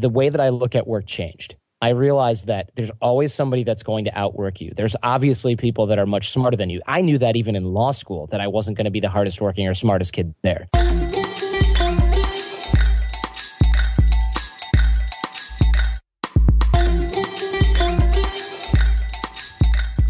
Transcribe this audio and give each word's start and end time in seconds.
the 0.00 0.08
way 0.08 0.30
that 0.30 0.40
I 0.40 0.48
look 0.48 0.74
at 0.74 0.86
work 0.86 1.06
changed. 1.06 1.56
I 1.82 1.90
realized 1.90 2.46
that 2.46 2.70
there's 2.74 2.90
always 3.02 3.34
somebody 3.34 3.64
that's 3.64 3.82
going 3.82 4.06
to 4.06 4.18
outwork 4.18 4.60
you. 4.60 4.72
There's 4.74 4.96
obviously 5.02 5.56
people 5.56 5.88
that 5.88 5.98
are 5.98 6.06
much 6.06 6.30
smarter 6.30 6.56
than 6.56 6.70
you. 6.70 6.80
I 6.86 7.02
knew 7.02 7.18
that 7.18 7.36
even 7.36 7.54
in 7.54 7.64
law 7.64 7.90
school, 7.90 8.26
that 8.28 8.40
I 8.40 8.48
wasn't 8.48 8.78
going 8.78 8.86
to 8.86 8.90
be 8.90 9.00
the 9.00 9.10
hardest 9.10 9.42
working 9.42 9.68
or 9.68 9.74
smartest 9.74 10.14
kid 10.14 10.34
there. 10.42 10.68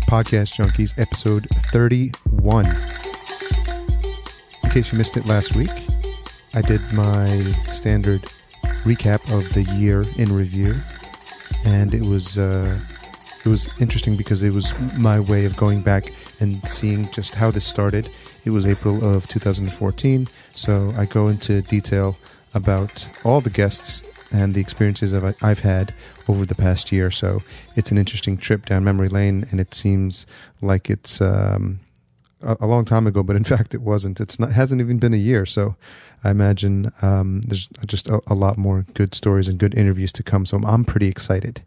Podcast 0.06 0.54
Junkies, 0.54 0.96
episode 0.98 1.48
31. 1.72 2.66
In 4.64 4.70
case 4.70 4.92
you 4.92 4.98
missed 4.98 5.16
it 5.16 5.26
last 5.26 5.56
week, 5.56 5.70
I 6.54 6.62
did 6.62 6.80
my 6.92 7.52
standard 7.70 8.24
recap 8.84 9.20
of 9.36 9.52
the 9.52 9.62
year 9.74 10.04
in 10.16 10.32
review, 10.34 10.74
and 11.64 11.94
it 11.94 12.06
was 12.06 12.38
uh, 12.38 12.78
it 13.44 13.48
was 13.48 13.68
interesting 13.80 14.16
because 14.16 14.42
it 14.42 14.52
was 14.52 14.78
my 14.98 15.20
way 15.20 15.44
of 15.44 15.56
going 15.56 15.82
back 15.82 16.12
and 16.40 16.66
seeing 16.68 17.10
just 17.12 17.34
how 17.34 17.50
this 17.50 17.64
started. 17.64 18.08
It 18.44 18.50
was 18.50 18.66
April 18.66 19.04
of 19.04 19.26
2014, 19.28 20.26
so 20.52 20.94
I 20.96 21.04
go 21.06 21.28
into 21.28 21.62
detail 21.62 22.16
about 22.54 23.08
all 23.24 23.40
the 23.40 23.50
guests 23.50 24.02
and 24.32 24.54
the 24.54 24.60
experiences 24.60 25.12
I've 25.42 25.60
had 25.60 25.92
over 26.28 26.46
the 26.46 26.54
past 26.54 26.92
year. 26.92 27.10
So 27.10 27.42
it's 27.76 27.90
an 27.90 27.98
interesting 27.98 28.36
trip 28.36 28.66
down 28.66 28.84
memory 28.84 29.08
lane, 29.08 29.46
and 29.50 29.60
it 29.60 29.74
seems 29.74 30.26
like 30.60 30.88
it's 30.88 31.20
um, 31.20 31.80
a, 32.42 32.66
long 32.66 32.84
time 32.84 33.06
ago, 33.06 33.22
but 33.22 33.36
in 33.36 33.44
fact, 33.52 33.74
it 33.74 33.82
wasn't. 33.82 34.20
It's 34.20 34.38
not 34.38 34.52
hasn't 34.52 34.80
even 34.80 34.98
been 34.98 35.14
a 35.14 35.18
year. 35.18 35.46
So 35.46 35.76
I 36.24 36.30
imagine 36.30 36.92
um, 37.02 37.42
there's 37.42 37.68
just 37.86 38.08
a, 38.08 38.20
a, 38.26 38.34
lot 38.34 38.58
more 38.58 38.86
good 38.94 39.14
stories 39.14 39.48
and 39.48 39.58
good 39.58 39.74
interviews 39.74 40.12
to 40.12 40.22
come. 40.22 40.46
So 40.46 40.56
I'm, 40.56 40.64
I'm 40.64 40.84
pretty 40.84 41.08
excited. 41.08 41.62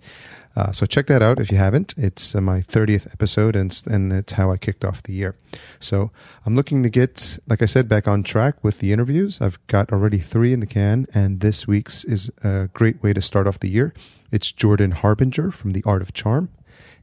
Uh, 0.56 0.72
so 0.72 0.86
check 0.86 1.08
that 1.08 1.24
out 1.24 1.40
if 1.40 1.52
you 1.52 1.58
haven't. 1.58 1.96
It's 1.98 2.36
uh, 2.36 2.42
my 2.42 2.60
30th 2.60 3.12
episode, 3.12 3.56
and 3.56 3.82
and 3.88 4.14
it's 4.14 4.34
how 4.34 4.52
I 4.52 4.58
kicked 4.58 4.86
off 4.86 5.02
the 5.02 5.14
year. 5.14 5.36
So 5.80 6.12
I'm 6.46 6.56
looking 6.56 6.84
to 6.84 6.90
get, 6.90 7.40
like 7.48 7.62
I 7.64 7.66
said, 7.66 7.88
back 7.88 8.08
on 8.08 8.22
track 8.22 8.64
with 8.64 8.80
the 8.80 8.94
interviews. 8.94 9.42
I've 9.42 9.66
got 9.68 9.92
already 9.92 10.20
three 10.20 10.54
in 10.54 10.60
the 10.60 10.68
can, 10.68 11.08
and 11.14 11.40
this 11.40 11.68
week's 11.68 12.04
is 12.04 12.32
a 12.44 12.70
great 12.74 13.02
way 13.02 13.14
to 13.14 13.22
start 13.22 13.48
off 13.48 13.60
the 13.60 13.70
year. 13.70 13.94
It's 14.32 14.52
Jordan 14.52 14.92
Harbinger 14.92 15.50
from 15.52 15.74
The 15.74 15.84
Art 15.86 16.04
of 16.04 16.14
Charm, 16.14 16.50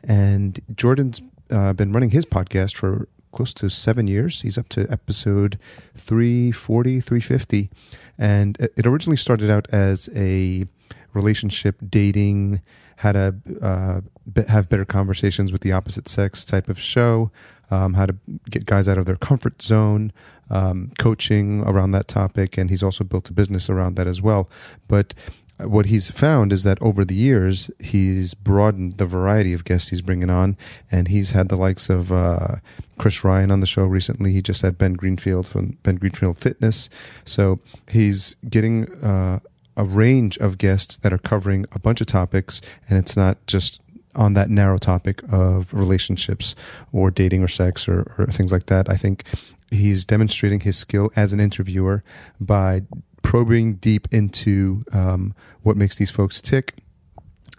and 0.04 0.60
Jordan's 0.74 1.20
uh, 1.50 1.72
been 1.72 1.90
running 1.90 2.10
his 2.10 2.26
podcast 2.26 2.76
for 2.76 3.08
close 3.32 3.54
to 3.54 3.68
seven 3.68 4.06
years. 4.08 4.42
He's 4.42 4.58
up 4.58 4.68
to 4.70 4.90
episode 4.90 5.58
340, 5.96 7.00
350. 7.00 7.70
And 8.18 8.56
it 8.60 8.86
originally 8.86 9.16
started 9.16 9.50
out 9.50 9.66
as 9.70 10.08
a 10.14 10.66
relationship 11.12 11.76
dating 11.88 12.60
how 12.96 13.12
to 13.12 13.34
uh, 13.62 14.00
have 14.48 14.68
better 14.68 14.84
conversations 14.84 15.52
with 15.52 15.62
the 15.62 15.72
opposite 15.72 16.06
sex 16.06 16.44
type 16.44 16.68
of 16.68 16.78
show, 16.78 17.30
um, 17.70 17.94
how 17.94 18.04
to 18.04 18.14
get 18.50 18.66
guys 18.66 18.88
out 18.88 18.98
of 18.98 19.06
their 19.06 19.16
comfort 19.16 19.62
zone, 19.62 20.12
um, 20.50 20.92
coaching 20.98 21.62
around 21.62 21.92
that 21.92 22.08
topic, 22.08 22.58
and 22.58 22.68
he's 22.68 22.82
also 22.82 23.02
built 23.02 23.30
a 23.30 23.32
business 23.32 23.70
around 23.70 23.96
that 23.96 24.06
as 24.06 24.20
well. 24.20 24.50
But 24.86 25.14
what 25.64 25.86
he's 25.86 26.10
found 26.10 26.52
is 26.52 26.62
that 26.62 26.80
over 26.80 27.04
the 27.04 27.14
years 27.14 27.70
he's 27.78 28.34
broadened 28.34 28.98
the 28.98 29.06
variety 29.06 29.52
of 29.52 29.64
guests 29.64 29.90
he's 29.90 30.02
bringing 30.02 30.30
on, 30.30 30.56
and 30.90 31.08
he's 31.08 31.32
had 31.32 31.48
the 31.48 31.56
likes 31.56 31.88
of 31.88 32.12
uh, 32.12 32.56
Chris 32.98 33.24
Ryan 33.24 33.50
on 33.50 33.60
the 33.60 33.66
show 33.66 33.84
recently. 33.84 34.32
He 34.32 34.42
just 34.42 34.62
had 34.62 34.78
Ben 34.78 34.94
Greenfield 34.94 35.46
from 35.46 35.78
Ben 35.82 35.96
Greenfield 35.96 36.38
Fitness, 36.38 36.90
so 37.24 37.60
he's 37.88 38.36
getting 38.48 38.92
uh, 39.02 39.40
a 39.76 39.84
range 39.84 40.36
of 40.38 40.58
guests 40.58 40.96
that 40.98 41.12
are 41.12 41.18
covering 41.18 41.66
a 41.72 41.78
bunch 41.78 42.00
of 42.00 42.06
topics, 42.06 42.60
and 42.88 42.98
it's 42.98 43.16
not 43.16 43.38
just 43.46 43.80
on 44.14 44.34
that 44.34 44.50
narrow 44.50 44.76
topic 44.76 45.22
of 45.30 45.72
relationships 45.72 46.54
or 46.92 47.10
dating 47.10 47.42
or 47.42 47.48
sex 47.48 47.88
or, 47.88 48.12
or 48.18 48.26
things 48.26 48.50
like 48.50 48.66
that. 48.66 48.90
I 48.90 48.96
think 48.96 49.24
he's 49.70 50.04
demonstrating 50.04 50.60
his 50.60 50.76
skill 50.76 51.10
as 51.16 51.32
an 51.32 51.40
interviewer 51.40 52.02
by 52.40 52.82
probing 53.22 53.74
deep 53.74 54.08
into 54.10 54.84
um, 54.92 55.34
what 55.62 55.76
makes 55.76 55.96
these 55.96 56.10
folks 56.10 56.40
tick. 56.40 56.74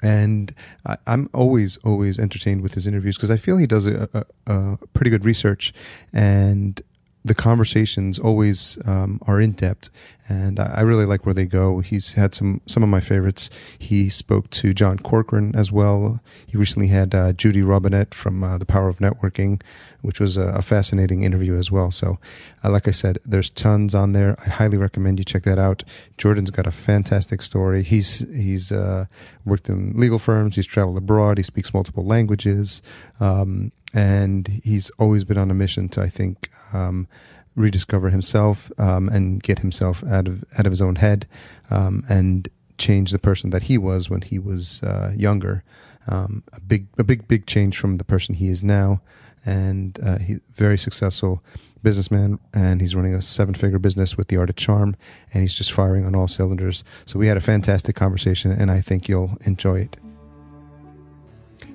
And 0.04 0.54
I, 0.86 0.98
am 1.06 1.30
always, 1.34 1.78
always 1.78 2.18
entertained 2.18 2.62
with 2.62 2.74
his 2.74 2.88
interviews 2.88 3.18
because 3.18 3.30
I 3.30 3.38
feel 3.38 3.58
he 3.58 3.68
does 3.68 3.86
a, 3.86 4.10
a, 4.14 4.26
a 4.52 4.78
pretty 4.94 5.12
good 5.12 5.26
research 5.26 5.74
and 6.12 6.82
the 7.24 7.36
conversations 7.36 8.18
always 8.18 8.80
um, 8.86 9.20
are 9.28 9.40
in 9.40 9.52
depth, 9.52 9.90
and 10.28 10.60
I 10.60 10.82
really 10.82 11.06
like 11.06 11.26
where 11.26 11.36
they 11.36 11.46
go. 11.46 11.80
He's 11.80 12.14
had 12.14 12.34
some 12.34 12.62
some 12.66 12.82
of 12.82 12.90
my 12.90 13.00
favorites. 13.00 13.50
He 13.78 14.10
spoke 14.10 14.50
to 14.52 14.74
John 14.74 14.98
Corcoran 14.98 15.56
as 15.56 15.72
well. 15.72 16.20
He 16.48 16.58
recently 16.58 16.88
had 16.88 17.14
uh, 17.14 17.34
Judy 17.34 17.62
Robinett 17.62 18.14
from 18.16 18.44
uh, 18.44 18.58
The 18.58 18.66
Power 18.66 18.88
of 18.88 18.98
Networking, 18.98 19.62
which 20.02 20.20
was 20.20 20.36
a, 20.36 20.48
a 20.48 20.62
fascinating 20.64 21.22
interview 21.22 21.56
as 21.56 21.70
well. 21.70 21.92
So, 21.92 22.18
uh, 22.64 22.72
like 22.72 22.88
I 22.88 22.92
said, 22.92 23.20
there's 23.24 23.50
tons 23.50 23.94
on 23.94 24.14
there. 24.14 24.36
I 24.44 24.50
highly 24.50 24.78
recommend 24.78 25.20
you 25.20 25.26
check 25.26 25.44
that 25.44 25.60
out. 25.60 25.84
Jordan's 26.18 26.50
got 26.52 26.66
a 26.66 26.72
fantastic 26.72 27.44
story. 27.44 27.84
He's 27.84 28.20
he's 28.34 28.72
uh, 28.72 29.06
worked 29.46 29.70
in 29.70 29.94
legal 29.96 30.20
firms. 30.20 30.56
He's 30.56 30.66
traveled 30.66 30.98
abroad. 30.98 31.38
He 31.38 31.44
speaks 31.44 31.72
multiple 31.74 32.06
languages. 32.06 32.82
Um, 33.20 33.72
and 33.94 34.48
he's 34.64 34.90
always 34.92 35.24
been 35.24 35.38
on 35.38 35.52
a 35.52 35.54
mission 35.54 35.90
to, 35.90 36.02
I 36.02 36.10
think, 36.10 36.50
um, 36.74 37.08
rediscover 37.56 38.10
himself 38.10 38.72
um, 38.78 39.10
and 39.10 39.44
get 39.44 39.60
himself 39.60 40.04
out 40.06 40.28
of 40.28 40.44
out 40.58 40.66
of 40.66 40.72
his 40.72 40.82
own 40.82 40.96
head 40.96 41.28
um, 41.70 42.04
and 42.10 42.48
change 42.78 43.12
the 43.12 43.20
person 43.20 43.50
that 43.52 43.64
he 43.64 43.78
was 43.78 44.10
when 44.10 44.22
he 44.22 44.40
was 44.40 44.82
uh, 44.84 45.14
younger. 45.16 45.64
Um, 46.08 46.44
a 46.52 46.60
big, 46.60 46.88
a 46.98 47.04
big, 47.04 47.28
big 47.28 47.46
change 47.46 47.78
from 47.78 47.98
the 47.98 48.04
person 48.04 48.36
he 48.36 48.48
is 48.48 48.64
now, 48.64 49.02
and 49.46 50.00
uh, 50.04 50.18
he's 50.18 50.40
very 50.52 50.78
successful 50.78 51.44
businessman, 51.84 52.40
and 52.54 52.82
he's 52.82 52.96
running 52.96 53.14
a 53.14 53.22
seven-figure 53.22 53.80
business 53.80 54.18
with 54.18 54.28
the 54.28 54.38
Art 54.38 54.50
of 54.50 54.56
Charm, 54.56 54.96
and 55.34 55.42
he's 55.42 55.54
just 55.54 55.72
firing 55.72 56.06
on 56.06 56.16
all 56.16 56.28
cylinders. 56.28 56.84
So 57.06 57.20
we 57.20 57.28
had 57.28 57.38
a 57.38 57.42
fantastic 57.42 57.96
conversation, 57.96 58.52
and 58.52 58.72
I 58.72 58.82
think 58.82 59.08
you'll 59.08 59.38
enjoy 59.46 59.82
it. 59.82 59.98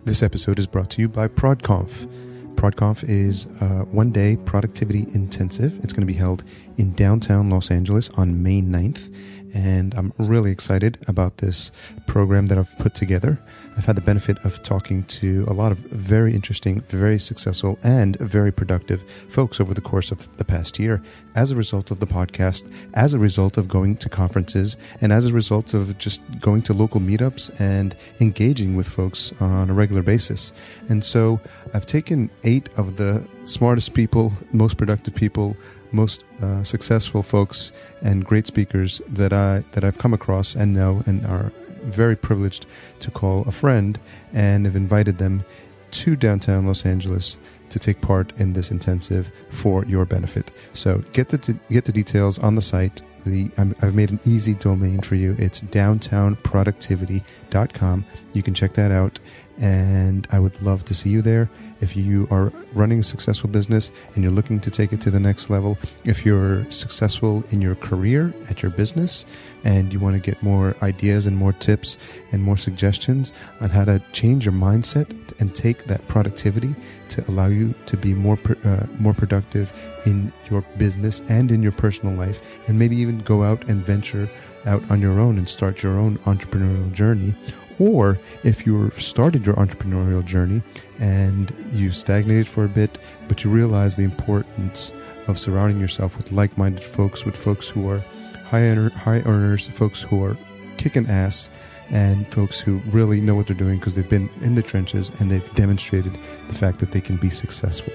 This 0.07 0.23
episode 0.23 0.61
is 0.61 0.69
brought 0.69 0.89
to 0.91 1.03
you 1.03 1.09
by 1.09 1.27
ProdConf. 1.27 2.07
ProdConf 2.55 3.03
is 3.09 3.47
a 3.61 3.85
one 3.87 4.13
day 4.13 4.37
productivity 4.37 5.01
intensive. 5.13 5.81
It's 5.83 5.93
going 5.93 6.07
to 6.07 6.13
be 6.13 6.17
held 6.17 6.45
in 6.77 6.93
downtown 6.93 7.51
Los 7.51 7.73
Angeles 7.73 8.09
on 8.11 8.41
May 8.41 8.63
9th 8.63 9.13
and 9.53 9.95
I'm 9.95 10.13
really 10.17 10.53
excited 10.53 10.99
about 11.09 11.39
this 11.39 11.73
program 12.07 12.47
that 12.47 12.57
I've 12.57 12.79
put 12.79 12.95
together. 12.95 13.43
I've 13.77 13.85
had 13.85 13.97
the 13.97 14.03
benefit 14.03 14.39
of 14.45 14.63
talking 14.63 15.05
to 15.05 15.45
a 15.49 15.53
lot 15.53 15.71
of 15.71 15.79
very 15.79 16.35
interesting, 16.35 16.81
very 16.83 17.19
successful, 17.19 17.79
and 17.83 18.17
very 18.19 18.51
productive 18.51 19.03
folks 19.29 19.61
over 19.61 19.75
the 19.75 19.81
course 19.81 20.11
of 20.11 20.35
the 20.39 20.45
past 20.45 20.79
year 20.79 21.03
as 21.35 21.51
a 21.51 21.57
result 21.57 21.91
of 21.91 22.01
the 22.01 22.07
podcast, 22.07 22.71
as 22.95 23.13
a 23.13 23.19
result 23.19 23.59
of 23.59 23.69
going 23.69 23.97
to 23.99 24.09
conferences, 24.09 24.77
and 25.01 25.13
as 25.13 25.27
a 25.27 25.33
result 25.33 25.75
of 25.75 25.99
just 25.99 26.21
going 26.41 26.63
to 26.63 26.73
local 26.73 27.01
meetups 27.01 27.55
and 27.61 27.95
engaging 28.21 28.77
with 28.77 28.89
folks 28.89 29.33
on 29.41 29.69
a 29.69 29.75
regular 29.75 30.03
basis. 30.03 30.53
And 30.89 31.05
so 31.05 31.41
I've 31.75 31.87
taken 31.87 32.31
eight 32.45 32.69
of 32.77 32.97
the 32.97 33.23
smartest 33.45 33.95
people, 33.95 34.33
most 34.53 34.77
productive 34.77 35.15
people 35.15 35.57
most 35.93 36.25
uh, 36.43 36.63
successful 36.65 37.23
folks 37.23 37.73
and 38.03 38.25
great 38.25 38.47
speakers 38.47 39.01
that 39.09 39.33
I 39.33 39.63
that 39.73 39.85
I've 39.85 39.99
come 39.99 40.13
across 40.13 40.55
and 40.55 40.75
know 40.75 41.03
and 41.07 41.25
are 41.27 41.53
very 41.87 42.17
privileged 42.17 42.67
to 43.01 43.11
call 43.11 43.43
a 43.47 43.53
friend 43.53 43.99
and 44.33 44.67
have 44.67 44.77
invited 44.77 45.19
them 45.19 45.45
to 45.93 46.17
downtown 46.17 46.67
Los 46.67 46.85
Angeles 46.85 47.39
to 47.71 47.79
take 47.79 48.01
part 48.01 48.33
in 48.39 48.53
this 48.53 48.71
intensive 48.71 49.31
for 49.51 49.85
your 49.87 50.05
benefit. 50.05 50.51
So 50.73 51.03
get 51.13 51.31
the 51.31 51.59
get 51.71 51.85
the 51.85 51.93
details 51.93 52.39
on 52.39 52.55
the 52.55 52.63
site. 52.63 53.03
The 53.25 53.51
i 53.59 53.65
have 53.85 53.95
made 53.95 54.11
an 54.11 54.21
easy 54.25 54.55
domain 54.55 55.01
for 55.01 55.17
you. 55.17 55.35
It's 55.39 55.63
downtownproductivity.com. 55.63 58.05
You 58.35 58.43
can 58.43 58.55
check 58.55 58.75
that 58.75 58.93
out 58.93 59.19
and 59.59 60.27
I 60.31 60.39
would 60.39 60.61
love 60.61 60.85
to 60.87 60.95
see 60.95 61.11
you 61.11 61.23
there. 61.23 61.49
If 61.81 61.97
you 61.97 62.27
are 62.31 62.53
running 62.73 63.01
a 63.01 63.03
successful 63.03 63.49
business 63.51 63.91
and 64.15 64.23
you're 64.23 64.33
looking 64.33 64.61
to 64.61 64.71
take 64.71 64.93
it 64.93 65.01
to 65.03 65.11
the 65.11 65.21
next 65.21 65.51
level, 65.51 65.79
if 66.05 66.25
you're 66.25 66.71
successful 66.71 67.45
in 67.51 67.61
your 67.61 67.75
career 67.75 68.35
at 68.49 68.63
your 68.63 68.71
business 68.71 69.27
and 69.65 69.93
you 69.93 70.01
want 70.01 70.15
to 70.15 70.21
get 70.21 70.43
more 70.43 70.75
ideas 70.83 71.27
and 71.27 71.37
more 71.37 71.53
tips 71.53 71.99
and 72.33 72.43
more 72.43 72.57
suggestions 72.57 73.33
on 73.61 73.71
how 73.71 73.85
to 73.85 74.03
change 74.13 74.45
your 74.45 74.55
mindset 74.55 75.11
and 75.39 75.55
take 75.55 75.85
that 75.85 76.07
productivity 76.09 76.75
to 77.09 77.25
allow 77.31 77.47
you 77.47 77.75
to 77.87 77.97
be 77.97 78.15
more 78.15 78.39
uh, 78.65 78.87
more 78.99 79.15
productive 79.15 79.73
in 80.07 80.33
your 80.51 80.63
business 80.79 81.23
and 81.29 81.51
in 81.51 81.63
your 81.63 81.73
personal 81.73 82.15
life 82.15 82.41
and 82.69 82.79
maybe 82.79 82.97
even 82.97 83.19
go 83.21 83.43
out 83.43 83.63
and 83.69 83.85
venture 83.85 84.29
out 84.65 84.83
on 84.91 85.01
your 85.01 85.21
own 85.21 85.39
and 85.39 85.49
start 85.49 85.83
your 85.83 85.99
own 85.99 86.19
entrepreneurial 86.19 86.93
journey 86.93 87.35
or 87.79 88.19
if 88.43 88.67
you've 88.67 89.01
started 89.01 89.45
your 89.45 89.55
entrepreneurial 89.57 90.25
journey 90.25 90.63
and 90.99 91.53
you've 91.73 91.97
stagnated 91.97 92.47
for 92.47 92.65
a 92.65 92.69
bit, 92.69 92.99
but 93.29 93.45
you 93.45 93.51
realize 93.51 93.97
the 93.97 94.05
importance 94.05 94.93
of 95.27 95.39
surrounding 95.39 95.81
yourself 95.81 96.17
with 96.17 96.33
like 96.33 96.57
minded 96.57 96.83
folks, 96.83 97.25
with 97.25 97.37
folks 97.37 97.69
who 97.69 97.89
are 97.89 98.05
high, 98.49 98.63
earner, 98.63 98.91
high 98.91 99.21
earners, 99.21 99.67
folks 99.67 100.03
who 100.03 100.25
are 100.25 100.37
kicking 100.77 101.07
ass 101.07 101.51
and 101.91 102.27
folks 102.33 102.59
who 102.59 102.79
really 102.91 103.21
know 103.21 103.35
what 103.35 103.47
they're 103.47 103.57
doing 103.57 103.79
because 103.79 103.95
they've 103.95 104.09
been 104.09 104.29
in 104.41 104.55
the 104.55 104.63
trenches 104.63 105.11
and 105.21 105.31
they've 105.31 105.55
demonstrated 105.55 106.17
the 106.49 106.55
fact 106.55 106.79
that 106.81 106.93
they 106.93 107.01
can 107.01 107.17
be 107.17 107.31
successful. 107.31 107.93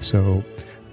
So 0.00 0.44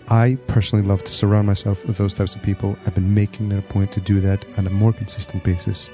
I 0.09 0.37
personally 0.47 0.85
love 0.85 1.03
to 1.03 1.13
surround 1.13 1.47
myself 1.47 1.85
with 1.85 1.97
those 1.97 2.13
types 2.13 2.35
of 2.35 2.41
people. 2.41 2.77
I've 2.85 2.95
been 2.95 3.13
making 3.13 3.51
it 3.51 3.59
a 3.59 3.61
point 3.61 3.91
to 3.93 4.01
do 4.01 4.21
that 4.21 4.45
on 4.57 4.65
a 4.65 4.69
more 4.69 4.93
consistent 4.93 5.43
basis, 5.43 5.89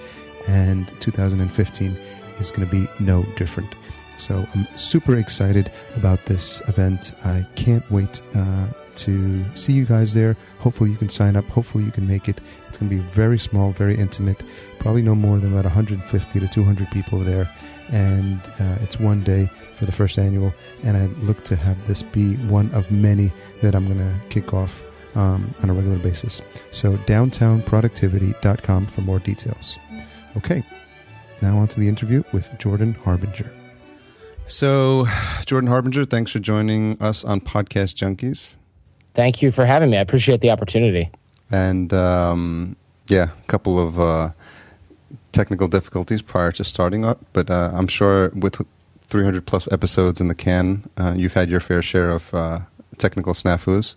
and 0.48 0.88
2015 1.00 1.98
is 2.44 2.51
going 2.51 2.68
to 2.68 2.72
be 2.72 2.88
no 3.00 3.24
different. 3.38 3.75
So 4.18 4.45
I'm 4.54 4.68
super 4.78 5.18
excited 5.18 5.72
about 5.95 6.24
this 6.25 6.62
event. 6.68 7.13
I 7.25 7.45
can't 7.56 7.90
wait 7.92 8.22
uh, 8.36 8.68
to 8.95 9.44
see 9.56 9.74
you 9.74 9.86
guys 9.86 10.13
there. 10.13 10.38
Hopefully, 10.60 10.92
you 10.92 10.98
can 10.98 11.10
sign 11.10 11.36
up. 11.36 11.45
Hopefully, 11.45 11.84
you 11.84 11.92
can 11.92 12.07
make 12.07 12.30
it. 12.30 12.40
It's 12.68 12.78
going 12.78 12.90
to 12.90 12.95
be 12.95 13.01
very 13.01 13.40
small, 13.40 13.72
very 13.72 13.98
intimate. 13.98 14.44
Probably 14.80 15.01
no 15.01 15.16
more 15.16 15.40
than 15.40 15.51
about 15.51 15.66
150 15.66 16.40
to 16.40 16.48
200 16.48 16.92
people 16.92 17.19
there. 17.19 17.50
And 17.90 18.40
uh, 18.60 18.78
it's 18.81 19.00
one 19.00 19.24
day 19.24 19.50
for 19.75 19.86
the 19.86 19.92
first 19.92 20.18
annual. 20.18 20.54
And 20.84 20.96
I 20.96 21.07
look 21.25 21.44
to 21.46 21.56
have 21.56 21.88
this 21.88 22.04
be 22.04 22.36
one 22.48 22.72
of 22.72 22.89
many 22.92 23.31
that 23.62 23.75
I'm 23.75 23.86
going 23.86 24.00
to 24.00 24.28
kick 24.30 24.54
off 24.54 24.84
um, 25.16 25.54
on 25.62 25.69
a 25.69 25.74
regular 25.74 25.98
basis. 25.98 26.42
So, 26.72 26.98
downtownproductivity.com 26.98 28.88
for 28.88 29.01
more 29.01 29.19
details. 29.19 29.78
Okay, 30.38 30.63
now 31.41 31.57
on 31.57 31.68
to 31.69 31.80
the 31.80 31.88
interview 31.88 32.24
with 32.31 32.50
Jordan 32.59 32.94
Harbinger. 32.94 33.51
So, 34.47 35.06
Jordan 35.45 35.69
Harbinger, 35.69 36.06
thanks 36.06 36.31
for 36.31 36.39
joining 36.39 37.01
us 37.01 37.24
on 37.24 37.41
Podcast 37.41 37.95
Junkies. 37.95 38.57
Thank 39.13 39.41
you 39.41 39.51
for 39.51 39.65
having 39.65 39.89
me. 39.89 39.97
I 39.97 40.01
appreciate 40.01 40.41
the 40.41 40.51
opportunity. 40.51 41.09
And 41.51 41.94
um, 41.94 42.75
yeah, 43.07 43.30
a 43.41 43.47
couple 43.47 43.80
of 43.80 44.00
uh, 44.00 44.31
technical 45.31 45.68
difficulties 45.68 46.21
prior 46.21 46.51
to 46.53 46.63
starting 46.63 47.06
up, 47.06 47.19
but 47.33 47.50
uh, 47.50 47.71
I'm 47.74 47.88
sure 47.88 48.29
with 48.29 48.57
300 49.07 49.45
plus 49.45 49.71
episodes 49.71 50.19
in 50.19 50.27
the 50.27 50.36
can, 50.36 50.89
uh, 50.97 51.13
you've 51.15 51.33
had 51.33 51.50
your 51.50 51.59
fair 51.59 51.81
share 51.81 52.12
of 52.12 52.33
uh, 52.33 52.59
technical 52.97 53.33
snafus. 53.33 53.95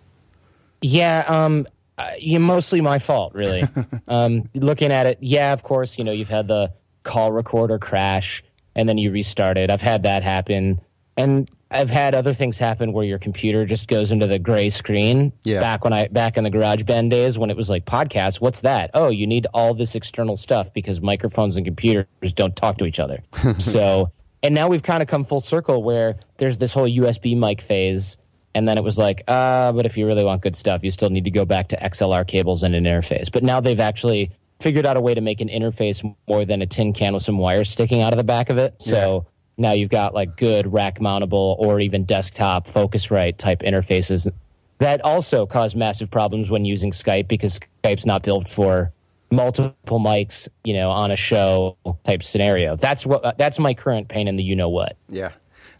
Yeah, 0.82 1.24
um, 1.26 1.66
uh, 1.98 2.10
you 2.18 2.38
mostly 2.38 2.80
my 2.80 2.98
fault, 2.98 3.34
really. 3.34 3.64
um, 4.08 4.48
looking 4.54 4.92
at 4.92 5.06
it, 5.06 5.18
yeah, 5.20 5.52
of 5.52 5.62
course, 5.62 5.96
you 5.98 6.04
know, 6.04 6.12
you've 6.12 6.28
had 6.28 6.48
the 6.48 6.72
call 7.06 7.32
recorder 7.32 7.78
crash 7.78 8.42
and 8.74 8.88
then 8.88 8.98
you 8.98 9.10
restart 9.10 9.56
it. 9.56 9.70
I've 9.70 9.80
had 9.80 10.02
that 10.02 10.22
happen. 10.22 10.80
And 11.16 11.48
I've 11.70 11.88
had 11.88 12.14
other 12.14 12.34
things 12.34 12.58
happen 12.58 12.92
where 12.92 13.04
your 13.04 13.18
computer 13.18 13.64
just 13.64 13.88
goes 13.88 14.12
into 14.12 14.26
the 14.26 14.38
gray 14.38 14.68
screen. 14.68 15.32
Yeah. 15.44 15.60
Back 15.60 15.82
when 15.82 15.94
I 15.94 16.08
back 16.08 16.36
in 16.36 16.44
the 16.44 16.50
GarageBand 16.50 17.10
days 17.10 17.38
when 17.38 17.50
it 17.50 17.56
was 17.56 17.70
like 17.70 17.86
podcasts, 17.86 18.40
what's 18.40 18.60
that? 18.60 18.90
Oh, 18.92 19.08
you 19.08 19.26
need 19.26 19.46
all 19.54 19.72
this 19.72 19.94
external 19.94 20.36
stuff 20.36 20.74
because 20.74 21.00
microphones 21.00 21.56
and 21.56 21.64
computers 21.64 22.06
don't 22.34 22.54
talk 22.54 22.76
to 22.78 22.84
each 22.84 23.00
other. 23.00 23.22
so, 23.58 24.12
and 24.42 24.54
now 24.54 24.68
we've 24.68 24.82
kind 24.82 25.02
of 25.02 25.08
come 25.08 25.24
full 25.24 25.40
circle 25.40 25.82
where 25.82 26.16
there's 26.36 26.58
this 26.58 26.74
whole 26.74 26.86
USB 26.86 27.36
mic 27.36 27.62
phase, 27.62 28.18
and 28.54 28.68
then 28.68 28.76
it 28.76 28.84
was 28.84 28.98
like, 28.98 29.22
uh, 29.26 29.72
but 29.72 29.86
if 29.86 29.96
you 29.96 30.06
really 30.06 30.22
want 30.22 30.42
good 30.42 30.54
stuff, 30.54 30.84
you 30.84 30.90
still 30.90 31.10
need 31.10 31.24
to 31.24 31.30
go 31.30 31.46
back 31.46 31.68
to 31.68 31.76
XLR 31.78 32.26
cables 32.26 32.62
and 32.62 32.74
an 32.74 32.84
interface. 32.84 33.32
But 33.32 33.42
now 33.42 33.60
they've 33.60 33.80
actually 33.80 34.32
figured 34.60 34.86
out 34.86 34.96
a 34.96 35.00
way 35.00 35.14
to 35.14 35.20
make 35.20 35.40
an 35.40 35.48
interface 35.48 36.02
more 36.28 36.44
than 36.44 36.62
a 36.62 36.66
tin 36.66 36.92
can 36.92 37.14
with 37.14 37.22
some 37.22 37.38
wires 37.38 37.68
sticking 37.68 38.02
out 38.02 38.12
of 38.12 38.16
the 38.16 38.24
back 38.24 38.50
of 38.50 38.58
it. 38.58 38.80
So 38.80 39.26
now 39.56 39.72
you've 39.72 39.90
got 39.90 40.14
like 40.14 40.36
good 40.36 40.72
rack 40.72 40.98
mountable 40.98 41.58
or 41.58 41.80
even 41.80 42.04
desktop 42.04 42.66
Focusrite 42.66 43.36
type 43.36 43.60
interfaces 43.60 44.30
that 44.78 45.00
also 45.02 45.46
cause 45.46 45.74
massive 45.74 46.10
problems 46.10 46.50
when 46.50 46.64
using 46.64 46.90
Skype 46.90 47.28
because 47.28 47.60
Skype's 47.82 48.06
not 48.06 48.22
built 48.22 48.48
for 48.48 48.92
multiple 49.30 49.98
mics, 49.98 50.48
you 50.64 50.74
know, 50.74 50.90
on 50.90 51.10
a 51.10 51.16
show 51.16 51.76
type 52.04 52.22
scenario. 52.22 52.76
That's 52.76 53.06
what 53.06 53.38
that's 53.38 53.58
my 53.58 53.74
current 53.74 54.08
pain 54.08 54.28
in 54.28 54.36
the 54.36 54.42
you 54.42 54.56
know 54.56 54.68
what. 54.68 54.96
Yeah. 55.08 55.32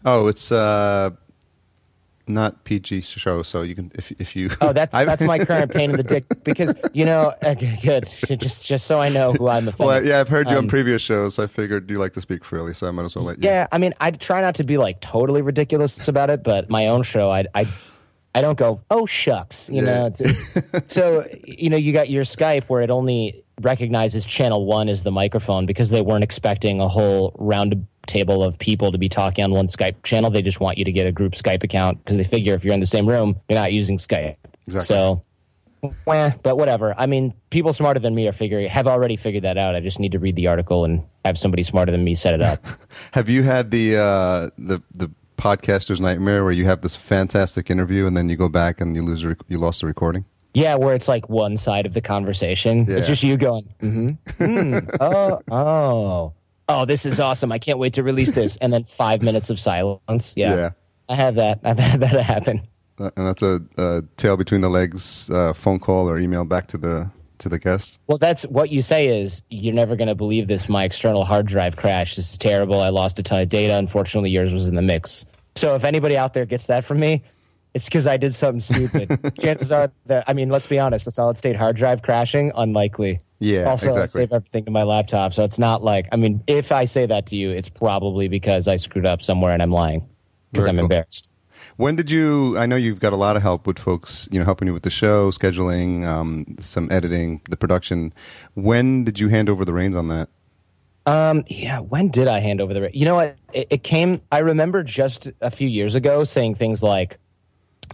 Oh, 0.05 0.27
it's 0.27 0.51
uh, 0.51 1.11
not 2.29 2.63
PG 2.63 3.01
show, 3.01 3.43
so 3.43 3.61
you 3.61 3.75
can 3.75 3.91
if 3.95 4.11
if 4.19 4.35
you. 4.35 4.49
Oh, 4.61 4.73
that's 4.73 4.93
that's 5.09 5.21
my 5.23 5.39
current 5.39 5.71
pain 5.73 5.89
in 5.91 5.97
the 5.97 6.03
dick 6.03 6.25
because 6.43 6.73
you 6.93 7.05
know, 7.05 7.33
okay, 7.43 7.77
good. 7.81 8.05
Just 8.39 8.65
just 8.65 8.85
so 8.87 8.99
I 9.01 9.09
know 9.09 9.33
who 9.33 9.47
I'm 9.47 9.67
offending. 9.67 9.87
well, 9.87 10.05
yeah, 10.05 10.19
I've 10.19 10.29
heard 10.29 10.49
you 10.49 10.57
on 10.57 10.63
Um, 10.65 10.67
previous 10.67 11.01
shows. 11.01 11.39
I 11.39 11.47
figured 11.47 11.89
you 11.89 11.97
like 11.99 12.13
to 12.13 12.21
speak 12.21 12.43
freely, 12.45 12.73
so 12.73 12.87
I 12.87 12.91
might 12.91 13.05
as 13.05 13.15
well 13.15 13.25
let 13.25 13.37
you. 13.41 13.49
Yeah, 13.49 13.67
I 13.71 13.77
mean, 13.77 13.93
I 13.99 14.11
try 14.11 14.41
not 14.41 14.55
to 14.55 14.63
be 14.63 14.77
like 14.77 14.99
totally 15.01 15.41
ridiculous 15.41 16.07
about 16.07 16.29
it, 16.29 16.43
but 16.43 16.69
my 16.69 16.87
own 16.87 17.03
show, 17.03 17.31
I 17.31 17.45
I, 17.55 17.67
I 18.35 18.41
don't 18.41 18.57
go, 18.57 18.81
oh 18.91 19.05
shucks, 19.05 19.69
you 19.69 19.81
know. 19.81 20.07
It's- 20.07 20.63
so 20.87 21.25
you 21.45 21.69
know, 21.69 21.77
you 21.77 21.93
got 21.93 22.09
your 22.09 22.23
Skype 22.23 22.65
where 22.65 22.81
it 22.81 22.89
only 22.89 23.43
recognizes 23.61 24.23
channel 24.25 24.65
one 24.67 24.87
as 24.87 25.01
the 25.03 25.11
microphone 25.11 25.65
because 25.65 25.89
they 25.89 26.01
weren't 26.01 26.23
expecting 26.23 26.79
a 26.79 26.87
whole 26.87 27.35
round 27.39 27.87
table 28.07 28.43
of 28.43 28.57
people 28.57 28.91
to 28.91 28.97
be 28.97 29.09
talking 29.09 29.43
on 29.43 29.51
one 29.51 29.67
Skype 29.67 30.03
channel. 30.03 30.29
They 30.29 30.41
just 30.41 30.59
want 30.59 30.77
you 30.77 30.85
to 30.85 30.91
get 30.91 31.05
a 31.05 31.11
group 31.11 31.33
Skype 31.33 31.63
account 31.63 32.03
because 32.03 32.17
they 32.17 32.23
figure 32.23 32.53
if 32.53 32.65
you're 32.65 32.73
in 32.73 32.79
the 32.79 32.85
same 32.85 33.07
room, 33.07 33.39
you're 33.49 33.59
not 33.59 33.73
using 33.73 33.97
Skype. 33.97 34.37
Exactly. 34.67 34.85
So. 34.85 35.23
Wah, 36.05 36.31
but 36.41 36.57
whatever. 36.57 36.95
I 36.97 37.05
mean, 37.05 37.35
people 37.51 37.71
smarter 37.71 37.99
than 37.99 38.15
me 38.15 38.27
are 38.27 38.31
figuring 38.31 38.67
have 38.67 38.87
already 38.87 39.15
figured 39.15 39.43
that 39.43 39.59
out. 39.59 39.75
I 39.75 39.79
just 39.79 39.99
need 39.99 40.11
to 40.13 40.19
read 40.19 40.35
the 40.35 40.47
article 40.47 40.85
and 40.85 41.03
have 41.23 41.37
somebody 41.37 41.61
smarter 41.61 41.91
than 41.91 42.03
me 42.03 42.15
set 42.15 42.33
it 42.33 42.41
up. 42.41 42.65
Have 43.11 43.29
you 43.29 43.43
had 43.43 43.69
the 43.69 43.95
uh, 43.95 44.49
the 44.57 44.81
the 44.95 45.11
podcaster's 45.37 46.01
nightmare 46.01 46.43
where 46.43 46.51
you 46.51 46.65
have 46.65 46.81
this 46.81 46.95
fantastic 46.95 47.69
interview 47.69 48.07
and 48.07 48.17
then 48.17 48.27
you 48.27 48.35
go 48.35 48.49
back 48.49 48.81
and 48.81 48.95
you 48.95 49.03
lose 49.03 49.23
rec- 49.23 49.37
you 49.47 49.59
lost 49.59 49.81
the 49.81 49.87
recording? 49.87 50.25
Yeah, 50.53 50.75
where 50.75 50.95
it's 50.95 51.07
like 51.07 51.29
one 51.29 51.57
side 51.57 51.85
of 51.85 51.93
the 51.93 52.01
conversation. 52.01 52.85
Yeah. 52.85 52.97
It's 52.97 53.07
just 53.07 53.21
you 53.21 53.37
going, 53.37 53.71
mm-hmm, 53.79 54.43
mm, 54.43 54.97
oh, 54.99 55.39
oh, 55.51 56.33
oh, 56.69 56.85
this 56.85 57.05
is 57.05 57.19
awesome. 57.19 57.51
I 57.51 57.59
can't 57.59 57.79
wait 57.79 57.93
to 57.93 58.03
release 58.03 58.31
this. 58.31 58.57
And 58.57 58.71
then 58.71 58.83
five 58.83 59.21
minutes 59.21 59.49
of 59.49 59.59
silence. 59.59 60.33
Yeah. 60.35 60.55
Yeah. 60.55 60.69
I 61.09 61.15
have 61.15 61.35
that. 61.35 61.59
I've 61.63 61.79
had 61.79 61.99
that 62.01 62.23
happen. 62.23 62.67
Uh, 62.99 63.11
and 63.15 63.27
that's 63.27 63.43
a, 63.43 63.61
a 63.77 64.03
tail 64.17 64.37
between 64.37 64.61
the 64.61 64.69
legs 64.69 65.29
uh, 65.29 65.53
phone 65.53 65.79
call 65.79 66.09
or 66.09 66.17
email 66.17 66.45
back 66.45 66.67
to 66.67 66.77
the 66.77 67.11
to 67.39 67.49
the 67.49 67.59
guest. 67.59 68.01
Well, 68.07 68.17
that's 68.17 68.43
what 68.43 68.71
you 68.71 68.81
say 68.81 69.21
is 69.21 69.43
you're 69.49 69.73
never 69.73 69.95
going 69.95 70.07
to 70.07 70.15
believe 70.15 70.47
this. 70.47 70.67
My 70.67 70.85
external 70.85 71.23
hard 71.23 71.45
drive 71.45 71.75
crashed. 71.75 72.15
This 72.15 72.31
is 72.31 72.37
terrible. 72.37 72.81
I 72.81 72.89
lost 72.89 73.19
a 73.19 73.23
ton 73.23 73.41
of 73.41 73.49
data. 73.49 73.75
Unfortunately, 73.75 74.31
yours 74.31 74.51
was 74.51 74.67
in 74.67 74.73
the 74.73 74.81
mix. 74.81 75.23
So 75.55 75.75
if 75.75 75.83
anybody 75.83 76.17
out 76.17 76.33
there 76.33 76.45
gets 76.45 76.65
that 76.67 76.83
from 76.83 76.99
me, 76.99 77.23
it's 77.73 77.85
because 77.85 78.07
I 78.07 78.17
did 78.17 78.33
something 78.33 78.59
stupid. 78.59 79.35
Chances 79.39 79.71
are 79.71 79.91
that, 80.07 80.23
I 80.27 80.33
mean, 80.33 80.49
let's 80.49 80.67
be 80.67 80.79
honest, 80.79 81.05
the 81.05 81.11
solid 81.11 81.37
state 81.37 81.55
hard 81.55 81.75
drive 81.75 82.01
crashing, 82.01 82.51
unlikely. 82.55 83.21
Yeah, 83.39 83.69
Also, 83.69 83.87
I 83.87 84.03
exactly. 84.03 84.21
save 84.21 84.33
everything 84.33 84.65
to 84.65 84.71
my 84.71 84.83
laptop. 84.83 85.33
So 85.33 85.43
it's 85.43 85.59
not 85.59 85.83
like, 85.83 86.07
I 86.11 86.15
mean, 86.15 86.43
if 86.47 86.71
I 86.71 86.85
say 86.85 87.05
that 87.05 87.27
to 87.27 87.35
you, 87.35 87.51
it's 87.51 87.69
probably 87.69 88.27
because 88.27 88.67
I 88.67 88.77
screwed 88.77 89.05
up 89.05 89.21
somewhere 89.21 89.53
and 89.53 89.61
I'm 89.61 89.71
lying 89.71 90.07
because 90.51 90.65
I'm 90.65 90.75
cool. 90.75 90.85
embarrassed. 90.85 91.31
When 91.75 91.95
did 91.95 92.09
you? 92.09 92.57
I 92.57 92.65
know 92.65 92.75
you've 92.75 92.99
got 92.99 93.13
a 93.13 93.17
lot 93.17 93.35
of 93.35 93.43
help 93.43 93.67
with 93.67 93.77
folks, 93.77 94.27
you 94.31 94.39
know, 94.39 94.45
helping 94.45 94.67
you 94.67 94.73
with 94.73 94.81
the 94.81 94.89
show, 94.89 95.29
scheduling, 95.29 96.05
um, 96.07 96.55
some 96.59 96.91
editing, 96.91 97.41
the 97.49 97.57
production. 97.57 98.13
When 98.55 99.03
did 99.03 99.19
you 99.19 99.27
hand 99.27 99.47
over 99.47 99.63
the 99.63 99.73
reins 99.73 99.95
on 99.95 100.07
that? 100.07 100.29
Um, 101.05 101.43
yeah, 101.47 101.79
when 101.79 102.09
did 102.09 102.27
I 102.27 102.39
hand 102.39 102.61
over 102.61 102.73
the? 102.73 102.89
You 102.97 103.05
know 103.05 103.15
what? 103.15 103.37
It, 103.53 103.67
it 103.69 103.83
came. 103.83 104.21
I 104.31 104.39
remember 104.39 104.81
just 104.83 105.31
a 105.39 105.51
few 105.51 105.67
years 105.67 105.93
ago 105.93 106.23
saying 106.23 106.55
things 106.55 106.81
like, 106.81 107.19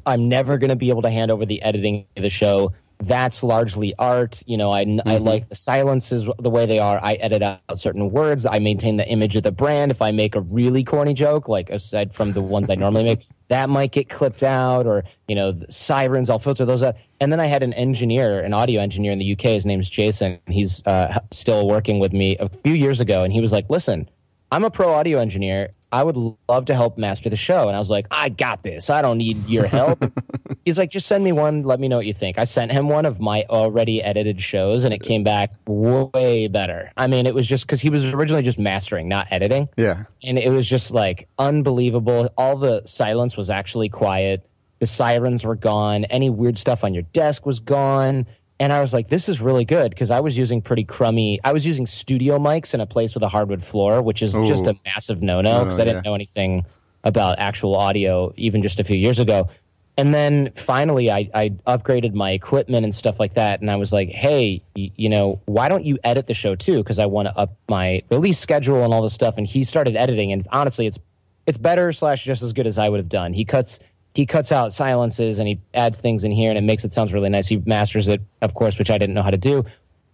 "I'm 0.05 0.27
never 0.29 0.57
going 0.57 0.69
to 0.69 0.75
be 0.75 0.89
able 0.89 1.01
to 1.03 1.09
hand 1.09 1.31
over 1.31 1.45
the 1.45 1.61
editing 1.61 2.05
of 2.17 2.23
the 2.23 2.29
show. 2.29 2.73
That's 2.99 3.43
largely 3.43 3.93
art. 3.99 4.43
You 4.45 4.55
know, 4.55 4.71
I 4.71 4.81
I 4.81 4.85
Mm-hmm. 4.85 5.25
like 5.25 5.49
the 5.49 5.55
silences 5.55 6.25
the 6.39 6.49
way 6.49 6.65
they 6.65 6.79
are. 6.79 6.99
I 7.03 7.15
edit 7.15 7.41
out 7.41 7.59
certain 7.77 8.11
words. 8.11 8.45
I 8.45 8.59
maintain 8.59 8.95
the 8.97 9.07
image 9.09 9.35
of 9.35 9.43
the 9.43 9.51
brand. 9.51 9.91
If 9.91 10.01
I 10.01 10.11
make 10.11 10.35
a 10.35 10.41
really 10.41 10.83
corny 10.85 11.13
joke, 11.13 11.49
like 11.49 11.69
aside 11.69 12.13
from 12.13 12.31
the 12.31 12.41
ones 12.41 12.69
I 12.69 12.75
normally 12.75 13.03
make, 13.03 13.27
that 13.49 13.67
might 13.69 13.91
get 13.91 14.07
clipped 14.09 14.43
out, 14.43 14.85
or 14.85 15.03
you 15.27 15.35
know, 15.35 15.51
the 15.51 15.69
sirens. 15.69 16.29
I'll 16.29 16.39
filter 16.39 16.63
those 16.65 16.81
out. 16.83 16.95
And 17.19 17.31
then 17.31 17.39
I 17.41 17.47
had 17.47 17.61
an 17.63 17.73
engineer, 17.73 18.39
an 18.41 18.53
audio 18.53 18.79
engineer 18.79 19.11
in 19.11 19.19
the 19.19 19.33
UK. 19.33 19.41
His 19.41 19.65
name's 19.65 19.89
Jason. 19.89 20.39
He's 20.47 20.85
uh, 20.85 21.19
still 21.31 21.67
working 21.67 21.99
with 21.99 22.13
me 22.13 22.37
a 22.37 22.47
few 22.47 22.73
years 22.73 23.01
ago, 23.01 23.23
and 23.23 23.33
he 23.33 23.41
was 23.41 23.51
like, 23.51 23.69
"Listen, 23.69 24.09
I'm 24.51 24.63
a 24.63 24.69
pro 24.71 24.93
audio 24.93 25.19
engineer. 25.19 25.73
I 25.93 26.01
would 26.01 26.17
love 26.49 26.65
to 26.65 26.73
help 26.73 26.97
master 26.97 27.29
the 27.29 27.37
show. 27.37 27.67
And 27.67 27.75
I 27.75 27.79
was 27.79 27.91
like, 27.91 28.07
I 28.09 28.29
got 28.29 28.63
this. 28.63 28.89
I 28.89 29.03
don't 29.03 29.19
need 29.19 29.47
your 29.47 29.67
help. 29.67 30.03
He's 30.65 30.79
like, 30.79 30.89
just 30.89 31.07
send 31.07 31.23
me 31.23 31.31
one. 31.31 31.61
Let 31.61 31.79
me 31.79 31.87
know 31.87 31.97
what 31.97 32.07
you 32.07 32.15
think. 32.15 32.39
I 32.39 32.45
sent 32.45 32.71
him 32.71 32.89
one 32.89 33.05
of 33.05 33.19
my 33.19 33.45
already 33.47 34.01
edited 34.01 34.41
shows 34.41 34.85
and 34.85 34.91
it 34.91 35.03
came 35.03 35.23
back 35.23 35.51
way 35.67 36.47
better. 36.47 36.91
I 36.97 37.05
mean, 37.05 37.27
it 37.27 37.35
was 37.35 37.45
just 37.45 37.67
because 37.67 37.79
he 37.79 37.91
was 37.91 38.11
originally 38.11 38.41
just 38.41 38.57
mastering, 38.57 39.07
not 39.07 39.27
editing. 39.29 39.69
Yeah, 39.77 40.05
And 40.23 40.39
it 40.39 40.49
was 40.49 40.67
just 40.67 40.89
like 40.89 41.27
unbelievable. 41.37 42.27
All 42.39 42.57
the 42.57 42.81
silence 42.87 43.37
was 43.37 43.51
actually 43.51 43.89
quiet. 43.89 44.49
The 44.79 44.87
sirens 44.87 45.45
were 45.45 45.55
gone. 45.55 46.05
Any 46.05 46.31
weird 46.31 46.57
stuff 46.57 46.83
on 46.83 46.95
your 46.95 47.03
desk 47.03 47.45
was 47.45 47.59
gone. 47.59 48.25
And 48.63 48.71
I 48.71 48.79
was 48.79 48.93
like, 48.93 49.09
this 49.09 49.27
is 49.27 49.41
really 49.41 49.65
good 49.65 49.89
because 49.89 50.09
I 50.09 50.21
was 50.21 50.37
using 50.37 50.61
pretty 50.61 50.85
crummy. 50.85 51.39
I 51.43 51.51
was 51.51 51.65
using 51.65 51.85
studio 51.85 52.39
mics 52.39 52.73
in 52.73 52.79
a 52.79 52.85
place 52.85 53.13
with 53.13 53.23
a 53.23 53.27
hardwood 53.29 53.61
floor, 53.63 54.01
which 54.01 54.21
is 54.21 54.33
just 54.33 54.67
a 54.67 54.75
massive 54.85 55.21
no 55.21 55.41
no 55.41 55.63
because 55.65 55.79
I 55.79 55.83
Oh, 55.83 55.85
didn't 55.85 56.05
yeah. 56.05 56.09
know 56.11 56.15
anything 56.15 56.65
about 57.03 57.39
actual 57.39 57.75
audio 57.75 58.31
even 58.37 58.61
just 58.61 58.79
a 58.79 58.83
few 58.85 58.95
years 58.95 59.19
ago. 59.19 59.49
And 59.97 60.15
then 60.15 60.51
finally, 60.55 61.11
I, 61.11 61.29
I 61.35 61.49
upgraded 61.67 62.13
my 62.13 62.31
equipment 62.31 62.83
and 62.85 62.95
stuff 62.95 63.19
like 63.19 63.33
that. 63.33 63.59
And 63.61 63.69
I 63.69 63.75
was 63.75 63.91
like, 63.91 64.09
hey, 64.09 64.63
y- 64.75 64.91
you 64.95 65.09
know, 65.09 65.41
why 65.45 65.67
don't 65.69 65.83
you 65.85 65.99
edit 66.03 66.25
the 66.27 66.33
show 66.33 66.55
too? 66.55 66.77
Because 66.77 66.97
I 66.99 67.05
want 67.05 67.27
to 67.27 67.37
up 67.37 67.55
my 67.69 68.01
release 68.09 68.39
schedule 68.39 68.83
and 68.83 68.93
all 68.93 69.01
this 69.03 69.13
stuff. 69.13 69.37
And 69.37 69.45
he 69.45 69.63
started 69.65 69.95
editing, 69.97 70.31
and 70.31 70.41
honestly, 70.51 70.87
it's 70.87 70.97
it's 71.45 71.57
better 71.59 71.91
slash 71.91 72.23
just 72.23 72.41
as 72.41 72.53
good 72.53 72.65
as 72.65 72.77
I 72.79 72.87
would 72.89 73.01
have 73.01 73.09
done. 73.09 73.33
He 73.33 73.43
cuts 73.45 73.79
he 74.15 74.25
cuts 74.25 74.51
out 74.51 74.73
silences 74.73 75.39
and 75.39 75.47
he 75.47 75.59
adds 75.73 75.99
things 76.01 76.23
in 76.23 76.31
here, 76.31 76.49
and 76.49 76.57
it 76.57 76.61
makes 76.63 76.83
it 76.85 76.93
sounds 76.93 77.13
really 77.13 77.29
nice. 77.29 77.47
He 77.47 77.57
masters 77.65 78.07
it, 78.07 78.21
of 78.41 78.53
course, 78.53 78.77
which 78.79 78.91
I 78.91 78.97
didn't 78.97 79.15
know 79.15 79.23
how 79.23 79.31
to 79.31 79.37
do. 79.37 79.63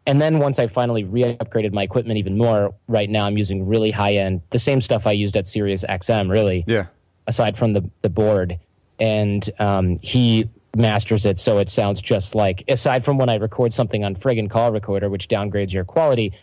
And 0.05 0.19
then 0.21 0.39
once 0.39 0.57
I 0.57 0.67
finally 0.67 1.03
re-upgraded 1.03 1.73
my 1.73 1.83
equipment 1.83 2.17
even 2.17 2.37
more, 2.37 2.73
right 2.87 3.09
now 3.09 3.25
I'm 3.25 3.37
using 3.37 3.67
really 3.67 3.91
high 3.91 4.13
end, 4.15 4.41
the 4.49 4.57
same 4.59 4.81
stuff 4.81 5.05
I 5.05 5.11
used 5.11 5.35
at 5.35 5.45
Sirius 5.45 5.83
XM, 5.83 6.29
really 6.31 6.63
Yeah. 6.67 6.85
aside 7.27 7.57
from 7.57 7.73
the 7.73 7.83
the 8.01 8.09
board, 8.09 8.57
and 8.99 9.47
um, 9.59 9.97
he 10.01 10.49
masters 10.75 11.25
it 11.25 11.37
so 11.37 11.57
it 11.57 11.69
sounds 11.69 12.01
just 12.01 12.35
like. 12.35 12.63
Aside 12.67 13.03
from 13.03 13.17
when 13.17 13.29
I 13.29 13.35
record 13.35 13.73
something 13.73 14.03
on 14.05 14.15
friggin' 14.15 14.49
call 14.49 14.71
recorder, 14.71 15.09
which 15.09 15.27
downgrades 15.27 15.73
your 15.73 15.83
quality, 15.83 16.33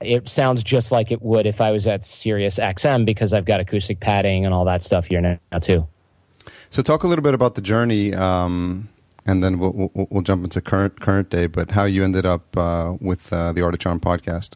it 0.00 0.28
sounds 0.28 0.62
just 0.62 0.92
like 0.92 1.10
it 1.10 1.20
would 1.20 1.46
if 1.46 1.60
I 1.60 1.72
was 1.72 1.86
at 1.86 2.04
Sirius 2.04 2.58
XM 2.58 3.04
because 3.04 3.34
I've 3.34 3.44
got 3.44 3.60
acoustic 3.60 4.00
padding 4.00 4.44
and 4.46 4.54
all 4.54 4.64
that 4.66 4.82
stuff 4.82 5.06
here 5.06 5.20
now 5.20 5.58
too. 5.58 5.86
So 6.70 6.82
talk 6.82 7.02
a 7.02 7.08
little 7.08 7.22
bit 7.22 7.34
about 7.34 7.54
the 7.56 7.60
journey, 7.60 8.14
um, 8.14 8.88
and 9.26 9.42
then 9.42 9.58
we'll, 9.58 9.72
we'll, 9.72 10.06
we'll 10.10 10.22
jump 10.22 10.44
into 10.44 10.60
current 10.60 11.00
current 11.00 11.28
day. 11.30 11.46
But 11.46 11.72
how 11.72 11.84
you 11.84 12.04
ended 12.04 12.24
up 12.24 12.56
uh, 12.56 12.96
with 13.00 13.32
uh, 13.32 13.52
the 13.52 13.62
Art 13.62 13.74
of 13.74 13.80
Charm 13.80 14.00
podcast? 14.00 14.54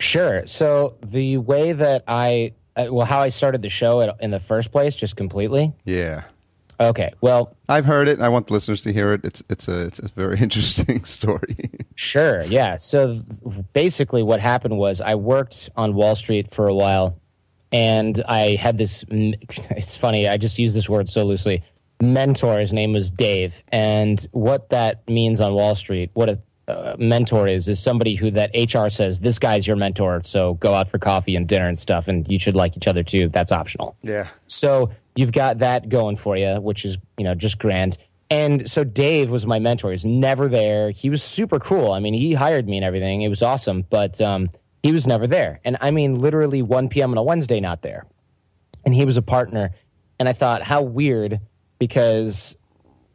Sure. 0.00 0.46
So 0.46 0.96
the 1.02 1.38
way 1.38 1.72
that 1.72 2.04
I, 2.06 2.52
uh, 2.76 2.86
well, 2.90 3.06
how 3.06 3.20
I 3.20 3.30
started 3.30 3.62
the 3.62 3.68
show 3.68 4.00
in 4.20 4.30
the 4.30 4.40
first 4.40 4.70
place, 4.70 4.94
just 4.94 5.16
completely. 5.16 5.72
Yeah, 5.84 6.24
Okay. 6.80 7.12
Well, 7.20 7.56
I've 7.68 7.84
heard 7.84 8.06
it. 8.06 8.20
I 8.20 8.28
want 8.28 8.46
the 8.46 8.52
listeners 8.52 8.82
to 8.82 8.92
hear 8.92 9.12
it. 9.12 9.24
It's 9.24 9.42
it's 9.48 9.66
a 9.66 9.86
it's 9.86 9.98
a 9.98 10.08
very 10.08 10.38
interesting 10.40 11.04
story. 11.04 11.56
Sure. 11.96 12.42
Yeah. 12.44 12.76
So 12.76 13.14
th- 13.14 13.64
basically, 13.72 14.22
what 14.22 14.40
happened 14.40 14.78
was 14.78 15.00
I 15.00 15.16
worked 15.16 15.70
on 15.76 15.94
Wall 15.94 16.14
Street 16.14 16.52
for 16.52 16.68
a 16.68 16.74
while, 16.74 17.18
and 17.72 18.22
I 18.26 18.56
had 18.56 18.78
this. 18.78 19.04
It's 19.10 19.96
funny. 19.96 20.28
I 20.28 20.36
just 20.36 20.58
use 20.58 20.74
this 20.74 20.88
word 20.88 21.08
so 21.08 21.24
loosely. 21.24 21.62
Mentor. 22.00 22.58
His 22.58 22.72
name 22.72 22.92
was 22.92 23.10
Dave, 23.10 23.62
and 23.72 24.24
what 24.32 24.70
that 24.70 25.08
means 25.08 25.40
on 25.40 25.54
Wall 25.54 25.74
Street, 25.74 26.10
what 26.14 26.28
a 26.28 26.40
uh, 26.68 26.94
mentor 26.98 27.48
is, 27.48 27.66
is 27.66 27.82
somebody 27.82 28.14
who 28.14 28.30
that 28.30 28.50
HR 28.54 28.90
says 28.90 29.20
this 29.20 29.38
guy's 29.38 29.66
your 29.66 29.76
mentor. 29.76 30.20
So 30.24 30.54
go 30.54 30.74
out 30.74 30.88
for 30.88 30.98
coffee 30.98 31.34
and 31.34 31.48
dinner 31.48 31.66
and 31.66 31.78
stuff, 31.78 32.08
and 32.08 32.28
you 32.28 32.38
should 32.38 32.54
like 32.54 32.76
each 32.76 32.86
other 32.86 33.02
too. 33.02 33.30
That's 33.30 33.52
optional. 33.52 33.96
yeah. 34.02 34.28
So 34.46 34.90
you've 35.16 35.32
got 35.32 35.58
that 35.58 35.88
going 35.88 36.16
for 36.16 36.36
you, 36.36 36.60
which 36.60 36.84
is, 36.84 36.98
you 37.16 37.24
know, 37.24 37.34
just 37.34 37.58
grand. 37.58 37.96
And 38.30 38.70
so 38.70 38.84
Dave 38.84 39.30
was 39.30 39.46
my 39.46 39.58
mentor. 39.58 39.92
He's 39.92 40.04
never 40.04 40.46
there. 40.48 40.90
He 40.90 41.08
was 41.08 41.22
super 41.22 41.58
cool. 41.58 41.92
I 41.92 42.00
mean, 42.00 42.12
he 42.12 42.34
hired 42.34 42.68
me 42.68 42.76
and 42.76 42.84
everything. 42.84 43.22
It 43.22 43.28
was 43.28 43.42
awesome, 43.42 43.86
but 43.88 44.20
um, 44.20 44.50
he 44.82 44.92
was 44.92 45.06
never 45.06 45.26
there. 45.26 45.60
And 45.64 45.76
I 45.80 45.90
mean, 45.90 46.14
literally 46.14 46.62
1 46.62 46.88
p.m. 46.88 47.10
on 47.10 47.18
a 47.18 47.22
Wednesday, 47.22 47.60
not 47.60 47.82
there. 47.82 48.06
And 48.84 48.94
he 48.94 49.04
was 49.04 49.16
a 49.16 49.22
partner. 49.22 49.70
And 50.18 50.28
I 50.28 50.32
thought, 50.32 50.62
how 50.62 50.82
weird, 50.82 51.40
because 51.78 52.56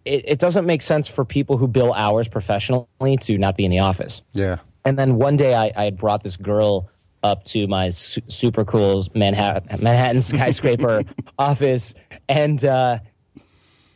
it, 0.05 0.23
it 0.27 0.39
doesn't 0.39 0.65
make 0.65 0.81
sense 0.81 1.07
for 1.07 1.25
people 1.25 1.57
who 1.57 1.67
bill 1.67 1.93
hours 1.93 2.27
professionally 2.27 3.17
to 3.21 3.37
not 3.37 3.55
be 3.55 3.65
in 3.65 3.71
the 3.71 3.79
office. 3.79 4.21
Yeah. 4.33 4.57
And 4.85 4.97
then 4.97 5.15
one 5.15 5.37
day 5.37 5.55
I, 5.55 5.71
I 5.75 5.85
had 5.85 5.97
brought 5.97 6.23
this 6.23 6.37
girl 6.37 6.89
up 7.23 7.45
to 7.45 7.67
my 7.67 7.89
su- 7.89 8.21
super 8.27 8.65
cool 8.65 9.05
Manhattan, 9.15 9.81
Manhattan 9.81 10.21
skyscraper 10.21 11.03
office. 11.39 11.95
And 12.27 12.63
uh, 12.63 12.99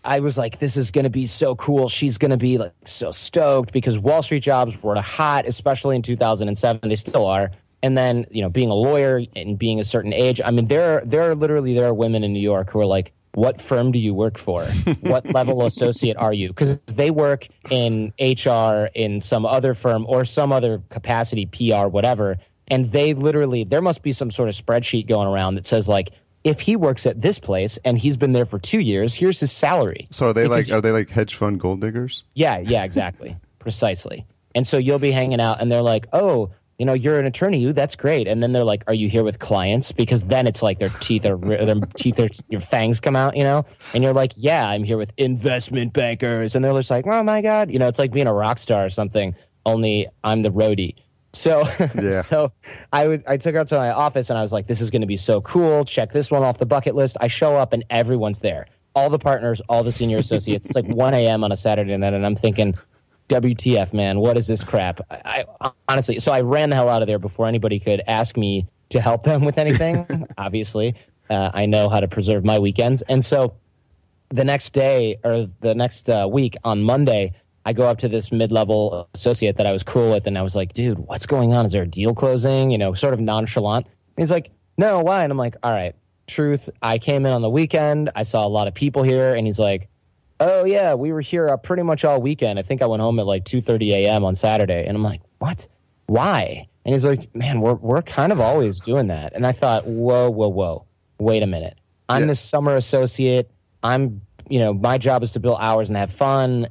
I 0.08 0.22
was 0.22 0.38
like, 0.38 0.60
this 0.60 0.78
is 0.78 0.90
going 0.90 1.04
to 1.04 1.10
be 1.10 1.26
so 1.26 1.54
cool. 1.56 1.90
She's 1.90 2.18
going 2.18 2.32
to 2.32 2.38
be 2.38 2.58
like 2.58 2.72
so 2.86 3.12
stoked 3.12 3.74
because 3.74 4.00
Wall 4.00 4.24
Street 4.24 4.42
jobs 4.42 4.82
were 4.82 4.96
hot, 5.02 5.46
especially 5.46 5.98
in 5.98 6.02
2007. 6.02 6.80
They 6.88 6.96
still 6.96 7.26
are. 7.26 7.52
And 7.84 7.98
then, 7.98 8.26
you 8.32 8.42
know, 8.42 8.50
being 8.50 8.70
a 8.70 8.74
lawyer 8.74 9.22
and 9.36 9.60
being 9.60 9.82
a 9.82 9.84
certain 9.84 10.14
age, 10.14 10.40
I 10.44 10.52
mean, 10.52 10.68
there, 10.68 11.04
there 11.06 11.30
are 11.30 11.36
literally, 11.36 11.74
there 11.74 11.86
are 11.86 11.94
women 11.94 12.24
in 12.24 12.32
New 12.32 12.40
York 12.40 12.72
who 12.72 12.80
are 12.80 12.86
like, 12.86 13.14
what 13.34 13.62
firm 13.62 13.92
do 13.92 14.00
you 14.00 14.14
work 14.14 14.38
for? 14.38 14.66
what 15.02 15.32
level 15.34 15.66
associate 15.66 16.16
are 16.16 16.34
you? 16.34 16.48
Because 16.48 16.78
they 16.88 17.12
work 17.12 17.48
in 17.70 18.14
HR 18.18 18.90
in 18.96 19.20
some 19.20 19.46
other 19.46 19.74
firm 19.74 20.06
or 20.08 20.24
some 20.24 20.54
other 20.54 20.82
capacity, 20.90 21.46
PR, 21.46 21.88
whatever. 21.88 22.38
And 22.70 22.88
they 22.88 23.14
literally, 23.14 23.66
there 23.66 23.82
must 23.82 24.04
be 24.04 24.14
some 24.14 24.32
sort 24.32 24.48
of 24.48 24.56
spreadsheet 24.56 25.06
going 25.06 25.28
around 25.28 25.56
that 25.56 25.68
says, 25.68 25.90
like, 25.90 26.12
if 26.44 26.60
he 26.62 26.76
works 26.76 27.06
at 27.06 27.22
this 27.22 27.40
place 27.40 27.78
and 27.84 27.98
he's 27.98 28.18
been 28.18 28.34
there 28.34 28.46
for 28.46 28.60
two 28.60 28.80
years, 28.80 29.14
here's 29.16 29.40
his 29.40 29.52
salary. 29.52 30.08
So 30.12 30.28
are 30.28 30.34
they 30.34 30.44
Because 30.44 30.70
like 30.70 30.78
are 30.78 30.82
they 30.82 30.92
like 30.92 31.10
hedge 31.10 31.36
fund 31.36 31.60
gold 31.60 31.82
diggers? 31.82 32.24
yeah, 32.36 32.60
yeah, 32.60 32.84
exactly. 32.84 33.36
Precisely. 33.60 34.26
And 34.56 34.66
so 34.66 34.78
you'll 34.78 35.00
be 35.00 35.12
hanging 35.12 35.42
out 35.42 35.60
and 35.62 35.72
they're 35.72 35.82
like, 35.82 36.08
oh, 36.14 36.52
you 36.80 36.86
know, 36.86 36.94
you're 36.94 37.20
an 37.20 37.26
attorney, 37.26 37.60
you, 37.60 37.74
that's 37.74 37.96
great. 37.96 38.28
And 38.28 38.42
then 38.42 38.52
they're 38.52 38.64
like, 38.64 38.84
are 38.88 38.94
you 38.94 39.10
here 39.10 39.24
with 39.24 39.40
clients? 39.40 39.92
Because 39.92 40.24
then 40.26 40.46
it's 40.48 40.62
like 40.62 40.78
their 40.80 40.90
teeth 40.90 41.26
are, 41.26 41.36
their 41.36 41.76
teeth 41.96 42.20
are, 42.20 42.30
your 42.50 42.62
fangs 42.62 43.00
come 43.00 43.16
out, 43.16 43.36
you 43.36 43.44
know? 43.44 43.66
And 43.96 44.04
you're 44.04 44.14
like, 44.14 44.34
yeah, 44.38 44.70
I'm 44.70 44.84
here 44.84 44.98
with 44.98 45.12
investment 45.18 45.92
bankers. 45.94 46.56
And 46.56 46.64
they're 46.64 46.74
just 46.74 46.92
like, 46.92 47.06
oh 47.08 47.24
my 47.24 47.42
God. 47.42 47.72
You 47.72 47.80
know, 47.80 47.88
it's 47.88 47.98
like 48.00 48.12
being 48.12 48.28
a 48.28 48.34
rock 48.34 48.60
star 48.60 48.86
or 48.86 48.90
something, 48.90 49.36
only 49.66 50.08
I'm 50.24 50.44
the 50.44 50.52
roadie. 50.52 50.96
So, 51.34 51.66
Yeah. 52.02 52.22
so 52.22 52.52
I 52.92 53.20
I 53.28 53.38
took 53.38 53.54
her 53.54 53.60
up 53.62 53.68
to 53.68 53.78
my 53.78 53.92
office 53.92 54.30
and 54.30 54.40
I 54.40 54.42
was 54.42 54.52
like, 54.54 54.68
this 54.68 54.82
is 54.82 54.90
going 54.90 55.02
to 55.02 55.08
be 55.08 55.18
so 55.18 55.42
cool. 55.42 55.86
Check 55.86 56.12
this 56.12 56.32
one 56.32 56.44
off 56.44 56.58
the 56.58 56.66
bucket 56.66 56.96
list. 56.96 57.18
I 57.22 57.28
show 57.28 57.56
up 57.56 57.74
and 57.74 57.84
everyone's 57.90 58.42
there. 58.42 58.68
All 58.96 59.10
the 59.10 59.20
partners, 59.20 59.62
all 59.70 59.84
the 59.84 59.92
senior 59.92 60.18
associates. 60.18 60.66
It's 60.66 60.76
like 60.76 60.88
1 60.88 61.14
a.m. 61.14 61.44
on 61.44 61.52
a 61.52 61.58
Saturday 61.58 61.96
night. 61.98 62.14
And 62.14 62.26
I'm 62.26 62.36
thinking, 62.36 62.76
WTF, 63.30 63.94
man, 63.94 64.20
what 64.20 64.38
is 64.38 64.48
this 64.48 64.64
crap? 64.64 65.02
I, 65.12 65.46
I 65.62 65.72
honestly, 65.88 66.18
so 66.20 66.32
I 66.32 66.42
ran 66.42 66.70
the 66.72 66.76
hell 66.78 66.90
out 66.90 67.02
of 67.02 67.08
there 67.08 67.20
before 67.20 67.46
anybody 67.46 67.80
could 67.80 68.02
ask 68.08 68.38
me 68.38 68.66
to 68.90 69.02
help 69.02 69.24
them 69.24 69.44
with 69.46 69.58
anything. 69.58 70.28
Obviously, 70.38 70.96
uh, 71.30 71.52
I 71.54 71.66
know 71.68 71.90
how 71.90 72.00
to 72.00 72.08
preserve 72.08 72.44
my 72.46 72.58
weekends. 72.58 73.02
And 73.04 73.24
so 73.24 73.54
the 74.30 74.44
next 74.46 74.72
day 74.72 75.18
or 75.24 75.48
the 75.60 75.76
next 75.76 76.10
uh, 76.10 76.28
week 76.32 76.56
on 76.64 76.82
Monday, 76.82 77.34
I 77.68 77.74
go 77.74 77.86
up 77.88 77.98
to 78.00 78.08
this 78.08 78.32
mid 78.32 78.52
level 78.54 79.10
associate 79.14 79.58
that 79.58 79.66
I 79.68 79.74
was 79.74 79.84
cool 79.84 80.12
with, 80.12 80.26
and 80.26 80.38
I 80.38 80.42
was 80.42 80.56
like, 80.56 80.72
dude, 80.72 81.00
what's 81.00 81.26
going 81.26 81.54
on? 81.54 81.66
Is 81.66 81.74
there 81.74 81.84
a 81.84 81.88
deal 81.88 82.14
closing? 82.14 82.72
You 82.72 82.78
know, 82.78 82.94
sort 82.94 83.14
of 83.14 83.20
nonchalant. 83.20 83.86
And 83.88 84.24
he's 84.24 84.32
like, 84.32 84.52
no, 84.78 85.02
why? 85.02 85.24
And 85.24 85.32
I'm 85.32 85.38
like, 85.38 85.56
all 85.62 85.72
right, 85.72 85.94
truth. 86.28 86.70
I 86.82 86.98
came 86.98 87.26
in 87.26 87.34
on 87.34 87.42
the 87.42 87.50
weekend. 87.50 88.10
I 88.16 88.24
saw 88.24 88.46
a 88.46 88.48
lot 88.48 88.68
of 88.70 88.74
people 88.74 89.04
here. 89.04 89.36
And 89.36 89.46
he's 89.46 89.60
like, 89.60 89.90
oh, 90.40 90.64
yeah, 90.64 90.94
we 90.94 91.12
were 91.12 91.20
here 91.20 91.50
uh, 91.50 91.58
pretty 91.58 91.84
much 91.84 92.06
all 92.06 92.22
weekend. 92.22 92.58
I 92.58 92.62
think 92.62 92.82
I 92.82 92.86
went 92.86 93.02
home 93.02 93.20
at 93.20 93.26
like 93.26 93.44
2.30 93.44 93.92
a.m. 93.96 94.24
on 94.24 94.34
Saturday. 94.34 94.86
And 94.88 94.96
I'm 94.96 95.04
like, 95.04 95.22
what? 95.40 95.68
Why? 96.06 96.68
And 96.86 96.94
he's 96.96 97.06
like, 97.06 97.36
man, 97.36 97.60
we're, 97.60 97.74
we're 97.74 98.02
kind 98.02 98.32
of 98.32 98.40
always 98.40 98.80
doing 98.80 99.08
that. 99.08 99.34
And 99.36 99.46
I 99.46 99.52
thought, 99.52 99.86
whoa, 99.86 100.30
whoa, 100.30 100.48
whoa, 100.48 100.86
wait 101.20 101.44
a 101.44 101.48
minute. 101.48 101.78
I'm 102.08 102.22
Yeah. 102.22 102.28
this 102.28 102.40
summer 102.40 102.76
associate. 102.76 103.52
I'm, 103.84 104.22
you 104.50 104.60
know, 104.60 104.74
my 104.74 104.98
job 104.98 105.22
is 105.22 105.32
to 105.32 105.42
bill 105.42 105.58
hours 105.58 105.90
and 105.90 105.98
have 105.98 106.14
fun, 106.14 106.70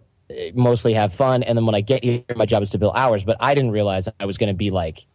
mostly 0.54 0.94
have 0.94 1.12
fun. 1.14 1.42
And 1.42 1.56
then 1.56 1.66
when 1.66 1.74
I 1.74 1.80
get 1.80 2.02
here, 2.04 2.22
my 2.34 2.46
job 2.46 2.62
is 2.62 2.70
to 2.70 2.78
bill 2.78 2.92
hours. 2.92 3.24
But 3.24 3.36
I 3.40 3.54
didn't 3.54 3.70
realize 3.72 4.08
I 4.18 4.26
was 4.26 4.38
going 4.38 4.48
to 4.48 4.54
be 4.56 4.70
like 4.70 5.06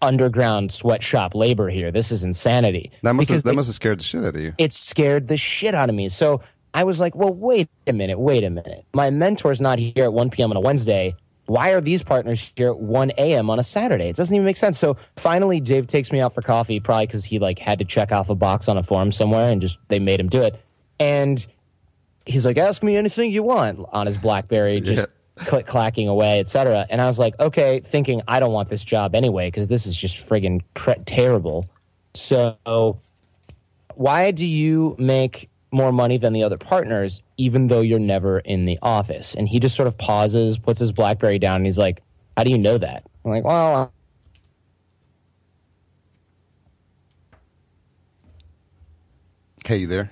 underground 0.00 0.72
sweatshop 0.72 1.34
labor 1.34 1.68
here. 1.68 1.90
This 1.90 2.12
is 2.12 2.22
insanity. 2.22 2.92
That 3.02 3.14
must 3.14 3.28
have, 3.30 3.42
that 3.42 3.50
they- 3.50 3.56
must 3.56 3.68
have 3.68 3.74
scared 3.74 4.00
the 4.00 4.04
shit 4.04 4.24
out 4.24 4.36
of 4.36 4.40
you. 4.40 4.54
it 4.58 4.72
scared 4.72 5.28
the 5.28 5.36
shit 5.36 5.74
out 5.74 5.88
of 5.88 5.94
me. 5.94 6.08
So 6.08 6.40
I 6.74 6.84
was 6.84 7.00
like, 7.00 7.16
well, 7.16 7.32
wait 7.32 7.68
a 7.86 7.92
minute, 7.92 8.18
wait 8.18 8.44
a 8.44 8.50
minute. 8.50 8.84
My 8.94 9.10
mentor's 9.10 9.60
not 9.60 9.78
here 9.78 10.04
at 10.04 10.12
1 10.12 10.30
p.m. 10.30 10.50
on 10.50 10.56
a 10.56 10.60
Wednesday. 10.60 11.16
Why 11.46 11.70
are 11.70 11.80
these 11.80 12.02
partners 12.02 12.52
here 12.56 12.68
at 12.68 12.78
1 12.78 13.12
a.m. 13.16 13.48
on 13.48 13.58
a 13.58 13.64
Saturday? 13.64 14.10
It 14.10 14.16
doesn't 14.16 14.34
even 14.34 14.44
make 14.44 14.56
sense. 14.58 14.78
So 14.78 14.98
finally, 15.16 15.60
Dave 15.60 15.86
takes 15.86 16.12
me 16.12 16.20
out 16.20 16.34
for 16.34 16.42
coffee, 16.42 16.78
probably 16.78 17.06
because 17.06 17.24
he 17.24 17.38
like 17.38 17.58
had 17.58 17.78
to 17.78 17.86
check 17.86 18.12
off 18.12 18.28
a 18.28 18.34
box 18.34 18.68
on 18.68 18.76
a 18.76 18.82
form 18.82 19.10
somewhere, 19.10 19.50
and 19.50 19.62
just 19.62 19.78
they 19.88 19.98
made 19.98 20.20
him 20.20 20.28
do 20.28 20.42
it. 20.42 20.60
And 21.00 21.44
he's 22.28 22.44
like, 22.44 22.58
"Ask 22.58 22.82
me 22.82 22.96
anything 22.96 23.30
you 23.30 23.42
want" 23.42 23.80
on 23.92 24.06
his 24.06 24.16
BlackBerry, 24.16 24.80
just 24.80 25.08
click 25.36 25.66
clacking 25.66 26.08
away, 26.08 26.40
etc. 26.40 26.86
And 26.90 27.00
I 27.00 27.06
was 27.06 27.18
like, 27.18 27.38
"Okay," 27.40 27.80
thinking 27.80 28.22
I 28.28 28.40
don't 28.40 28.52
want 28.52 28.68
this 28.68 28.84
job 28.84 29.14
anyway 29.14 29.48
because 29.48 29.68
this 29.68 29.86
is 29.86 29.96
just 29.96 30.16
friggin' 30.16 30.62
cre- 30.74 31.02
terrible. 31.04 31.66
So 32.14 33.00
why 33.94 34.30
do 34.30 34.46
you 34.46 34.94
make 34.98 35.50
more 35.70 35.92
money 35.92 36.16
than 36.16 36.32
the 36.32 36.42
other 36.42 36.56
partners 36.56 37.22
even 37.36 37.66
though 37.66 37.82
you're 37.82 37.98
never 37.98 38.38
in 38.38 38.64
the 38.64 38.78
office 38.80 39.34
and 39.34 39.48
he 39.48 39.60
just 39.60 39.76
sort 39.76 39.86
of 39.86 39.98
pauses 39.98 40.56
puts 40.56 40.78
his 40.80 40.92
blackberry 40.92 41.38
down 41.38 41.56
and 41.56 41.66
he's 41.66 41.76
like 41.76 42.02
how 42.34 42.42
do 42.42 42.50
you 42.50 42.56
know 42.56 42.78
that 42.78 43.04
i'm 43.24 43.32
like 43.32 43.44
well 43.44 43.92
Okay, 49.68 49.76
you 49.76 49.86
there? 49.86 50.10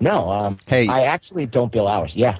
No 0.00 0.28
um 0.30 0.56
Hey. 0.66 0.88
i 0.88 1.02
actually 1.02 1.46
don't 1.46 1.72
bill 1.72 1.88
hours 1.88 2.16
yeah 2.16 2.36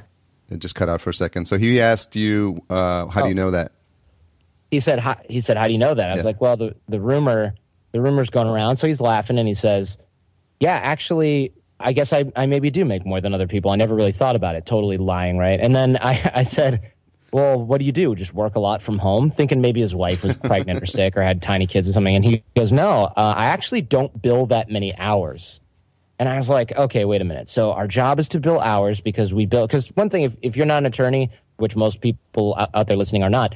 It 0.51 0.59
just 0.61 0.75
cut 0.75 0.89
out 0.89 1.01
for 1.01 1.11
a 1.11 1.15
second. 1.15 1.47
So 1.47 1.59
he 1.59 1.81
asked 1.81 2.15
you, 2.15 2.63
uh, 2.71 3.07
how 3.09 3.23
do 3.23 3.29
you 3.29 3.35
Oh. 3.35 3.45
know 3.47 3.51
that? 3.51 3.73
he 4.71 4.81
said 4.81 4.99
how, 4.99 5.17
he 5.29 5.41
said 5.41 5.57
how 5.57 5.67
do 5.67 5.73
you 5.73 5.79
know 5.79 5.95
that 5.95 6.11
i 6.11 6.15
was 6.17 6.25
like 6.25 6.41
well 6.41 6.57
the 6.57 6.75
the 6.89 7.01
rumor 7.01 7.55
the 7.93 8.01
rumor's 8.03 8.29
going 8.29 8.47
around. 8.49 8.77
So 8.77 8.87
he's 8.87 9.01
laughing 9.01 9.39
and 9.39 9.49
he 9.49 9.55
says, 9.55 9.97
Yeah, 10.61 10.75
actually, 10.75 11.53
I 11.81 11.95
guess 11.95 12.13
I, 12.13 12.31
I 12.37 12.45
maybe 12.45 12.69
do 12.69 12.85
make 12.85 13.07
more 13.07 13.23
than 13.23 13.33
other 13.33 13.47
people. 13.47 13.71
I 13.71 13.77
never 13.77 13.95
really 13.95 14.13
thought 14.13 14.37
about 14.37 14.55
it. 14.55 14.67
Totally 14.67 14.99
lying, 14.99 15.39
right? 15.39 15.59
And 15.59 15.75
then 15.75 15.97
I, 16.03 16.31
I 16.35 16.43
said, 16.43 16.93
Well, 17.33 17.59
what 17.65 17.79
do 17.79 17.87
you 17.87 17.93
do? 17.93 18.15
Just 18.15 18.35
work 18.35 18.55
a 18.55 18.61
lot 18.61 18.83
from 18.83 18.99
home? 18.99 19.31
Thinking 19.31 19.63
maybe 19.63 19.81
his 19.81 19.95
wife 19.95 20.23
was 20.25 20.35
pregnant 20.35 20.83
or 20.83 20.85
sick 20.85 21.17
or 21.17 21.23
had 21.23 21.41
tiny 21.41 21.67
kids 21.67 21.89
or 21.89 21.93
something. 21.93 22.15
And 22.17 22.25
he 22.25 22.43
goes, 22.55 22.71
No, 22.71 23.05
uh, 23.17 23.35
I 23.35 23.47
actually 23.47 23.81
don't 23.81 24.21
bill 24.21 24.45
that 24.47 24.69
many 24.69 24.95
hours. 24.99 25.61
And 26.19 26.29
I 26.29 26.37
was 26.37 26.49
like, 26.49 26.75
okay, 26.77 27.05
wait 27.05 27.21
a 27.21 27.25
minute. 27.25 27.49
So 27.49 27.73
our 27.73 27.87
job 27.87 28.19
is 28.19 28.29
to 28.29 28.41
bill 28.41 28.61
hours 28.61 29.01
because 29.01 29.35
we 29.35 29.47
bill. 29.47 29.67
Because 29.67 29.89
one 29.89 30.09
thing, 30.09 30.23
if, 30.23 30.37
if 30.43 30.57
you're 30.57 30.67
not 30.67 30.79
an 30.79 30.87
attorney, 30.87 31.31
which 31.57 31.77
most 31.77 32.01
people 32.01 32.55
out, 32.57 32.71
out 32.75 32.87
there 32.87 32.97
listening 32.97 33.23
are 33.23 33.31
not, 33.31 33.55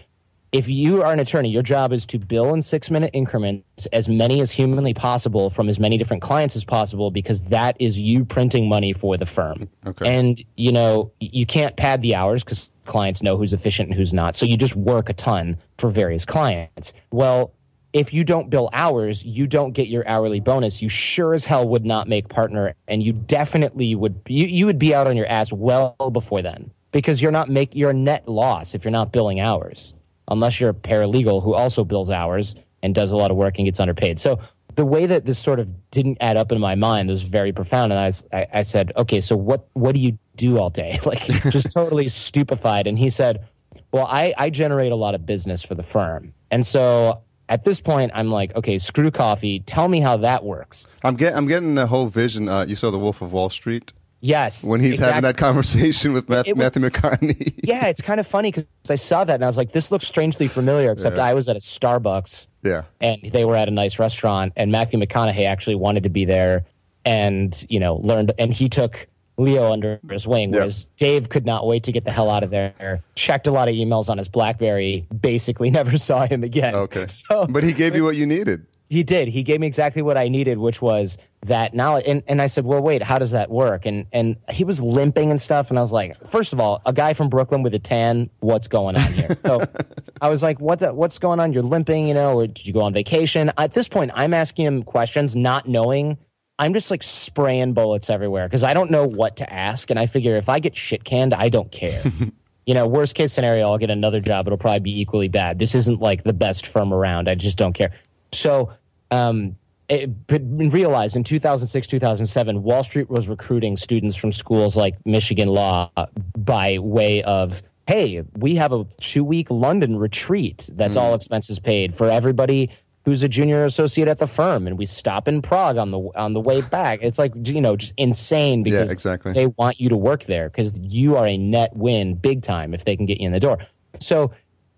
if 0.53 0.69
you 0.69 1.03
are 1.03 1.13
an 1.13 1.21
attorney, 1.21 1.49
your 1.49 1.63
job 1.63 1.93
is 1.93 2.05
to 2.07 2.19
bill 2.19 2.53
in 2.53 2.61
six 2.61 2.91
minute 2.91 3.11
increments 3.13 3.87
as 3.93 4.09
many 4.09 4.41
as 4.41 4.51
humanly 4.51 4.93
possible 4.93 5.49
from 5.49 5.69
as 5.69 5.79
many 5.79 5.97
different 5.97 6.23
clients 6.23 6.57
as 6.57 6.65
possible 6.65 7.11
because 7.11 7.43
that 7.43 7.77
is 7.79 7.99
you 7.99 8.25
printing 8.25 8.69
money 8.69 8.93
for 8.93 9.17
the 9.17 9.27
firm. 9.27 9.69
Okay. 9.87 10.09
And, 10.09 10.43
you 10.57 10.73
know, 10.73 11.13
you 11.21 11.47
can't 11.47 11.77
pad 11.77 12.03
the 12.03 12.17
hours 12.17 12.43
because 12.43 12.73
clients 12.85 13.23
know 13.23 13.37
who's 13.37 13.53
efficient 13.53 13.91
and 13.91 13.97
who's 13.97 14.13
not. 14.13 14.35
So 14.35 14.45
you 14.45 14.57
just 14.57 14.75
work 14.75 15.09
a 15.09 15.13
ton 15.13 15.57
for 15.79 15.89
various 15.89 16.25
clients. 16.25 16.93
Well, 17.13 17.55
if 17.93 18.13
you 18.13 18.25
don't 18.25 18.51
bill 18.51 18.71
hours, 18.73 19.25
you 19.25 19.47
don't 19.47 19.73
get 19.73 19.89
your 19.89 20.07
hourly 20.07 20.41
bonus. 20.41 20.81
You 20.81 20.89
sure 20.89 21.35
as 21.35 21.45
hell 21.45 21.67
would 21.69 21.85
not 21.85 22.09
make 22.09 22.29
partner, 22.29 22.75
and 22.87 23.03
you 23.03 23.13
definitely 23.13 23.95
would. 23.95 24.21
You, 24.27 24.47
you 24.47 24.67
would 24.67 24.79
be 24.79 24.95
out 24.95 25.07
on 25.07 25.17
your 25.17 25.27
ass 25.27 25.53
well 25.53 25.97
before 26.13 26.43
then 26.43 26.71
because 26.93 27.21
you're 27.21 27.33
not 27.33 27.49
make 27.49 27.75
you're 27.75 27.91
a 27.91 27.95
net 27.95 28.29
loss 28.29 28.75
if 28.75 28.85
you're 28.85 28.93
not 28.93 29.13
billing 29.13 29.41
hours, 29.41 29.95
unless 30.29 30.61
you're 30.61 30.71
a 30.71 30.75
paralegal 30.75 31.43
who 31.43 31.55
also 31.55 31.85
bills 31.85 32.11
hours 32.11 32.55
and 32.83 32.95
does 32.95 33.13
a 33.13 33.17
lot 33.17 33.31
of 33.31 33.37
work 33.37 33.59
and 33.59 33.67
gets 33.67 33.81
underpaid. 33.81 34.19
So 34.19 34.41
the 34.77 34.85
way 34.85 35.07
that 35.07 35.27
this 35.27 35.39
sort 35.39 35.59
of 35.59 35.91
didn't 35.91 36.19
add 36.21 36.37
up 36.37 36.53
in 36.53 36.61
my 36.61 36.77
mind 36.77 37.11
was 37.11 37.23
very 37.23 37.53
profound, 37.53 37.93
and 37.93 38.01
I 38.01 38.37
I, 38.37 38.47
I 38.55 38.63
said, 38.63 38.93
okay, 38.97 39.21
so 39.21 39.37
what 39.37 39.69
what 39.73 39.95
do 39.95 40.01
you 40.01 40.19
do 40.37 40.59
all 40.59 40.71
day? 40.71 40.99
Like 41.05 41.23
just 41.51 41.73
totally 41.75 42.09
stupefied. 42.09 42.87
And 42.87 42.97
he 42.97 43.11
said, 43.11 43.49
well, 43.93 44.07
I, 44.07 44.33
I 44.39 44.51
generate 44.51 44.93
a 44.93 44.97
lot 44.97 45.17
of 45.17 45.27
business 45.27 45.65
for 45.65 45.75
the 45.75 45.83
firm, 45.83 46.35
and 46.53 46.65
so 46.65 47.23
at 47.51 47.65
this 47.65 47.81
point, 47.81 48.13
I'm 48.15 48.31
like, 48.31 48.55
okay, 48.57 48.79
screw 48.79 49.11
coffee. 49.11 49.61
Tell 49.61 49.89
me 49.89 50.01
how 50.01 50.17
that 50.19 50.45
works. 50.45 50.87
I'm 51.05 51.17
getting 51.17 51.37
I'm 51.37 51.47
getting 51.47 51.75
the 51.75 51.87
whole 51.87 52.07
vision. 52.07 52.49
Uh, 52.49 52.65
you 52.67 52.77
saw 52.77 52.91
the 52.91 52.99
Wolf 52.99 53.21
of 53.21 53.33
Wall 53.33 53.51
Street 53.51 53.93
Yes. 54.23 54.65
when 54.65 54.81
he's 54.81 54.99
having 54.99 55.23
that 55.23 55.37
conversation 55.39 56.13
with 56.13 56.31
It 56.31 56.57
was- 56.57 56.77
Matthew 56.77 56.83
McCartney. 56.89 57.55
Yeah, 57.65 57.87
it's 57.87 58.01
kind 58.01 58.21
of 58.21 58.27
funny 58.27 58.51
because 58.51 58.67
I 58.89 58.95
saw 58.97 59.25
that 59.25 59.35
and 59.35 59.45
I 59.45 59.47
was 59.47 59.57
like, 59.59 59.73
this 59.73 59.91
looks 59.91 60.07
strangely 60.07 60.47
familiar, 60.49 60.91
except 60.93 61.19
I 61.19 61.35
was 61.35 61.49
at 61.49 61.57
a 61.57 61.61
Starbucks 61.61 62.49
yeah. 62.63 62.83
and 63.01 63.19
they 63.33 63.45
were 63.45 63.57
at 63.57 63.69
a 63.69 63.71
nice 63.71 63.99
restaurant 63.99 64.53
and 64.57 64.71
Matthew 64.73 64.99
McConaughey 64.99 65.47
actually 65.47 65.77
wanted 65.77 66.03
to 66.05 66.09
be 66.11 66.25
there 66.25 66.65
and, 67.05 67.65
you 67.69 67.81
know, 67.81 67.97
learned, 67.97 68.33
and 68.39 68.53
he 68.53 68.69
took 68.69 69.07
Leo 69.41 69.73
under 69.73 69.99
his 70.11 70.27
wing, 70.27 70.51
Yeah. 70.53 70.59
whereas 70.61 70.87
Dave 70.97 71.29
could 71.29 71.47
not 71.47 71.67
wait 71.67 71.83
to 71.85 71.93
get 71.93 72.05
the 72.05 72.13
hell 72.13 72.31
out 72.31 72.43
of 72.43 72.51
there, 72.51 73.03
checked 73.15 73.47
a 73.47 73.51
lot 73.51 73.69
of 73.69 73.75
emails 73.75 74.09
on 74.09 74.19
his 74.19 74.29
Blackberry, 74.29 75.07
basically 75.21 75.71
never 75.81 75.97
saw 75.99 76.27
him 76.27 76.45
again. 76.45 76.75
Okay. 76.75 77.07
So, 77.31 77.47
but 77.47 77.63
he 77.65 77.73
gave 77.73 77.95
you 77.97 78.05
what 78.05 78.17
you 78.17 78.27
needed. 78.27 78.67
He 78.89 79.05
did. 79.05 79.29
He 79.29 79.43
gave 79.45 79.61
me 79.61 79.69
exactly 79.69 80.03
what 80.03 80.17
I 80.17 80.27
needed, 80.29 80.59
which 80.59 80.83
was 80.83 81.17
that 81.43 81.75
knowledge. 81.75 82.05
And, 82.09 82.25
and 82.27 82.43
I 82.43 82.47
said, 82.49 82.65
well, 82.65 82.81
wait, 82.83 83.03
how 83.05 83.19
does 83.21 83.31
that 83.31 83.49
work? 83.51 83.87
And, 83.87 84.07
and 84.13 84.37
he 84.51 84.65
was 84.65 84.83
limping 84.83 85.31
and 85.31 85.41
stuff. 85.41 85.71
And 85.71 85.79
I 85.79 85.83
was 85.83 85.93
like, 85.93 86.17
first 86.27 86.53
of 86.53 86.59
all, 86.59 86.83
a 86.85 86.93
guy 86.93 87.15
from 87.15 87.29
Brooklyn 87.29 87.63
with 87.63 87.73
a 87.75 87.79
tan, 87.79 88.31
what's 88.41 88.67
going 88.67 88.97
on 88.97 89.13
here? 89.13 89.37
So 89.47 89.63
I 90.21 90.29
was 90.29 90.43
like, 90.43 90.61
what 90.61 90.81
the, 90.81 90.93
what's 90.93 91.21
going 91.21 91.39
on? 91.39 91.53
You're 91.53 91.63
limping, 91.63 92.09
you 92.09 92.15
know, 92.15 92.35
or 92.41 92.49
did 92.49 92.67
you 92.67 92.73
go 92.73 92.81
on 92.81 92.93
vacation? 92.93 93.53
At 93.57 93.73
this 93.75 93.87
point, 93.87 94.11
I'm 94.15 94.35
asking 94.35 94.67
him 94.67 94.83
questions, 94.83 95.37
not 95.37 95.69
knowing. 95.69 96.19
I'm 96.61 96.75
just 96.75 96.91
like 96.91 97.03
spraying 97.03 97.73
bullets 97.73 98.11
everywhere 98.11 98.47
because 98.47 98.65
I 98.65 98.75
don't 98.75 98.91
know 98.91 99.07
what 99.07 99.37
to 99.39 99.51
ask. 99.51 99.89
And 99.89 99.99
I 99.99 100.05
figure 100.05 100.37
if 100.37 100.51
I 100.51 100.59
get 100.59 100.77
shit 100.77 101.05
canned, 101.05 101.33
I 101.33 101.49
don't 101.49 101.73
care. 101.73 102.03
you 102.67 102.75
know, 102.75 102.87
worst 102.87 103.15
case 103.15 103.33
scenario, 103.33 103.71
I'll 103.71 103.79
get 103.79 103.91
another 103.91 104.21
job. 104.21 104.47
It'll 104.47 104.59
probably 104.59 104.81
be 104.81 105.01
equally 105.01 105.29
bad. 105.29 105.59
This 105.59 105.75
isn't 105.75 106.01
like 106.01 106.23
the 106.23 106.35
best 106.35 106.67
firm 106.67 106.93
around. 106.93 107.31
I 107.31 107.35
just 107.35 107.57
don't 107.57 107.73
care. 107.73 107.93
So, 108.33 108.75
um, 109.11 109.57
it, 109.89 110.27
but 110.27 110.43
realize 110.45 111.17
in 111.17 111.25
2006, 111.25 111.87
2007, 111.87 112.63
Wall 112.63 112.85
Street 112.85 113.09
was 113.09 113.27
recruiting 113.27 113.79
students 113.79 114.15
from 114.15 114.31
schools 114.31 114.77
like 114.77 114.95
Michigan 115.07 115.49
Law 115.49 115.91
by 116.37 116.79
way 116.79 117.23
of, 117.23 117.63
hey, 117.87 118.23
we 118.37 118.57
have 118.57 118.75
a 118.75 118.85
two 119.01 119.25
week 119.25 119.51
London 119.51 119.99
retreat 119.99 120.69
that's 120.75 120.99
all 120.99 121.15
expenses 121.15 121.59
paid 121.59 121.95
for 121.95 122.11
everybody 122.11 122.71
who's 123.05 123.23
a 123.23 123.29
junior 123.29 123.65
associate 123.65 124.09
at 124.09 124.19
the 124.19 124.27
firm, 124.27 124.67
and 124.67 124.79
we 124.79 124.87
stop 124.87 125.27
in 125.27 125.43
Prague 125.43 125.77
on 125.77 125.91
the 125.91 125.99
on 126.17 126.33
the 126.33 126.41
way 126.41 126.61
back. 126.61 127.01
It's 127.03 127.19
like 127.19 127.33
you 127.37 127.61
know 127.61 127.77
just 127.77 127.95
insane 127.97 128.63
because 128.63 128.91
exactly. 128.91 129.33
they 129.33 129.47
want 129.47 129.81
you 129.81 129.89
to 129.89 129.97
work 129.97 130.25
there 130.25 130.49
because 130.49 130.79
you 130.81 131.17
are 131.17 131.27
a 131.27 131.37
net 131.37 131.75
win 131.75 132.15
big 132.15 132.43
time 132.43 132.75
if 132.75 132.85
they 132.85 132.97
can 132.97 133.07
get 133.07 133.21
you 133.21 133.27
in 133.27 133.33
the 133.33 133.41
door. 133.41 133.59
So 134.01 134.33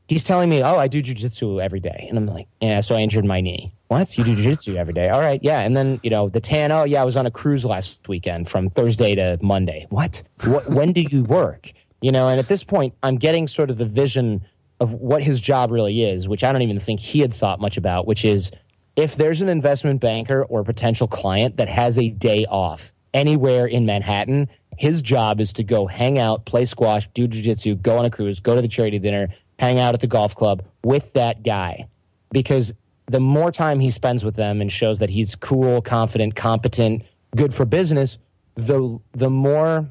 he's 0.08 0.24
telling 0.24 0.48
me, 0.48 0.62
"Oh, 0.62 0.76
I 0.76 0.88
do 0.88 1.02
jujitsu 1.02 1.62
every 1.62 1.80
day," 1.80 2.06
and 2.08 2.18
I'm 2.18 2.26
like, 2.26 2.48
"Yeah." 2.61 2.80
So 2.80 2.96
I 2.96 3.00
injured 3.00 3.24
my 3.24 3.40
knee. 3.40 3.72
What? 3.88 4.16
You 4.16 4.24
do 4.24 4.35
jujitsu 4.37 4.76
every 4.76 4.94
day? 4.94 5.08
All 5.11 5.20
right, 5.20 5.40
yeah. 5.42 5.61
And 5.61 5.76
then 5.76 6.00
you 6.02 6.11
know 6.11 6.28
the 6.28 6.40
tan. 6.40 6.72
Oh, 6.72 6.85
yeah. 6.85 7.02
I 7.02 7.04
was 7.04 7.16
on 7.16 7.26
a 7.26 7.30
cruise 7.30 7.64
last 7.64 8.08
weekend 8.08 8.48
from 8.48 8.70
Thursday 8.70 9.14
to 9.14 9.38
Monday. 9.42 9.87
What? 9.90 10.22
What? 10.44 10.68
when 10.70 10.92
do 10.92 11.02
you 11.02 11.24
work? 11.24 11.72
You 12.00 12.12
know. 12.12 12.28
And 12.28 12.38
at 12.38 12.48
this 12.48 12.64
point, 12.64 12.94
I'm 13.02 13.16
getting 13.16 13.46
sort 13.46 13.70
of 13.70 13.78
the 13.78 13.87
vision 13.87 14.42
of 14.83 14.95
what 14.95 15.23
his 15.23 15.40
job 15.40 15.71
really 15.71 16.03
is, 16.03 16.27
which 16.27 16.42
I 16.42 16.51
don't 16.51 16.62
even 16.62 16.81
think 16.81 16.99
he 16.99 17.21
had 17.21 17.33
thought 17.33 17.61
much 17.61 17.77
about. 17.77 18.05
Which 18.05 18.25
is, 18.25 18.51
if 18.97 19.14
there's 19.14 19.40
an 19.40 19.49
investment 19.49 20.01
banker 20.01 20.42
or 20.42 20.64
potential 20.64 21.07
client 21.07 21.57
that 21.59 21.68
has 21.68 22.01
a 22.01 22.09
day 22.09 22.47
off 22.47 22.92
anywhere 23.14 23.66
in 23.66 23.87
Manhattan, 23.87 24.49
his 24.77 25.01
job 25.01 25.40
is 25.40 25.53
to 25.53 25.62
go 25.62 25.87
hang 25.87 26.18
out, 26.18 26.47
play 26.47 26.64
squash, 26.64 27.07
do 27.14 27.29
jujitsu, 27.29 27.81
go 27.81 27.97
on 27.99 28.05
a 28.05 28.11
cruise, 28.11 28.40
go 28.40 28.57
to 28.57 28.61
the 28.61 28.66
charity 28.66 28.99
dinner, 28.99 29.29
hang 29.57 29.79
out 29.79 29.95
at 29.95 30.01
the 30.01 30.09
golf 30.09 30.35
club 30.35 30.64
with 30.83 31.12
that 31.12 31.45
guy. 31.45 31.87
Because 32.33 32.73
the 33.07 33.21
more 33.21 33.53
time 33.53 33.79
he 33.79 33.90
spends 33.90 34.25
with 34.25 34.35
them 34.35 34.61
and 34.61 34.73
shows 34.73 34.99
that 34.99 35.11
he's 35.11 35.37
cool, 35.37 35.81
confident, 35.81 36.35
competent, 36.35 37.05
good 37.37 37.55
for 37.55 37.64
business, 37.64 38.18
the 38.57 38.99
the 39.12 39.31
more 39.31 39.88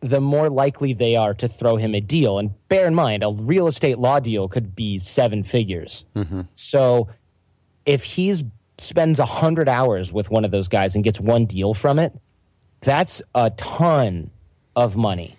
the 0.00 0.20
more 0.20 0.48
likely 0.48 0.92
they 0.92 1.16
are 1.16 1.34
to 1.34 1.48
throw 1.48 1.76
him 1.76 1.94
a 1.94 2.00
deal. 2.00 2.38
And 2.38 2.52
bear 2.68 2.86
in 2.86 2.94
mind, 2.94 3.22
a 3.22 3.30
real 3.30 3.66
estate 3.66 3.98
law 3.98 4.20
deal 4.20 4.48
could 4.48 4.74
be 4.76 4.98
seven 4.98 5.42
figures. 5.42 6.04
Mm-hmm. 6.14 6.42
So 6.54 7.08
if 7.84 8.04
he's 8.04 8.44
spends 8.78 9.18
100 9.18 9.68
hours 9.68 10.12
with 10.12 10.30
one 10.30 10.44
of 10.44 10.50
those 10.50 10.68
guys 10.68 10.94
and 10.94 11.04
gets 11.04 11.20
one 11.20 11.46
deal 11.46 11.74
from 11.74 11.98
it, 11.98 12.12
that's 12.80 13.22
a 13.34 13.50
ton 13.50 14.30
of 14.76 14.96
money 14.96 15.36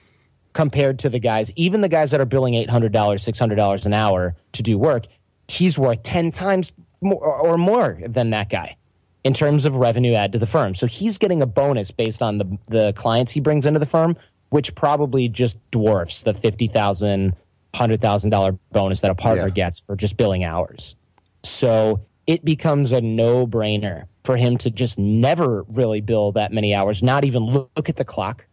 compared 0.53 0.99
to 0.99 1.09
the 1.09 1.19
guys, 1.19 1.53
even 1.55 1.81
the 1.81 1.89
guys 1.89 2.11
that 2.11 2.19
are 2.19 2.25
billing 2.25 2.53
$800, 2.53 2.91
$600 2.91 3.85
an 3.85 3.93
hour 3.93 4.35
to 4.51 4.63
do 4.63 4.77
work. 4.77 5.05
He's 5.47 5.79
worth 5.79 6.03
10 6.03 6.31
times 6.31 6.73
more 7.01 7.23
or 7.23 7.57
more 7.57 7.97
than 8.05 8.31
that 8.31 8.49
guy 8.49 8.75
in 9.23 9.33
terms 9.33 9.65
of 9.65 9.75
revenue 9.75 10.13
add 10.13 10.33
to 10.33 10.39
the 10.39 10.45
firm. 10.45 10.75
So 10.75 10.85
he's 10.87 11.17
getting 11.17 11.41
a 11.41 11.45
bonus 11.45 11.91
based 11.91 12.21
on 12.21 12.37
the, 12.37 12.57
the 12.67 12.93
clients 12.93 13.31
he 13.31 13.39
brings 13.39 13.65
into 13.65 13.79
the 13.79 13.85
firm, 13.85 14.17
which 14.49 14.75
probably 14.75 15.27
just 15.29 15.57
dwarfs 15.71 16.23
the 16.23 16.33
$50,000, 16.33 17.33
$100,000 17.73 18.59
bonus 18.71 19.01
that 19.01 19.11
a 19.11 19.15
partner 19.15 19.47
Yeah. 19.47 19.53
gets 19.53 19.79
for 19.79 19.95
just 19.95 20.17
billing 20.17 20.43
hours. 20.43 20.95
So 21.43 22.01
it 22.27 22.43
becomes 22.43 22.91
a 22.91 23.01
no 23.01 23.47
brainer 23.47 24.05
for 24.23 24.37
him 24.37 24.57
to 24.57 24.69
just 24.69 24.99
never 24.99 25.63
really 25.69 26.01
bill 26.01 26.31
that 26.33 26.51
many 26.51 26.73
hours, 26.75 27.01
not 27.01 27.23
even 27.25 27.43
look 27.45 27.89
at 27.89 27.95
the 27.95 28.05
clock 28.05 28.45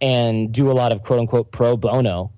and 0.00 0.52
do 0.52 0.70
a 0.70 0.74
lot 0.74 0.92
of 0.92 1.02
quote 1.02 1.20
unquote 1.20 1.52
pro 1.52 1.76
bono 1.76 2.32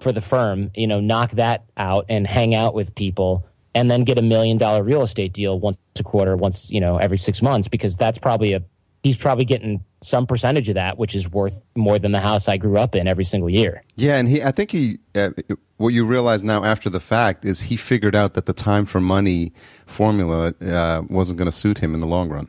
for 0.00 0.12
the 0.12 0.20
firm, 0.20 0.70
you 0.74 0.86
know, 0.86 1.00
knock 1.00 1.30
that 1.32 1.64
out 1.76 2.04
and 2.08 2.26
hang 2.26 2.54
out 2.54 2.74
with 2.74 2.94
people 2.94 3.46
and 3.74 3.90
then 3.90 4.04
get 4.04 4.18
a 4.18 4.22
million 4.22 4.58
dollar 4.58 4.82
real 4.82 5.02
estate 5.02 5.32
deal 5.32 5.58
once 5.58 5.78
a 5.98 6.02
quarter, 6.02 6.36
once, 6.36 6.70
you 6.70 6.80
know, 6.80 6.96
every 6.98 7.18
six 7.18 7.40
months, 7.40 7.68
because 7.68 7.96
that's 7.96 8.18
probably 8.18 8.52
a, 8.54 8.62
he's 9.06 9.16
probably 9.16 9.44
getting 9.44 9.84
some 10.02 10.26
percentage 10.26 10.68
of 10.68 10.74
that, 10.74 10.98
which 10.98 11.14
is 11.14 11.30
worth 11.30 11.64
more 11.76 11.96
than 11.96 12.10
the 12.10 12.18
house 12.18 12.48
I 12.48 12.56
grew 12.56 12.76
up 12.76 12.96
in 12.96 13.06
every 13.06 13.22
single 13.22 13.48
year. 13.48 13.84
Yeah, 13.94 14.16
and 14.16 14.28
he, 14.28 14.42
I 14.42 14.50
think 14.50 14.72
he, 14.72 14.98
uh, 15.14 15.30
what 15.76 15.90
you 15.90 16.04
realize 16.04 16.42
now 16.42 16.64
after 16.64 16.90
the 16.90 16.98
fact 16.98 17.44
is 17.44 17.60
he 17.60 17.76
figured 17.76 18.16
out 18.16 18.34
that 18.34 18.46
the 18.46 18.52
time 18.52 18.84
for 18.84 19.00
money 19.00 19.52
formula 19.86 20.54
uh, 20.60 21.02
wasn't 21.08 21.38
going 21.38 21.46
to 21.46 21.56
suit 21.56 21.78
him 21.78 21.94
in 21.94 22.00
the 22.00 22.06
long 22.06 22.30
run. 22.30 22.48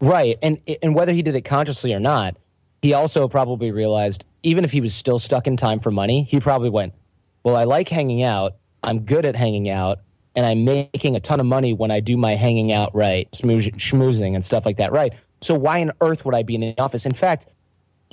Right. 0.00 0.36
And 0.42 0.60
and 0.82 0.94
whether 0.94 1.12
he 1.12 1.22
did 1.22 1.34
it 1.36 1.42
consciously 1.42 1.94
or 1.94 2.00
not, 2.00 2.36
he 2.82 2.92
also 2.92 3.26
probably 3.26 3.70
realized 3.70 4.26
even 4.42 4.62
if 4.62 4.72
he 4.72 4.82
was 4.82 4.94
still 4.94 5.18
stuck 5.18 5.46
in 5.46 5.56
time 5.56 5.80
for 5.80 5.90
money, 5.90 6.24
he 6.24 6.38
probably 6.40 6.68
went, 6.68 6.92
"Well, 7.44 7.56
I 7.56 7.64
like 7.64 7.88
hanging 7.88 8.22
out. 8.22 8.56
I'm 8.82 9.00
good 9.06 9.24
at 9.24 9.36
hanging 9.36 9.70
out, 9.70 10.00
and 10.34 10.44
I'm 10.44 10.66
making 10.66 11.16
a 11.16 11.20
ton 11.20 11.40
of 11.40 11.46
money 11.46 11.72
when 11.72 11.90
I 11.90 12.00
do 12.00 12.18
my 12.18 12.34
hanging 12.34 12.72
out 12.72 12.94
right, 12.94 13.30
schmoozing 13.32 14.34
and 14.34 14.44
stuff 14.44 14.66
like 14.66 14.76
that 14.76 14.92
right. 14.92 15.14
So 15.44 15.54
why 15.54 15.80
on 15.82 15.92
earth 16.00 16.24
would 16.24 16.34
I 16.34 16.42
be 16.42 16.54
in 16.54 16.62
the 16.62 16.74
office? 16.78 17.04
In 17.04 17.12
fact, 17.12 17.46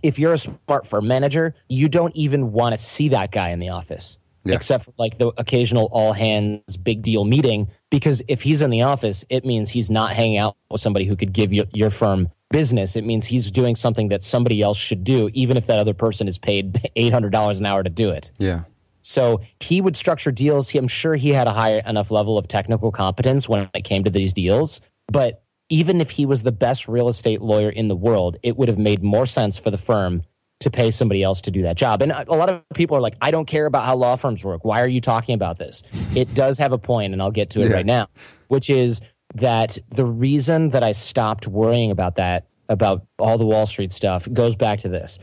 if 0.04 0.20
you're 0.20 0.34
a 0.34 0.38
smart 0.38 0.86
firm 0.86 1.08
manager, 1.08 1.56
you 1.70 1.88
don't 1.88 2.16
even 2.16 2.52
want 2.52 2.74
to 2.74 2.78
see 2.78 3.10
that 3.10 3.32
guy 3.32 3.50
in 3.52 3.60
the 3.60 3.70
office 3.70 4.18
Yeah. 4.44 4.56
except 4.56 4.86
for 4.86 4.94
like 4.98 5.18
the 5.18 5.28
occasional 5.38 5.88
all 5.92 6.12
hands 6.14 6.76
big 6.78 7.04
deal 7.04 7.24
meeting. 7.24 7.70
Because 7.90 8.22
if 8.28 8.42
he's 8.42 8.62
in 8.62 8.70
the 8.70 8.82
office, 8.82 9.24
it 9.30 9.46
means 9.46 9.70
he's 9.70 9.90
not 9.90 10.14
hanging 10.14 10.40
out 10.40 10.58
with 10.70 10.82
somebody 10.82 11.06
who 11.06 11.16
could 11.16 11.32
give 11.32 11.54
you, 11.54 11.66
your 11.74 11.90
firm 11.90 12.30
business. 12.50 12.96
It 12.98 13.06
means 13.06 13.28
he's 13.28 13.50
doing 13.50 13.76
something 13.78 14.10
that 14.10 14.24
somebody 14.24 14.62
else 14.62 14.78
should 14.78 15.04
do, 15.06 15.30
even 15.34 15.56
if 15.56 15.68
that 15.68 15.80
other 15.80 15.94
person 15.94 16.28
is 16.28 16.38
paid 16.38 16.74
$800 16.98 17.60
an 17.60 17.66
hour 17.66 17.82
to 17.84 17.90
do 17.90 18.10
it. 18.10 18.32
Yeah. 18.40 18.64
So 19.04 19.42
he 19.60 19.80
would 19.80 19.96
structure 19.96 20.32
deals. 20.32 20.70
He, 20.70 20.78
I'm 20.78 20.88
sure 20.90 21.16
he 21.16 21.30
had 21.30 21.48
a 21.48 21.54
high 21.54 21.80
enough 21.88 22.12
level 22.12 22.38
of 22.38 22.48
technical 22.50 22.92
competence 22.92 23.48
when 23.48 23.70
it 23.74 23.84
came 23.84 24.04
to 24.04 24.10
these 24.10 24.34
deals. 24.34 24.82
But 25.08 25.44
even 25.72 26.02
if 26.02 26.12
he 26.12 26.26
was 26.26 26.44
the 26.44 26.52
best 26.52 26.88
real 26.88 27.08
estate 27.08 27.42
lawyer 27.42 27.70
in 27.70 27.88
the 27.88 27.96
world, 27.96 28.36
it 28.44 28.58
would 28.58 28.68
have 28.68 28.78
made 28.78 29.02
more 29.02 29.26
sense 29.26 29.58
for 29.58 29.72
the 29.72 29.78
firm 29.78 30.22
to 30.60 30.70
pay 30.70 30.92
somebody 30.92 31.24
else 31.24 31.42
to 31.42 31.50
do 31.50 31.62
that 31.64 31.78
job. 31.78 32.02
And 32.02 32.12
a 32.12 32.36
lot 32.36 32.50
of 32.50 32.62
people 32.76 32.96
are 32.98 33.02
like, 33.02 33.16
I 33.22 33.32
don't 33.32 33.48
care 33.48 33.66
about 33.66 33.86
how 33.86 33.96
law 33.96 34.18
firms 34.18 34.44
work. 34.46 34.64
Why 34.66 34.82
are 34.82 34.88
you 34.88 35.02
talking 35.02 35.34
about 35.34 35.58
this? 35.58 35.82
It 36.14 36.36
does 36.36 36.60
have 36.60 36.74
a 36.74 36.78
point, 36.78 37.14
and 37.14 37.22
I'll 37.22 37.32
get 37.32 37.50
to 37.52 37.62
it 37.62 37.70
Yeah. 37.70 37.76
right 37.76 37.86
now, 37.86 38.10
which 38.50 38.70
is 38.70 39.00
that 39.36 39.78
the 39.90 40.06
reason 40.06 40.70
that 40.72 40.84
I 40.84 40.92
stopped 40.92 41.48
worrying 41.48 41.90
about 41.90 42.16
that, 42.18 42.46
about 42.68 43.08
all 43.18 43.38
the 43.38 43.46
Wall 43.46 43.66
Street 43.66 43.94
stuff, 43.94 44.28
goes 44.32 44.56
back 44.56 44.82
to 44.82 44.90
this 44.90 45.18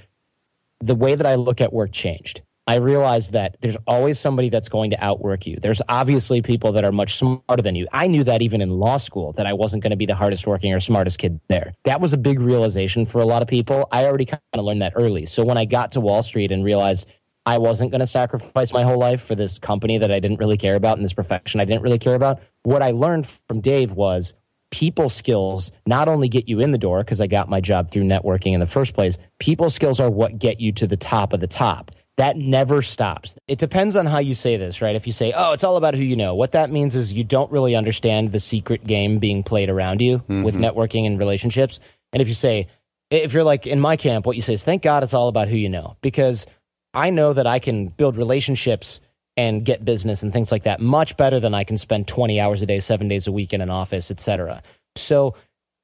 the 0.81 0.95
way 0.95 1.15
that 1.15 1.27
I 1.27 1.35
look 1.35 1.61
at 1.61 1.73
work 1.73 1.93
changed. 1.93 2.41
I 2.69 2.75
realized 2.75 3.33
that 3.33 3.57
there's 3.63 3.79
always 3.87 4.21
somebody 4.21 4.51
that's 4.51 4.69
going 4.69 4.91
to 4.91 5.03
outwork 5.03 5.47
you. 5.47 5.57
There's 5.57 5.81
obviously 5.89 6.43
people 6.43 6.73
that 6.73 6.85
are 6.85 6.93
much 6.93 7.15
smarter 7.15 7.63
than 7.63 7.75
you. 7.75 7.89
I 7.95 8.09
knew 8.09 8.23
that 8.25 8.43
even 8.43 8.61
in 8.61 8.69
law 8.69 8.99
school 8.99 9.33
that 9.33 9.47
I 9.47 9.55
wasn't 9.55 9.83
going 9.83 9.93
to 9.93 9.97
be 9.97 10.05
the 10.05 10.15
hardest 10.15 10.47
working 10.47 10.75
or 10.75 10.79
smartest 10.79 11.19
kid 11.19 11.41
there. 11.49 11.73
That 11.85 12.03
was 12.03 12.13
a 12.13 12.19
big 12.19 12.39
realization 12.39 13.07
for 13.07 13.23
a 13.23 13.25
lot 13.25 13.41
of 13.41 13.49
people. 13.49 13.89
I 13.91 14.05
already 14.05 14.27
kind 14.27 14.43
of 14.53 14.67
learned 14.67 14.83
that 14.83 14.93
early. 14.97 15.25
So 15.25 15.47
when 15.47 15.57
I 15.57 15.65
got 15.65 15.93
to 15.93 16.01
Wall 16.01 16.23
Street 16.23 16.53
and 16.53 16.63
realized 16.63 17.09
I 17.47 17.57
wasn't 17.57 17.91
going 17.91 18.01
to 18.01 18.07
sacrifice 18.07 18.75
my 18.75 18.83
whole 18.83 18.99
life 18.99 19.23
for 19.23 19.35
this 19.35 19.59
company 19.59 19.97
that 19.97 20.13
I 20.13 20.21
didn't 20.21 20.39
really 20.39 20.59
care 20.59 20.75
about 20.75 20.99
and 20.99 21.05
this 21.07 21.15
profession 21.15 21.63
I 21.63 21.65
didn't 21.65 21.81
really 21.81 21.99
care 21.99 22.17
about, 22.17 22.43
what 22.65 22.83
I 22.83 22.91
learned 22.91 23.27
from 23.27 23.63
Dave 23.63 23.93
was 23.93 24.35
people 24.71 25.09
skills 25.09 25.73
not 25.87 26.07
only 26.07 26.29
get 26.29 26.51
you 26.51 26.61
in 26.61 26.73
the 26.73 26.77
door 26.77 27.03
because 27.03 27.23
I 27.23 27.29
got 27.29 27.49
my 27.49 27.63
job 27.63 27.91
through 27.91 28.03
networking 28.03 28.53
in 28.53 28.61
the 28.61 28.67
first 28.67 28.93
place, 28.93 29.17
people 29.39 29.71
skills 29.71 30.01
are 30.01 30.11
what 30.11 30.39
get 30.39 30.61
you 30.61 30.71
to 30.73 30.87
the 30.87 30.99
top 30.99 31.33
of 31.33 31.41
the 31.41 31.47
top. 31.47 31.93
That 32.19 32.37
never 32.37 32.83
stops. 32.83 33.37
It 33.47 33.61
depends 33.61 33.95
on 33.95 34.05
how 34.05 34.19
you 34.19 34.35
say 34.35 34.57
this, 34.57 34.83
right? 34.83 34.97
If 34.97 35.07
you 35.07 35.13
say, 35.13 35.33
oh, 35.35 35.53
it's 35.53 35.63
all 35.63 35.77
about 35.77 35.95
who 35.95 36.03
you 36.03 36.17
know, 36.17 36.35
what 36.35 36.51
that 36.51 36.69
means 36.69 36.97
is 36.97 37.13
you 37.13 37.23
don't 37.23 37.51
really 37.53 37.77
understand 37.77 38.33
the 38.33 38.41
secret 38.41 38.85
game 38.85 39.19
being 39.19 39.45
played 39.45 39.71
around 39.71 40.03
you 40.03 40.19
mm-hmm. 40.19 40.43
with 40.43 40.57
networking 40.57 41.07
and 41.07 41.19
relationships. 41.19 41.79
And 42.13 42.21
if 42.21 42.27
you 42.27 42.35
say, 42.35 42.67
if 43.11 43.33
you're 43.33 43.45
like 43.45 43.69
in 43.69 43.79
my 43.79 43.97
camp, 43.97 44.27
what 44.27 44.35
you 44.35 44.43
say 44.43 44.55
is, 44.55 44.65
thank 44.65 44.83
God 44.83 45.05
it's 45.05 45.15
all 45.15 45.29
about 45.29 45.47
who 45.47 45.57
you 45.57 45.69
know, 45.69 45.97
because 46.03 46.45
I 46.93 47.11
know 47.11 47.33
that 47.33 47.47
I 47.47 47.61
can 47.61 47.87
build 47.87 48.17
relationships 48.17 49.01
and 49.37 49.65
get 49.65 49.85
business 49.85 50.25
and 50.25 50.33
things 50.33 50.51
like 50.51 50.65
that 50.65 50.81
much 50.81 51.17
better 51.17 51.39
than 51.39 51.55
I 51.55 51.63
can 51.63 51.79
spend 51.79 52.09
20 52.09 52.41
hours 52.41 52.63
a 52.63 52.67
day, 52.67 52.81
seven 52.81 53.07
days 53.07 53.29
a 53.29 53.33
week 53.33 53.53
in 53.53 53.61
an 53.61 53.71
office, 53.71 54.11
et 54.11 54.19
cetera. 54.19 54.61
So 54.97 55.37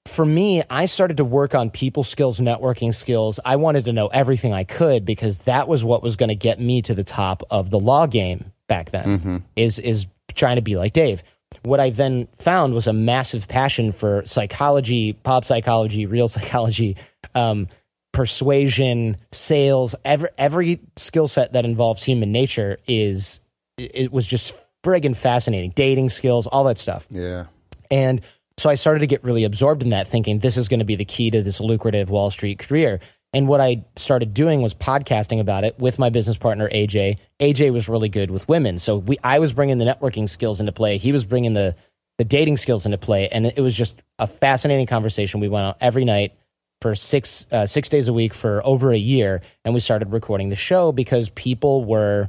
for 0.06 0.24
me, 0.24 0.62
I 0.68 0.86
started 0.86 1.16
to 1.16 1.24
work 1.24 1.54
on 1.54 1.70
people 1.70 2.04
skills, 2.04 2.38
networking 2.38 2.94
skills. 2.94 3.40
I 3.44 3.56
wanted 3.56 3.84
to 3.86 3.92
know 3.92 4.08
everything 4.08 4.52
I 4.52 4.64
could 4.64 5.04
because 5.04 5.38
that 5.40 5.66
was 5.66 5.82
what 5.82 6.02
was 6.02 6.16
going 6.16 6.28
to 6.28 6.34
get 6.34 6.60
me 6.60 6.82
to 6.82 6.94
the 6.94 7.04
top 7.04 7.42
of 7.50 7.70
the 7.70 7.78
law 7.78 8.06
game 8.06 8.52
back 8.68 8.90
then. 8.90 9.44
Is 9.56 9.78
is 9.78 10.06
trying 10.34 10.56
to 10.56 10.62
be 10.62 10.76
like 10.76 10.92
Dave. 10.92 11.22
What 11.62 11.80
I 11.80 11.90
then 11.90 12.28
found 12.34 12.74
was 12.74 12.86
a 12.86 12.92
massive 12.92 13.48
passion 13.48 13.92
for 13.92 14.24
psychology, 14.26 15.14
pop 15.14 15.44
psychology, 15.44 16.04
real 16.04 16.28
psychology, 16.28 16.96
um, 17.34 17.68
persuasion, 18.12 19.16
sales. 19.32 19.94
Every 20.04 20.28
every 20.36 20.80
skill 20.96 21.28
set 21.28 21.54
that 21.54 21.64
involves 21.64 22.04
human 22.04 22.30
nature 22.30 22.78
is 22.86 23.40
it 23.78 24.12
was 24.12 24.26
just 24.26 24.54
friggin' 24.84 25.16
fascinating. 25.16 25.70
Dating 25.70 26.10
skills, 26.10 26.46
all 26.46 26.64
that 26.64 26.78
stuff. 26.78 27.06
Yeah. 27.10 27.46
And 27.90 28.20
so 28.56 28.70
I 28.70 28.74
started 28.76 29.00
to 29.00 29.06
get 29.06 29.24
really 29.24 29.44
absorbed 29.44 29.82
in 29.82 29.90
that, 29.90 30.08
thinking 30.08 30.38
this 30.38 30.56
is 30.56 30.68
going 30.68 30.78
to 30.80 30.84
be 30.84 30.96
the 30.96 31.04
key 31.04 31.30
to 31.30 31.42
this 31.42 31.60
lucrative 31.60 32.10
Wall 32.10 32.30
Street 32.30 32.58
career. 32.58 33.00
And 33.32 33.48
what 33.48 33.60
I 33.60 33.84
started 33.96 34.32
doing 34.32 34.62
was 34.62 34.74
podcasting 34.74 35.40
about 35.40 35.64
it 35.64 35.76
with 35.78 35.98
my 35.98 36.08
business 36.08 36.36
partner 36.36 36.68
AJ. 36.68 37.18
AJ 37.40 37.72
was 37.72 37.88
really 37.88 38.08
good 38.08 38.30
with 38.30 38.48
women, 38.48 38.78
so 38.78 38.96
we 38.96 39.18
I 39.24 39.40
was 39.40 39.52
bringing 39.52 39.78
the 39.78 39.84
networking 39.84 40.28
skills 40.28 40.60
into 40.60 40.70
play. 40.70 40.98
He 40.98 41.10
was 41.10 41.24
bringing 41.24 41.52
the 41.52 41.74
the 42.16 42.24
dating 42.24 42.58
skills 42.58 42.86
into 42.86 42.96
play, 42.96 43.28
and 43.28 43.46
it 43.46 43.60
was 43.60 43.76
just 43.76 44.00
a 44.20 44.28
fascinating 44.28 44.86
conversation. 44.86 45.40
We 45.40 45.48
went 45.48 45.66
out 45.66 45.78
every 45.80 46.04
night 46.04 46.36
for 46.80 46.94
six 46.94 47.46
uh, 47.50 47.66
six 47.66 47.88
days 47.88 48.06
a 48.06 48.12
week 48.12 48.34
for 48.34 48.64
over 48.64 48.92
a 48.92 48.96
year, 48.96 49.42
and 49.64 49.74
we 49.74 49.80
started 49.80 50.12
recording 50.12 50.48
the 50.48 50.56
show 50.56 50.92
because 50.92 51.28
people 51.30 51.84
were 51.84 52.28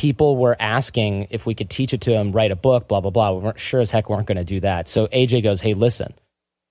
people 0.00 0.38
were 0.38 0.56
asking 0.58 1.26
if 1.28 1.44
we 1.44 1.54
could 1.54 1.68
teach 1.68 1.92
it 1.92 2.00
to 2.00 2.08
them, 2.08 2.32
write 2.32 2.50
a 2.50 2.56
book, 2.56 2.88
blah, 2.88 3.02
blah, 3.02 3.10
blah. 3.10 3.32
We 3.32 3.40
weren't 3.40 3.60
sure 3.60 3.80
as 3.80 3.90
heck 3.90 4.08
weren't 4.08 4.26
going 4.26 4.38
to 4.38 4.44
do 4.44 4.60
that. 4.60 4.88
So 4.88 5.08
AJ 5.08 5.42
goes, 5.42 5.60
Hey, 5.60 5.74
listen, 5.74 6.14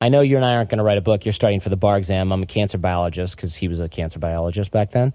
I 0.02 0.10
know 0.10 0.22
you 0.22 0.36
and 0.36 0.44
I 0.44 0.56
aren't 0.56 0.72
going 0.72 0.80
to 0.80 0.84
write 0.84 0.98
a 0.98 1.02
book. 1.02 1.26
You're 1.26 1.34
studying 1.34 1.60
for 1.60 1.70
the 1.70 1.78
bar 1.78 1.96
exam. 1.96 2.32
I'm 2.32 2.42
a 2.42 2.48
cancer 2.48 2.80
biologist 2.80 3.36
because 3.36 3.56
he 3.56 3.68
was 3.68 3.80
a 3.80 3.88
cancer 3.88 4.18
biologist 4.18 4.72
back 4.72 4.90
then. 4.90 5.14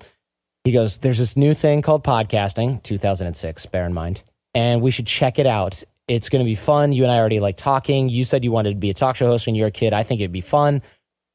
He 0.63 0.71
goes, 0.71 0.99
There's 0.99 1.19
this 1.19 1.37
new 1.37 1.55
thing 1.55 1.83
called 1.83 2.05
podcasting, 2.05 2.85
2006, 2.85 3.67
bear 3.67 3.85
in 3.85 3.93
mind, 3.93 4.23
and 4.55 4.81
we 4.81 4.93
should 4.93 5.09
check 5.09 5.41
it 5.41 5.47
out. 5.49 5.83
It's 6.07 6.29
going 6.29 6.45
to 6.45 6.49
be 6.49 6.55
fun. 6.55 6.93
You 6.93 7.03
and 7.03 7.11
I 7.11 7.19
already 7.19 7.41
like 7.41 7.57
talking. 7.57 8.09
You 8.09 8.25
said 8.25 8.45
you 8.45 8.53
wanted 8.53 8.71
to 8.71 8.77
be 8.77 8.91
a 8.91 8.95
talk 8.95 9.17
show 9.17 9.27
host 9.27 9.47
when 9.47 9.57
you 9.57 9.63
were 9.63 9.69
a 9.69 9.73
kid. 9.73 9.93
I 9.93 10.05
think 10.05 10.21
it'd 10.21 10.31
be 10.31 10.41
fun. 10.41 10.83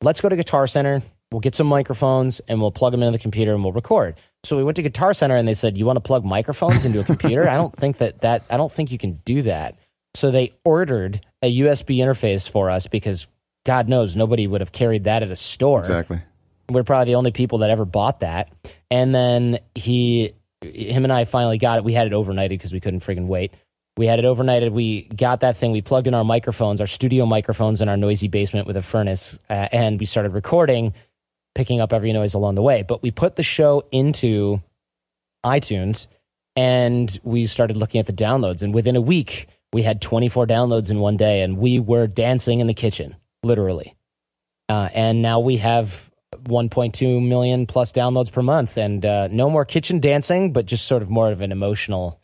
Let's 0.01 0.21
go 0.21 0.29
to 0.29 0.35
Guitar 0.37 0.65
Center. 0.65 1.01
We'll 1.29 1.41
get 1.41 1.55
some 1.55 1.67
microphones 1.67 2.39
and 2.41 2.61
we'll 2.61 2.71
plug 2.71 2.93
them 2.93 3.03
into 3.03 3.11
the 3.11 3.21
computer 3.21 3.53
and 3.53 3.63
we'll 3.63 3.73
record. 3.73 4.15
So 4.43 4.55
we 4.57 4.63
went 4.63 4.77
to 4.77 4.81
Guitar 4.81 5.13
Center 5.13 5.35
and 5.35 5.47
they 5.47 5.53
said, 5.53 5.77
"You 5.77 5.85
want 5.85 5.97
to 5.97 6.01
plug 6.01 6.23
microphones 6.23 6.85
into 6.85 6.99
a 6.99 7.03
computer?" 7.03 7.47
I 7.49 7.57
don't 7.57 7.75
think 7.75 7.97
that 7.97 8.21
that 8.21 8.43
I 8.49 8.57
don't 8.57 8.71
think 8.71 8.91
you 8.91 8.97
can 8.97 9.21
do 9.25 9.41
that. 9.43 9.75
So 10.15 10.31
they 10.31 10.53
ordered 10.63 11.21
a 11.41 11.59
USB 11.59 11.97
interface 11.97 12.49
for 12.49 12.69
us 12.69 12.87
because 12.87 13.27
God 13.65 13.87
knows 13.87 14.15
nobody 14.15 14.47
would 14.47 14.61
have 14.61 14.71
carried 14.71 15.03
that 15.05 15.23
at 15.23 15.29
a 15.29 15.35
store. 15.35 15.79
Exactly. 15.79 16.21
We're 16.69 16.83
probably 16.83 17.11
the 17.11 17.15
only 17.15 17.31
people 17.31 17.59
that 17.59 17.69
ever 17.69 17.85
bought 17.85 18.21
that. 18.21 18.51
And 18.91 19.13
then 19.13 19.59
he, 19.75 20.33
him 20.61 21.03
and 21.03 21.13
I 21.13 21.25
finally 21.25 21.57
got 21.57 21.77
it. 21.77 21.83
We 21.83 21.93
had 21.93 22.07
it 22.07 22.13
overnighted 22.13 22.49
because 22.49 22.73
we 22.73 22.79
couldn't 22.79 23.01
friggin' 23.01 23.27
wait. 23.27 23.53
We 23.97 24.05
had 24.05 24.19
it 24.19 24.25
overnighted. 24.25 24.71
We 24.71 25.03
got 25.03 25.41
that 25.41 25.57
thing. 25.57 25.71
We 25.71 25.81
plugged 25.81 26.07
in 26.07 26.13
our 26.13 26.23
microphones, 26.23 26.79
our 26.79 26.87
studio 26.87 27.25
microphones 27.25 27.81
in 27.81 27.89
our 27.89 27.97
noisy 27.97 28.27
basement 28.27 28.65
with 28.65 28.77
a 28.77 28.81
furnace, 28.81 29.37
uh, 29.49 29.67
and 29.71 29.99
we 29.99 30.05
started 30.05 30.33
recording, 30.33 30.93
picking 31.59 31.81
up 31.81 31.91
every 31.91 32.13
noise 32.13 32.33
along 32.33 32.55
the 32.55 32.61
way. 32.61 32.83
But 32.83 33.03
we 33.03 33.11
put 33.11 33.35
the 33.35 33.43
show 33.43 33.83
into 33.91 34.61
iTunes 35.45 36.07
and 36.55 37.19
we 37.21 37.47
started 37.47 37.75
looking 37.75 37.99
at 37.99 38.07
the 38.07 38.13
downloads. 38.13 38.61
And 38.61 38.73
within 38.73 38.95
a 38.95 39.01
week, 39.01 39.49
we 39.73 39.81
had 39.81 40.01
24 40.01 40.47
downloads 40.47 40.89
in 40.89 41.01
one 41.01 41.17
day, 41.17 41.41
and 41.41 41.57
we 41.57 41.77
were 41.77 42.07
dancing 42.07 42.61
in 42.61 42.67
the 42.67 42.73
kitchen, 42.73 43.17
literally. 43.43 43.93
Uh, 44.69 44.87
and 44.93 45.21
now 45.21 45.41
we 45.41 45.57
have 45.57 46.09
1.2 46.45 47.27
million 47.27 47.65
plus 47.67 47.91
downloads 47.91 48.31
per 48.31 48.41
month, 48.41 48.77
and 48.77 49.05
uh, 49.05 49.27
no 49.27 49.49
more 49.49 49.65
kitchen 49.65 49.99
dancing, 49.99 50.53
but 50.53 50.65
just 50.65 50.87
sort 50.87 51.01
of 51.01 51.09
more 51.09 51.29
of 51.29 51.41
an 51.41 51.51
emotional 51.51 52.21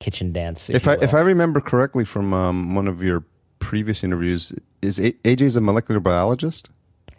kitchen 0.00 0.32
dance. 0.32 0.70
If, 0.70 0.76
If 0.76 0.88
I 0.88 0.94
if. 0.94 1.12
I 1.12 1.20
remember 1.20 1.60
correctly 1.60 2.06
from 2.06 2.32
um, 2.32 2.74
one 2.74 2.88
of 2.88 3.02
your 3.02 3.22
previous 3.58 4.02
interviews, 4.02 4.54
is 4.80 4.98
a- 4.98 5.12
AJ's 5.24 5.56
a 5.56 5.60
molecular 5.60 6.00
biologist? 6.00 6.70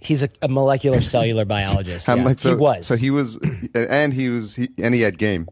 He's 0.06 0.24
a, 0.24 0.30
a 0.42 0.48
molecular 0.48 1.02
cellular 1.02 1.46
biologist. 1.46 2.08
Yeah. 2.13 2.16
like, 2.16 2.39
so, 2.39 2.50
he 2.50 2.56
was. 2.56 2.88
So 2.88 2.96
he 2.96 3.10
was, 3.10 3.38
and 3.74 4.13
he 4.13 4.30
was, 4.30 4.56
he, 4.56 4.70
and 4.78 4.94
he 4.94 5.02
had 5.02 5.18
game. 5.18 5.48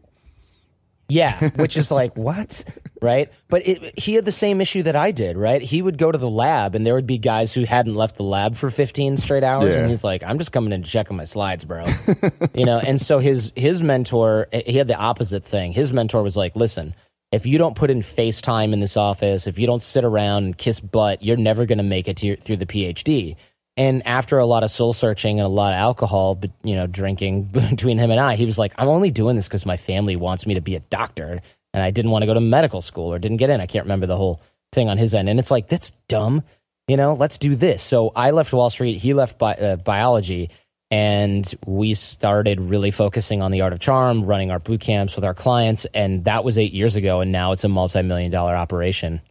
Yeah, 1.08 1.50
which 1.56 1.76
is 1.76 1.90
like 1.90 2.16
what, 2.16 2.64
right? 3.02 3.30
But 3.48 3.66
it, 3.68 3.98
he 3.98 4.14
had 4.14 4.24
the 4.24 4.32
same 4.32 4.62
issue 4.62 4.82
that 4.84 4.96
I 4.96 5.10
did, 5.10 5.36
right? 5.36 5.60
He 5.60 5.82
would 5.82 5.98
go 5.98 6.10
to 6.10 6.16
the 6.16 6.30
lab, 6.30 6.74
and 6.74 6.86
there 6.86 6.94
would 6.94 7.06
be 7.06 7.18
guys 7.18 7.52
who 7.52 7.64
hadn't 7.64 7.96
left 7.96 8.16
the 8.16 8.22
lab 8.22 8.54
for 8.54 8.70
15 8.70 9.18
straight 9.18 9.44
hours, 9.44 9.74
Yeah. 9.74 9.80
and 9.80 9.90
he's 9.90 10.04
like, 10.04 10.22
"I'm 10.22 10.38
just 10.38 10.52
coming 10.52 10.72
in 10.72 10.82
to 10.82 10.88
check 10.88 11.10
on 11.10 11.18
my 11.18 11.24
slides, 11.24 11.66
bro," 11.66 11.84
you 12.54 12.64
know. 12.64 12.78
And 12.78 12.98
so 12.98 13.18
his 13.18 13.52
his 13.56 13.82
mentor, 13.82 14.48
he 14.52 14.78
had 14.78 14.88
the 14.88 14.96
opposite 14.96 15.44
thing. 15.44 15.72
His 15.72 15.92
mentor 15.92 16.22
was 16.22 16.36
like, 16.36 16.56
"Listen." 16.56 16.94
If 17.30 17.46
you 17.46 17.56
don't 17.56 17.74
put 17.74 17.88
in 17.88 18.00
FaceTime 18.00 18.74
in 18.74 18.80
this 18.80 18.94
office, 18.94 19.46
if 19.46 19.58
you 19.58 19.66
don't 19.66 19.80
sit 19.80 20.04
around 20.04 20.44
and 20.44 20.58
kiss 20.58 20.80
butt, 20.80 21.22
you're 21.22 21.38
never 21.38 21.64
going 21.64 21.78
to 21.78 21.82
make 21.82 22.06
it 22.06 22.18
to 22.18 22.26
your, 22.26 22.36
through 22.36 22.58
the 22.58 22.66
PhD. 22.66 23.36
And 23.82 24.06
after 24.06 24.38
a 24.38 24.46
lot 24.46 24.62
of 24.62 24.70
soul 24.70 24.92
searching 24.92 25.40
and 25.40 25.44
a 25.44 25.48
lot 25.48 25.72
of 25.72 25.78
alcohol, 25.78 26.40
you 26.62 26.76
know, 26.76 26.86
drinking 26.86 27.42
between 27.70 27.98
him 27.98 28.12
and 28.12 28.20
I, 28.20 28.36
he 28.36 28.46
was 28.46 28.56
like, 28.56 28.72
"I'm 28.78 28.86
only 28.86 29.10
doing 29.10 29.34
this 29.34 29.48
because 29.48 29.66
my 29.66 29.76
family 29.76 30.14
wants 30.14 30.46
me 30.46 30.54
to 30.54 30.60
be 30.60 30.76
a 30.76 30.80
doctor, 30.80 31.42
and 31.74 31.82
I 31.82 31.90
didn't 31.90 32.12
want 32.12 32.22
to 32.22 32.26
go 32.26 32.34
to 32.34 32.40
medical 32.40 32.80
school 32.80 33.12
or 33.12 33.18
didn't 33.18 33.38
get 33.38 33.50
in. 33.50 33.60
I 33.60 33.66
can't 33.66 33.84
remember 33.84 34.06
the 34.06 34.16
whole 34.16 34.40
thing 34.70 34.88
on 34.88 34.98
his 34.98 35.14
end." 35.14 35.28
And 35.28 35.40
it's 35.40 35.50
like, 35.50 35.66
that's 35.66 35.90
dumb. 36.06 36.44
You 36.86 36.96
know, 36.96 37.14
let's 37.14 37.38
do 37.38 37.56
this. 37.56 37.82
So 37.82 38.12
I 38.14 38.30
left 38.30 38.52
Wall 38.52 38.70
Street. 38.70 38.98
He 38.98 39.14
left 39.14 39.36
bi- 39.36 39.54
uh, 39.54 39.74
biology, 39.74 40.50
and 40.92 41.52
we 41.66 41.94
started 41.94 42.60
really 42.60 42.92
focusing 42.92 43.42
on 43.42 43.50
the 43.50 43.62
art 43.62 43.72
of 43.72 43.80
charm, 43.80 44.24
running 44.24 44.52
our 44.52 44.60
boot 44.60 44.80
camps 44.80 45.16
with 45.16 45.24
our 45.24 45.34
clients, 45.34 45.86
and 45.86 46.24
that 46.26 46.44
was 46.44 46.56
eight 46.56 46.72
years 46.72 46.94
ago. 46.94 47.20
And 47.20 47.32
now 47.32 47.50
it's 47.50 47.64
a 47.64 47.68
multi-million 47.68 48.30
dollar 48.30 48.54
operation. 48.54 49.22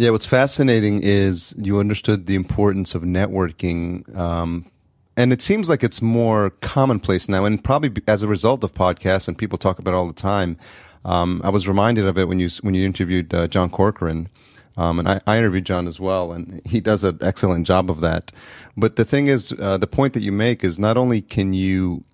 Yeah, 0.00 0.10
what's 0.10 0.26
fascinating 0.26 1.02
is 1.02 1.56
you 1.58 1.80
understood 1.80 2.26
the 2.26 2.36
importance 2.36 2.94
of 2.94 3.02
networking, 3.02 4.16
um, 4.16 4.70
and 5.16 5.32
it 5.32 5.42
seems 5.42 5.68
like 5.68 5.82
it's 5.82 6.00
more 6.00 6.50
commonplace 6.60 7.28
now, 7.28 7.44
and 7.44 7.62
probably 7.64 8.00
as 8.06 8.22
a 8.22 8.28
result 8.28 8.62
of 8.62 8.72
podcasts 8.72 9.26
and 9.26 9.36
people 9.36 9.58
talk 9.58 9.80
about 9.80 9.94
it 9.94 9.96
all 9.96 10.06
the 10.06 10.12
time. 10.12 10.56
Um, 11.04 11.40
I 11.42 11.50
was 11.50 11.66
reminded 11.66 12.06
of 12.06 12.16
it 12.16 12.28
when 12.28 12.38
you 12.38 12.48
when 12.60 12.74
you 12.74 12.86
interviewed 12.86 13.34
uh, 13.34 13.48
John 13.48 13.70
Corcoran, 13.70 14.28
um, 14.76 15.00
and 15.00 15.08
I, 15.08 15.20
I, 15.26 15.36
interviewed 15.36 15.66
John 15.66 15.88
as 15.88 15.98
well, 15.98 16.30
and 16.30 16.62
he 16.64 16.78
does 16.80 17.02
an 17.02 17.18
excellent 17.20 17.66
job 17.66 17.90
of 17.90 18.00
that. 18.00 18.30
But 18.76 18.94
the 18.94 19.04
thing 19.04 19.26
is, 19.26 19.52
uh, 19.58 19.78
the 19.78 19.88
point 19.88 20.12
that 20.12 20.22
you 20.22 20.30
make 20.30 20.62
is 20.62 20.78
not 20.78 20.96
only 20.96 21.20
can 21.20 21.52
you 21.52 22.04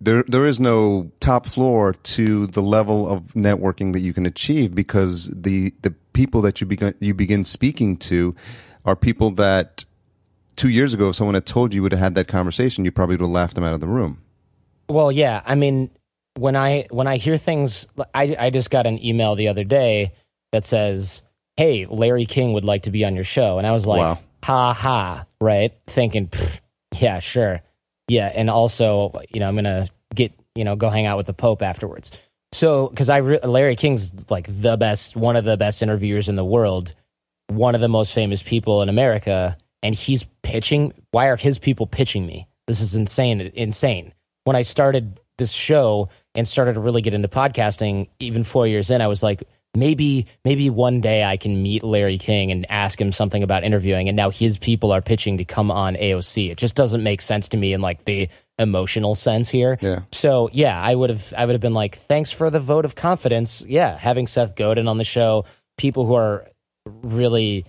there 0.00 0.24
there 0.26 0.46
is 0.46 0.58
no 0.58 1.10
top 1.20 1.46
floor 1.46 1.92
to 1.92 2.46
the 2.48 2.62
level 2.62 3.08
of 3.08 3.34
networking 3.34 3.92
that 3.92 4.00
you 4.00 4.12
can 4.12 4.26
achieve 4.26 4.74
because 4.74 5.30
the 5.32 5.74
the 5.82 5.90
people 6.12 6.40
that 6.42 6.60
you 6.60 6.66
begin 6.66 6.94
you 7.00 7.14
begin 7.14 7.44
speaking 7.44 7.96
to 7.96 8.34
are 8.84 8.96
people 8.96 9.30
that 9.30 9.84
two 10.60 10.68
years 10.68 10.92
ago, 10.92 11.08
if 11.08 11.16
someone 11.16 11.34
had 11.34 11.46
told 11.46 11.72
you, 11.72 11.78
you 11.78 11.82
would 11.82 11.92
have 11.92 12.00
had 12.00 12.14
that 12.14 12.28
conversation, 12.28 12.84
you 12.84 12.92
probably 12.92 13.14
would 13.14 13.22
have 13.22 13.30
laughed 13.30 13.54
them 13.54 13.64
out 13.64 13.72
of 13.72 13.80
the 13.80 13.86
room. 13.86 14.22
Well, 14.90 15.10
yeah. 15.10 15.42
I 15.46 15.54
mean, 15.54 15.90
when 16.34 16.54
I 16.54 16.86
when 16.90 17.06
I 17.06 17.16
hear 17.16 17.36
things, 17.36 17.86
I 18.14 18.36
I 18.38 18.50
just 18.50 18.70
got 18.70 18.86
an 18.86 19.02
email 19.04 19.36
the 19.36 19.48
other 19.48 19.64
day 19.64 20.12
that 20.52 20.64
says, 20.64 21.22
"Hey, 21.56 21.86
Larry 21.86 22.26
King 22.26 22.52
would 22.52 22.64
like 22.64 22.82
to 22.82 22.90
be 22.90 23.04
on 23.04 23.14
your 23.14 23.24
show," 23.24 23.58
and 23.58 23.66
I 23.66 23.72
was 23.72 23.86
like, 23.86 24.00
wow. 24.00 24.18
"Ha 24.44 24.72
ha!" 24.72 25.26
Right? 25.40 25.72
Thinking, 25.86 26.30
yeah, 26.98 27.20
sure, 27.20 27.62
yeah, 28.10 28.26
and 28.34 28.50
also, 28.50 29.12
you 29.30 29.38
know, 29.38 29.48
I'm 29.48 29.54
gonna 29.54 29.86
get 30.14 30.32
you 30.56 30.64
know 30.64 30.74
go 30.74 30.90
hang 30.90 31.06
out 31.06 31.16
with 31.16 31.26
the 31.26 31.32
Pope 31.32 31.62
afterwards. 31.62 32.10
So, 32.52 32.88
because 32.88 33.08
I 33.08 33.18
re- 33.18 33.38
Larry 33.38 33.76
King's 33.76 34.28
like 34.28 34.48
the 34.48 34.76
best, 34.76 35.14
one 35.14 35.36
of 35.36 35.44
the 35.44 35.56
best 35.56 35.80
interviewers 35.80 36.28
in 36.28 36.34
the 36.34 36.44
world, 36.44 36.94
one 37.46 37.76
of 37.76 37.80
the 37.80 37.88
most 37.88 38.12
famous 38.12 38.42
people 38.42 38.82
in 38.82 38.88
America 38.88 39.56
and 39.80 39.94
he's 39.94 40.24
pitching. 40.42 40.92
Why 41.12 41.26
are 41.26 41.36
his 41.36 41.60
people 41.60 41.86
pitching 41.86 42.26
me? 42.26 42.48
This 42.66 42.80
is 42.80 42.96
insane. 42.96 43.40
Insane. 43.40 44.12
When 44.42 44.56
I 44.56 44.62
started 44.62 45.20
this 45.38 45.52
show 45.52 46.08
and 46.34 46.48
started 46.48 46.74
to 46.74 46.80
really 46.80 47.02
get 47.02 47.14
into 47.14 47.28
podcasting, 47.28 48.08
even 48.18 48.42
four 48.42 48.66
years 48.66 48.90
in, 48.90 49.00
I 49.00 49.06
was 49.06 49.22
like, 49.22 49.44
maybe, 49.74 50.26
maybe 50.44 50.70
one 50.70 51.00
day 51.00 51.24
I 51.24 51.36
can 51.36 51.62
meet 51.62 51.82
Larry 51.82 52.18
King 52.18 52.50
and 52.50 52.70
ask 52.70 53.00
him 53.00 53.12
something 53.12 53.42
about 53.42 53.64
interviewing. 53.64 54.08
And 54.08 54.16
now 54.16 54.30
his 54.30 54.58
people 54.58 54.92
are 54.92 55.00
pitching 55.00 55.38
to 55.38 55.44
come 55.44 55.70
on 55.70 55.94
AOC. 55.94 56.50
It 56.50 56.58
just 56.58 56.74
doesn't 56.74 57.02
make 57.02 57.20
sense 57.20 57.48
to 57.48 57.56
me 57.56 57.72
in 57.72 57.80
like 57.80 58.04
the 58.04 58.28
emotional 58.58 59.14
sense 59.14 59.48
here. 59.48 59.78
Yeah. 59.80 60.00
So 60.12 60.50
yeah, 60.52 60.80
I 60.80 60.94
would 60.94 61.10
have, 61.10 61.32
I 61.36 61.46
would 61.46 61.52
have 61.52 61.60
been 61.60 61.74
like, 61.74 61.96
thanks 61.96 62.32
for 62.32 62.50
the 62.50 62.60
vote 62.60 62.84
of 62.84 62.94
confidence. 62.94 63.64
Yeah, 63.66 63.96
having 63.96 64.26
Seth 64.26 64.56
Godin 64.56 64.88
on 64.88 64.98
the 64.98 65.04
show, 65.04 65.44
people 65.76 66.06
who 66.06 66.14
are 66.14 66.46
really 66.84 67.64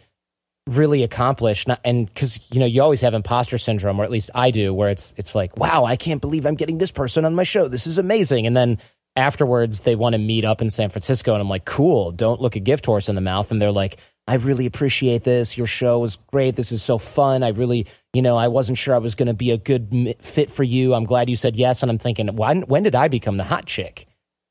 really 0.67 1.03
accomplished 1.03 1.67
and 1.83 2.05
because 2.05 2.39
you 2.53 2.59
know 2.59 2.67
you 2.67 2.81
always 2.81 3.01
have 3.01 3.15
imposter 3.15 3.57
syndrome 3.57 3.99
or 3.99 4.03
at 4.03 4.11
least 4.11 4.29
i 4.35 4.51
do 4.51 4.71
where 4.71 4.89
it's 4.89 5.13
it's 5.17 5.33
like 5.33 5.57
wow 5.57 5.85
i 5.85 5.95
can't 5.95 6.21
believe 6.21 6.45
i'm 6.45 6.55
getting 6.55 6.77
this 6.77 6.91
person 6.91 7.25
on 7.25 7.33
my 7.33 7.43
show 7.43 7.67
this 7.67 7.87
is 7.87 7.97
amazing 7.97 8.45
and 8.45 8.55
then 8.55 8.77
afterwards 9.15 9.81
they 9.81 9.95
want 9.95 10.13
to 10.13 10.19
meet 10.19 10.45
up 10.45 10.61
in 10.61 10.69
san 10.69 10.89
francisco 10.89 11.33
and 11.33 11.41
i'm 11.41 11.49
like 11.49 11.65
cool 11.65 12.11
don't 12.11 12.41
look 12.41 12.55
a 12.55 12.59
gift 12.59 12.85
horse 12.85 13.09
in 13.09 13.15
the 13.15 13.21
mouth. 13.21 13.51
And 13.51 13.61
they're 13.61 13.71
like 13.71 13.97
i 14.27 14.35
really 14.35 14.65
appreciate 14.65 15.23
this. 15.23 15.57
Your 15.57 15.67
show 15.67 15.99
was 15.99 16.17
great. 16.27 16.55
This 16.55 16.71
is 16.71 16.81
so 16.83 16.97
fun. 16.97 17.43
I 17.43 17.49
really 17.49 17.87
you 18.13 18.21
know 18.21 18.37
i 18.37 18.47
wasn't 18.47 18.77
sure 18.77 18.95
i 18.95 18.99
was 18.99 19.15
going 19.15 19.27
to 19.27 19.33
be 19.33 19.51
a 19.51 19.57
good 19.57 20.15
fit 20.19 20.49
for 20.49 20.63
you. 20.63 20.93
I'm 20.93 21.05
glad 21.05 21.29
you 21.29 21.35
said 21.35 21.55
yes. 21.55 21.81
And 21.81 21.91
i'm 21.91 21.97
thinking 21.97 22.33
when, 22.35 22.61
when 22.63 22.83
did 22.83 22.95
i 22.95 23.07
become 23.07 23.37
the 23.37 23.43
hot 23.43 23.65
chick? 23.65 24.07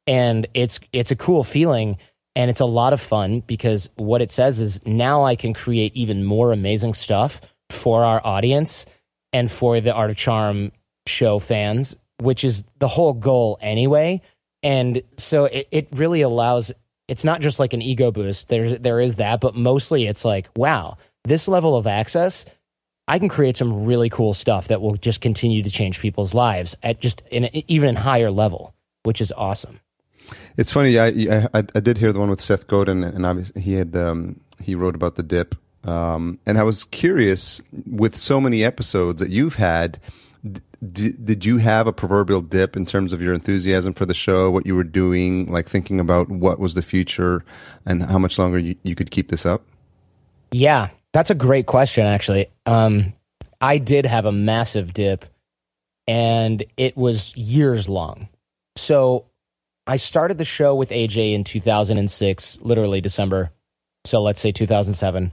And 0.07 0.47
it's 0.55 0.81
it's 0.93 1.11
a 1.11 1.17
cool 1.17 1.45
feeling 1.45 1.97
and 2.37 2.51
it's 2.51 2.61
a 2.61 2.67
lot 2.67 2.93
of 2.93 3.01
fun 3.01 3.41
because 3.41 3.91
what 3.97 4.23
it 4.23 4.31
says 4.31 4.61
is 4.61 4.85
now 4.87 5.25
I 5.25 5.37
can 5.37 5.53
create 5.53 5.95
even 5.97 6.25
more 6.25 6.53
amazing 6.53 6.95
stuff 6.95 7.41
for 7.71 8.05
our 8.05 8.21
audience 8.25 8.87
and 9.33 9.51
for 9.51 9.81
the 9.81 9.93
Art 9.93 10.11
of 10.11 10.17
Charm 10.17 10.73
show 11.07 11.39
fans, 11.39 11.97
which 12.21 12.45
is 12.45 12.65
the 12.79 12.89
whole 12.89 13.13
goal 13.13 13.59
anyway. 13.61 14.21
And 14.63 15.03
so 15.17 15.47
it, 15.47 15.69
it 15.71 15.89
really 15.93 16.23
allows 16.23 16.73
it's 17.09 17.25
not 17.25 17.41
just 17.41 17.59
like 17.59 17.73
an 17.73 17.83
ego 17.83 18.11
boost. 18.11 18.49
There's 18.49 18.79
there 18.79 19.01
is 19.01 19.17
that, 19.17 19.41
but 19.41 19.57
mostly 19.57 20.07
it's 20.07 20.25
like, 20.25 20.49
wow, 20.57 20.97
this 21.25 21.49
level 21.49 21.77
of 21.77 21.87
access, 21.87 22.45
I 23.09 23.19
can 23.19 23.29
create 23.29 23.57
some 23.57 23.85
really 23.85 24.09
cool 24.09 24.33
stuff 24.35 24.69
that 24.69 24.81
will 24.81 24.95
just 24.95 25.21
continue 25.21 25.63
to 25.63 25.71
change 25.71 26.01
people's 26.01 26.35
lives 26.35 26.77
at 26.83 27.01
just 27.01 27.23
in 27.31 27.51
even 27.69 27.97
higher 27.97 28.31
level, 28.31 28.75
which 29.03 29.21
is 29.21 29.33
awesome. 29.33 29.81
It's 30.57 30.71
funny. 30.71 30.99
I, 30.99 31.09
I, 31.53 31.65
I 31.75 31.81
did 31.81 31.99
hear 31.99 32.13
the 32.13 32.21
one 32.21 32.31
with 32.31 32.41
Seth 32.41 32.69
Godin, 32.69 33.03
and 33.03 33.27
obviously 33.27 33.63
he 33.63 33.73
had 33.73 33.97
um, 33.97 34.41
he 34.63 34.77
wrote 34.77 34.95
about 34.95 35.17
the 35.17 35.25
dip. 35.25 35.57
Um, 35.85 36.39
and 36.47 36.59
I 36.59 36.63
was 36.63 36.85
curious 36.85 37.61
with 37.91 38.15
so 38.15 38.41
many 38.41 38.63
episodes 38.63 39.19
that 39.21 39.31
you've 39.31 39.57
had. 39.57 39.99
Did 40.93 41.45
you 41.45 41.59
have 41.59 41.87
a 41.87 41.93
proverbial 41.93 42.41
dip 42.41 42.75
in 42.75 42.87
terms 42.87 43.13
of 43.13 43.21
your 43.21 43.35
enthusiasm 43.35 43.93
for 43.93 44.07
the 44.07 44.15
show, 44.15 44.51
what 44.51 44.65
you 44.65 44.75
were 44.75 44.85
doing, 44.85 45.51
like 45.53 45.69
thinking 45.69 46.01
about 46.01 46.31
what 46.31 46.59
was 46.59 46.73
the 46.73 46.83
future 46.83 47.45
and 47.85 48.03
how 48.05 48.19
much 48.19 48.39
longer 48.39 48.59
you, 48.59 48.77
you 48.83 48.95
could 48.95 49.11
keep 49.11 49.29
this 49.29 49.45
up? 49.45 49.63
Yeah, 50.53 50.89
that's 51.13 51.31
a 51.31 51.35
great 51.35 51.67
question, 51.67 52.07
actually. 52.07 52.47
Um, 52.65 53.13
I 53.61 53.79
did 53.79 54.07
have 54.07 54.25
a 54.25 54.33
massive 54.33 54.95
dip, 54.95 55.27
and 56.07 56.65
it 56.77 56.97
was 56.97 57.37
years 57.37 57.89
long. 57.89 58.29
So 58.77 59.27
I 59.87 59.97
started 59.97 60.39
the 60.39 60.45
show 60.45 60.75
with 60.75 60.91
AJ 60.91 61.35
in 61.35 61.45
2006, 61.45 62.61
literally 62.63 63.01
December. 63.01 63.51
So 64.05 64.23
let's 64.23 64.41
say 64.41 64.53
2007. 64.53 65.33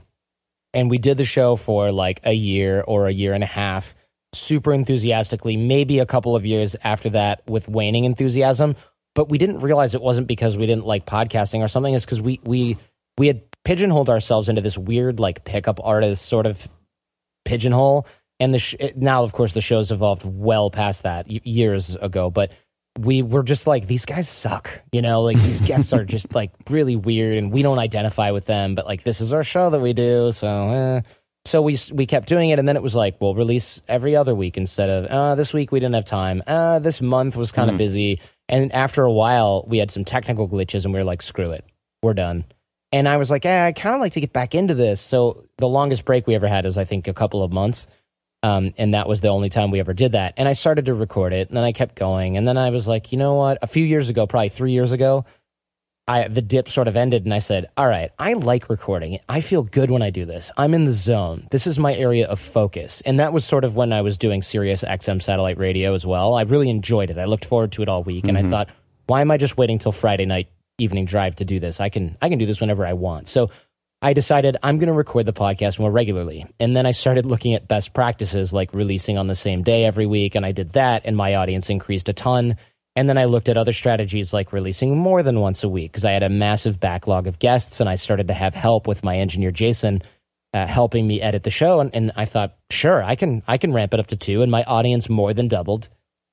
And 0.74 0.90
we 0.90 0.98
did 0.98 1.16
the 1.16 1.24
show 1.24 1.56
for 1.56 1.90
like 1.90 2.20
a 2.24 2.32
year 2.32 2.84
or 2.86 3.06
a 3.06 3.12
year 3.12 3.32
and 3.32 3.42
a 3.42 3.46
half, 3.46 3.94
super 4.32 4.72
enthusiastically, 4.72 5.56
maybe 5.56 5.98
a 5.98 6.06
couple 6.06 6.36
of 6.36 6.44
years 6.44 6.76
after 6.82 7.10
that 7.10 7.42
with 7.46 7.68
waning 7.68 8.04
enthusiasm. 8.04 8.76
But 9.14 9.28
we 9.28 9.38
didn't 9.38 9.60
realize 9.60 9.94
it 9.94 10.02
wasn't 10.02 10.28
because 10.28 10.56
we 10.56 10.66
didn't 10.66 10.86
like 10.86 11.06
podcasting 11.06 11.60
or 11.60 11.68
something. 11.68 11.94
It's 11.94 12.04
because 12.04 12.20
we, 12.20 12.40
we, 12.44 12.76
we 13.16 13.26
had 13.26 13.42
pigeonholed 13.64 14.10
ourselves 14.10 14.48
into 14.48 14.60
this 14.60 14.78
weird, 14.78 15.18
like 15.18 15.44
pickup 15.44 15.80
artist 15.82 16.26
sort 16.26 16.46
of 16.46 16.68
pigeonhole. 17.44 18.06
And 18.38 18.54
the 18.54 18.58
sh- 18.58 18.76
now, 18.94 19.24
of 19.24 19.32
course, 19.32 19.52
the 19.52 19.60
show's 19.60 19.90
evolved 19.90 20.22
well 20.24 20.70
past 20.70 21.02
that 21.02 21.28
years 21.28 21.96
ago. 21.96 22.30
But 22.30 22.52
we 22.98 23.22
were 23.22 23.42
just 23.42 23.66
like 23.66 23.86
these 23.86 24.04
guys 24.04 24.28
suck 24.28 24.82
you 24.92 25.00
know 25.00 25.22
like 25.22 25.36
these 25.38 25.60
guests 25.66 25.92
are 25.92 26.04
just 26.04 26.34
like 26.34 26.50
really 26.68 26.96
weird 26.96 27.38
and 27.38 27.52
we 27.52 27.62
don't 27.62 27.78
identify 27.78 28.32
with 28.32 28.46
them 28.46 28.74
but 28.74 28.86
like 28.86 29.04
this 29.04 29.20
is 29.20 29.32
our 29.32 29.44
show 29.44 29.70
that 29.70 29.80
we 29.80 29.92
do 29.92 30.32
so 30.32 30.70
eh. 30.70 31.00
So 31.44 31.62
we 31.62 31.76
we 31.92 32.06
kept 32.06 32.28
doing 32.28 32.50
it 32.50 32.58
and 32.58 32.68
then 32.68 32.76
it 32.76 32.82
was 32.82 32.94
like 32.94 33.20
we'll 33.20 33.34
release 33.34 33.82
every 33.88 34.14
other 34.14 34.34
week 34.34 34.56
instead 34.56 34.90
of 34.90 35.06
uh, 35.06 35.34
this 35.34 35.52
week 35.54 35.72
we 35.72 35.80
didn't 35.80 35.94
have 35.94 36.04
time 36.04 36.42
uh, 36.46 36.78
this 36.78 37.00
month 37.00 37.36
was 37.36 37.52
kind 37.52 37.70
of 37.70 37.74
mm. 37.74 37.78
busy 37.78 38.20
and 38.48 38.72
after 38.72 39.02
a 39.02 39.12
while 39.12 39.64
we 39.66 39.78
had 39.78 39.90
some 39.90 40.04
technical 40.04 40.48
glitches 40.48 40.84
and 40.84 40.92
we 40.92 41.00
were 41.00 41.04
like 41.04 41.22
screw 41.22 41.50
it 41.50 41.64
we're 42.02 42.14
done 42.14 42.44
and 42.92 43.08
i 43.08 43.16
was 43.16 43.30
like 43.30 43.46
eh, 43.46 43.66
i 43.66 43.72
kind 43.72 43.94
of 43.94 44.00
like 44.00 44.12
to 44.12 44.20
get 44.20 44.32
back 44.32 44.54
into 44.54 44.74
this 44.74 45.00
so 45.00 45.44
the 45.58 45.68
longest 45.68 46.04
break 46.04 46.26
we 46.26 46.34
ever 46.34 46.48
had 46.48 46.66
is 46.66 46.76
i 46.76 46.84
think 46.84 47.08
a 47.08 47.14
couple 47.14 47.42
of 47.42 47.52
months 47.52 47.86
um, 48.42 48.72
and 48.78 48.94
that 48.94 49.08
was 49.08 49.20
the 49.20 49.28
only 49.28 49.48
time 49.48 49.70
we 49.70 49.80
ever 49.80 49.92
did 49.92 50.12
that. 50.12 50.34
And 50.36 50.46
I 50.46 50.52
started 50.52 50.86
to 50.86 50.94
record 50.94 51.32
it, 51.32 51.48
and 51.48 51.56
then 51.56 51.64
I 51.64 51.72
kept 51.72 51.96
going. 51.96 52.36
And 52.36 52.46
then 52.46 52.56
I 52.56 52.70
was 52.70 52.86
like, 52.86 53.10
you 53.10 53.18
know 53.18 53.34
what? 53.34 53.58
A 53.62 53.66
few 53.66 53.84
years 53.84 54.10
ago, 54.10 54.26
probably 54.26 54.48
three 54.48 54.72
years 54.72 54.92
ago, 54.92 55.24
I, 56.08 56.26
the 56.26 56.40
dip 56.40 56.70
sort 56.70 56.88
of 56.88 56.96
ended, 56.96 57.24
and 57.26 57.34
I 57.34 57.38
said, 57.38 57.66
all 57.76 57.86
right, 57.86 58.10
I 58.18 58.32
like 58.32 58.70
recording. 58.70 59.20
I 59.28 59.42
feel 59.42 59.62
good 59.62 59.90
when 59.90 60.00
I 60.00 60.08
do 60.08 60.24
this. 60.24 60.50
I'm 60.56 60.72
in 60.72 60.86
the 60.86 60.92
zone. 60.92 61.46
This 61.50 61.66
is 61.66 61.78
my 61.78 61.94
area 61.94 62.26
of 62.26 62.40
focus. 62.40 63.02
And 63.02 63.20
that 63.20 63.34
was 63.34 63.44
sort 63.44 63.62
of 63.62 63.76
when 63.76 63.92
I 63.92 64.00
was 64.00 64.16
doing 64.16 64.40
Sirius 64.40 64.82
XM 64.84 65.20
satellite 65.20 65.58
radio 65.58 65.92
as 65.92 66.06
well. 66.06 66.34
I 66.34 66.42
really 66.42 66.70
enjoyed 66.70 67.10
it. 67.10 67.18
I 67.18 67.26
looked 67.26 67.44
forward 67.44 67.72
to 67.72 67.82
it 67.82 67.90
all 67.90 68.02
week, 68.02 68.24
mm-hmm. 68.24 68.28
and 68.30 68.38
I 68.38 68.40
mm-hmm. 68.40 68.50
thought, 68.50 68.70
why 69.06 69.20
am 69.20 69.30
I 69.30 69.36
just 69.36 69.58
waiting 69.58 69.78
till 69.78 69.92
Friday 69.92 70.24
night 70.24 70.48
evening 70.78 71.04
drive 71.04 71.36
to 71.36 71.44
do 71.44 71.60
this? 71.60 71.78
I 71.78 71.90
can 71.90 72.16
I 72.22 72.30
can 72.30 72.38
do 72.38 72.46
this 72.46 72.60
whenever 72.60 72.86
I 72.86 72.94
want. 72.94 73.28
So 73.28 73.50
I 74.00 74.12
decided 74.12 74.56
I'm 74.62 74.78
going 74.78 74.88
to 74.88 74.94
record 74.94 75.26
the 75.26 75.32
podcast 75.32 75.78
more 75.78 75.90
regularly. 75.90 76.46
And 76.60 76.74
then 76.74 76.86
I 76.86 76.92
started 76.92 77.26
looking 77.26 77.54
at 77.54 77.66
best 77.66 77.92
practices 77.92 78.52
like 78.52 78.72
releasing 78.72 79.18
on 79.18 79.26
the 79.26 79.34
same 79.34 79.62
day 79.62 79.84
every 79.84 80.06
week. 80.06 80.36
And 80.36 80.46
I 80.46 80.52
did 80.52 80.72
that, 80.72 81.02
and 81.04 81.16
my 81.16 81.34
audience 81.34 81.68
increased 81.68 82.08
a 82.08 82.12
ton. 82.12 82.56
And 82.98 83.08
then 83.08 83.16
I 83.16 83.26
looked 83.26 83.48
at 83.48 83.56
other 83.56 83.72
strategies 83.72 84.32
like 84.32 84.52
releasing 84.52 84.96
more 84.96 85.22
than 85.22 85.40
once 85.40 85.62
a 85.62 85.68
week 85.68 85.92
because 85.92 86.04
I 86.04 86.12
had 86.12 86.22
a 86.22 86.28
massive 86.28 86.80
backlog 86.80 87.26
of 87.26 87.38
guests 87.38 87.80
and 87.80 87.88
I 87.88 87.94
started 87.94 88.28
to 88.28 88.34
have 88.34 88.54
help 88.54 88.86
with 88.86 89.04
my 89.04 89.16
engineer, 89.18 89.50
Jason. 89.50 90.02
Uh, 90.54 90.66
helping 90.66 91.06
me 91.06 91.20
edit 91.20 91.42
the 91.42 91.50
show 91.50 91.78
and, 91.78 91.94
and 91.94 92.10
i 92.16 92.24
thought 92.24 92.56
sure 92.70 93.02
i 93.02 93.14
can 93.14 93.42
i 93.46 93.58
can 93.58 93.74
ramp 93.74 93.92
it 93.92 94.00
up 94.00 94.06
to 94.06 94.16
two 94.16 94.40
and 94.40 94.50
my 94.50 94.62
audience 94.62 95.10
more 95.10 95.34
than 95.34 95.46
doubled 95.46 95.90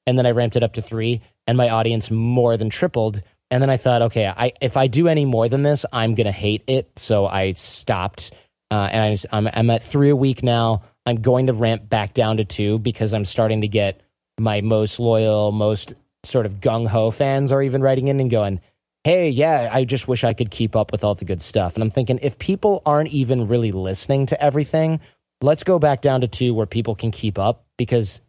and 0.07 0.17
then 0.17 0.25
i 0.25 0.31
ramped 0.31 0.55
it 0.55 0.63
up 0.63 0.71
to 0.71 0.81
three 0.81 1.19
and 1.47 1.57
my 1.57 1.67
audience 1.67 2.09
more 2.09 2.55
than 2.55 2.69
tripled 2.69 3.21
and 3.51 3.61
then 3.61 3.69
I 3.69 3.77
thought, 3.77 4.01
okay, 4.03 4.27
I, 4.27 4.53
if 4.61 4.75
I 4.75 4.87
do 4.87 5.07
any 5.07 5.25
more 5.25 5.47
than 5.47 5.63
this, 5.63 5.85
I'm 5.93 6.15
going 6.15 6.25
to 6.25 6.31
hate 6.31 6.63
it. 6.67 6.97
So 6.97 7.27
I 7.27 7.51
stopped. 7.51 8.33
Uh, 8.71 8.89
and 8.91 9.03
I 9.03 9.11
just, 9.11 9.27
I'm, 9.31 9.47
I'm 9.47 9.69
at 9.69 9.83
three 9.83 10.09
a 10.09 10.15
week 10.15 10.41
now. 10.41 10.83
I'm 11.05 11.21
going 11.21 11.47
to 11.47 11.53
ramp 11.53 11.87
back 11.87 12.13
down 12.13 12.37
to 12.37 12.45
two 12.45 12.79
because 12.79 13.13
I'm 13.13 13.25
starting 13.25 13.61
to 13.61 13.67
get 13.67 14.01
my 14.39 14.61
most 14.61 14.99
loyal, 14.99 15.51
most 15.51 15.93
sort 16.25 16.45
of 16.45 16.55
gung 16.59 16.87
ho 16.87 17.11
fans 17.11 17.51
are 17.51 17.61
even 17.61 17.81
writing 17.81 18.07
in 18.07 18.19
and 18.19 18.29
going, 18.29 18.61
hey, 19.03 19.29
yeah, 19.29 19.69
I 19.71 19.85
just 19.85 20.07
wish 20.07 20.23
I 20.23 20.33
could 20.33 20.49
keep 20.49 20.75
up 20.75 20.91
with 20.91 21.03
all 21.03 21.13
the 21.13 21.25
good 21.25 21.41
stuff. 21.41 21.75
And 21.75 21.83
I'm 21.83 21.91
thinking, 21.91 22.19
if 22.23 22.39
people 22.39 22.81
aren't 22.85 23.09
even 23.09 23.47
really 23.47 23.71
listening 23.71 24.25
to 24.27 24.43
everything, 24.43 24.99
let's 25.41 25.63
go 25.63 25.77
back 25.77 26.01
down 26.01 26.21
to 26.21 26.27
two 26.27 26.53
where 26.53 26.65
people 26.65 26.95
can 26.95 27.11
keep 27.11 27.37
up 27.37 27.65
because 27.77 28.19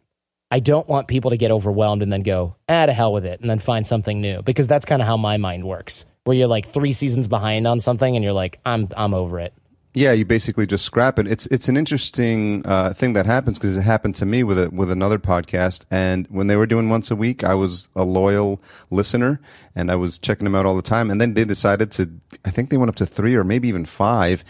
I 0.51 0.59
don't 0.59 0.87
want 0.87 1.07
people 1.07 1.31
to 1.31 1.37
get 1.37 1.51
overwhelmed 1.51 2.03
and 2.03 2.13
then 2.13 2.21
go, 2.21 2.55
ah, 2.69 2.85
to 2.85 2.93
hell 2.93 3.11
with 3.11 3.25
it, 3.25 3.41
and 3.41 3.49
then 3.49 3.59
find 3.59 3.85
something 3.85 4.21
new 4.21 4.41
because 4.43 4.67
that's 4.67 4.85
kind 4.85 5.01
of 5.01 5.07
how 5.07 5.17
my 5.17 5.37
mind 5.37 5.65
works. 5.65 6.05
Where 6.23 6.37
you're 6.37 6.47
like 6.47 6.67
three 6.67 6.93
seasons 6.93 7.27
behind 7.27 7.67
on 7.67 7.79
something 7.79 8.15
and 8.15 8.23
you're 8.23 8.33
like, 8.33 8.59
I'm 8.65 8.89
I'm 8.95 9.13
over 9.13 9.39
it. 9.39 9.53
Yeah, 9.97 10.11
you 10.11 10.25
basically 10.25 10.67
just 10.67 10.85
scrap 10.85 11.17
it. 11.17 11.25
It's 11.25 11.47
it's 11.47 11.67
an 11.69 11.75
interesting 11.75 12.61
uh, 12.67 12.93
thing 12.93 13.13
that 13.13 13.25
happens 13.25 13.57
because 13.57 13.75
it 13.77 13.81
happened 13.81 14.13
to 14.17 14.27
me 14.27 14.43
with 14.43 14.59
a, 14.59 14.69
with 14.69 14.91
another 14.91 15.17
podcast, 15.17 15.85
and 15.89 16.27
when 16.27 16.45
they 16.45 16.55
were 16.55 16.67
doing 16.67 16.87
once 16.87 17.09
a 17.09 17.15
week, 17.15 17.43
I 17.43 17.55
was 17.55 17.89
a 17.95 18.03
loyal 18.03 18.61
listener 18.91 19.41
and 19.73 19.89
I 19.89 19.95
was 19.95 20.19
checking 20.19 20.43
them 20.43 20.53
out 20.53 20.67
all 20.67 20.75
the 20.75 20.83
time. 20.83 21.09
And 21.09 21.19
then 21.19 21.33
they 21.33 21.45
decided 21.45 21.91
to, 21.93 22.11
I 22.45 22.51
think 22.51 22.69
they 22.69 22.77
went 22.77 22.89
up 22.89 22.95
to 22.97 23.07
three 23.07 23.33
or 23.33 23.43
maybe 23.43 23.69
even 23.69 23.85
five, 23.85 24.43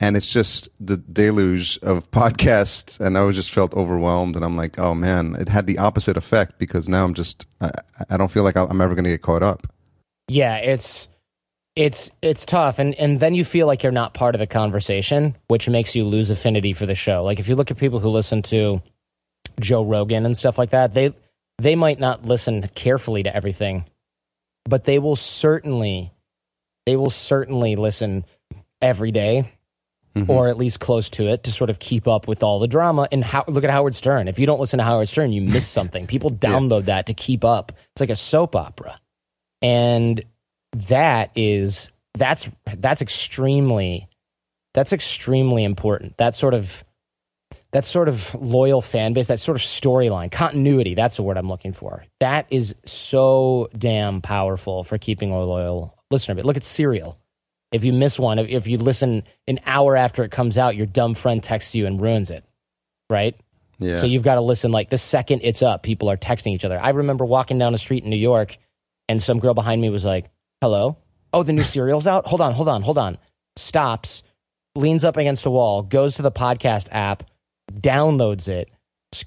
and 0.00 0.18
it's 0.18 0.30
just 0.30 0.68
the 0.78 0.98
deluge 0.98 1.78
of 1.78 2.10
podcasts 2.20 3.00
and 3.00 3.16
i 3.16 3.22
was 3.22 3.36
just 3.36 3.50
felt 3.50 3.74
overwhelmed 3.74 4.34
and 4.34 4.44
i'm 4.44 4.56
like 4.56 4.78
oh 4.78 4.94
man 4.94 5.36
it 5.36 5.48
had 5.48 5.66
the 5.66 5.76
opposite 5.76 6.16
effect 6.16 6.58
because 6.58 6.88
now 6.88 7.04
i'm 7.04 7.12
just 7.12 7.46
i, 7.60 7.70
I 8.08 8.16
don't 8.16 8.30
feel 8.30 8.42
like 8.42 8.56
i'm 8.56 8.80
ever 8.80 8.94
going 8.94 9.04
to 9.04 9.10
get 9.10 9.20
caught 9.20 9.42
up 9.42 9.66
yeah 10.28 10.56
it's 10.56 11.08
it's 11.76 12.10
it's 12.20 12.44
tough 12.44 12.78
and 12.78 12.94
and 12.96 13.20
then 13.20 13.34
you 13.34 13.44
feel 13.44 13.66
like 13.66 13.82
you're 13.82 13.92
not 13.92 14.12
part 14.14 14.34
of 14.34 14.38
the 14.38 14.46
conversation 14.46 15.36
which 15.46 15.68
makes 15.68 15.94
you 15.94 16.04
lose 16.04 16.30
affinity 16.30 16.72
for 16.72 16.86
the 16.86 16.94
show 16.94 17.22
like 17.22 17.38
if 17.38 17.48
you 17.48 17.54
look 17.54 17.70
at 17.70 17.76
people 17.76 18.00
who 18.00 18.08
listen 18.08 18.42
to 18.42 18.82
joe 19.60 19.82
rogan 19.82 20.26
and 20.26 20.36
stuff 20.36 20.58
like 20.58 20.70
that 20.70 20.94
they 20.94 21.14
they 21.58 21.76
might 21.76 22.00
not 22.00 22.24
listen 22.24 22.68
carefully 22.74 23.22
to 23.22 23.34
everything 23.34 23.84
but 24.64 24.84
they 24.84 24.98
will 24.98 25.16
certainly 25.16 26.12
they 26.86 26.96
will 26.96 27.10
certainly 27.10 27.76
listen 27.76 28.24
every 28.82 29.12
day 29.12 29.52
mm-hmm. 30.14 30.30
or 30.30 30.48
at 30.48 30.56
least 30.56 30.80
close 30.80 31.08
to 31.10 31.26
it 31.28 31.44
to 31.44 31.52
sort 31.52 31.70
of 31.70 31.78
keep 31.78 32.08
up 32.08 32.26
with 32.26 32.42
all 32.42 32.58
the 32.58 32.68
drama. 32.68 33.08
And 33.10 33.24
how, 33.24 33.44
look 33.46 33.64
at 33.64 33.70
Howard 33.70 33.94
Stern. 33.94 34.28
If 34.28 34.38
you 34.38 34.46
don't 34.46 34.60
listen 34.60 34.78
to 34.78 34.84
Howard 34.84 35.08
Stern, 35.08 35.32
you 35.32 35.42
miss 35.42 35.66
something. 35.66 36.06
People 36.06 36.30
download 36.30 36.80
yeah. 36.80 36.96
that 36.96 37.06
to 37.06 37.14
keep 37.14 37.44
up. 37.44 37.72
It's 37.92 38.00
like 38.00 38.10
a 38.10 38.16
soap 38.16 38.56
opera. 38.56 38.98
And 39.62 40.22
that 40.72 41.30
is 41.34 41.90
that's 42.14 42.50
that's 42.78 43.02
extremely 43.02 44.08
that's 44.74 44.92
extremely 44.92 45.64
important. 45.64 46.16
That 46.18 46.34
sort 46.34 46.54
of 46.54 46.84
that 47.72 47.84
sort 47.84 48.08
of 48.08 48.34
loyal 48.34 48.80
fan 48.80 49.12
base, 49.12 49.28
that 49.28 49.40
sort 49.40 49.56
of 49.56 49.62
storyline, 49.62 50.30
continuity, 50.30 50.94
that's 50.94 51.16
the 51.16 51.22
word 51.22 51.36
I'm 51.36 51.48
looking 51.48 51.72
for. 51.72 52.04
That 52.18 52.46
is 52.50 52.74
so 52.84 53.68
damn 53.76 54.20
powerful 54.20 54.82
for 54.82 54.98
keeping 54.98 55.30
a 55.30 55.40
loyal 55.40 55.96
listener. 56.10 56.34
But 56.34 56.46
look 56.46 56.56
at 56.56 56.64
Serial. 56.64 57.16
If 57.72 57.84
you 57.84 57.92
miss 57.92 58.18
one, 58.18 58.40
if 58.40 58.66
you 58.66 58.78
listen 58.78 59.22
an 59.46 59.60
hour 59.64 59.96
after 59.96 60.24
it 60.24 60.32
comes 60.32 60.58
out, 60.58 60.74
your 60.74 60.86
dumb 60.86 61.14
friend 61.14 61.40
texts 61.40 61.74
you 61.76 61.86
and 61.86 62.00
ruins 62.00 62.32
it, 62.32 62.44
right? 63.08 63.36
Yeah. 63.78 63.94
So 63.94 64.06
you've 64.06 64.24
got 64.24 64.34
to 64.34 64.40
listen 64.40 64.72
like 64.72 64.90
the 64.90 64.98
second 64.98 65.42
it's 65.44 65.62
up, 65.62 65.84
people 65.84 66.10
are 66.10 66.16
texting 66.16 66.52
each 66.52 66.64
other. 66.64 66.80
I 66.80 66.90
remember 66.90 67.24
walking 67.24 67.58
down 67.58 67.70
the 67.72 67.78
street 67.78 68.02
in 68.02 68.10
New 68.10 68.16
York 68.16 68.58
and 69.08 69.22
some 69.22 69.38
girl 69.38 69.54
behind 69.54 69.80
me 69.80 69.88
was 69.88 70.04
like, 70.04 70.28
hello? 70.60 70.98
Oh, 71.32 71.42
the 71.42 71.52
new 71.52 71.64
Serial's 71.64 72.06
out? 72.06 72.26
Hold 72.26 72.40
on, 72.40 72.52
hold 72.52 72.68
on, 72.68 72.82
hold 72.82 72.98
on. 72.98 73.18
Stops, 73.56 74.22
leans 74.74 75.04
up 75.04 75.16
against 75.16 75.46
a 75.46 75.50
wall, 75.50 75.82
goes 75.82 76.14
to 76.16 76.22
the 76.22 76.32
podcast 76.32 76.88
app, 76.92 77.24
downloads 77.72 78.48
it, 78.48 78.70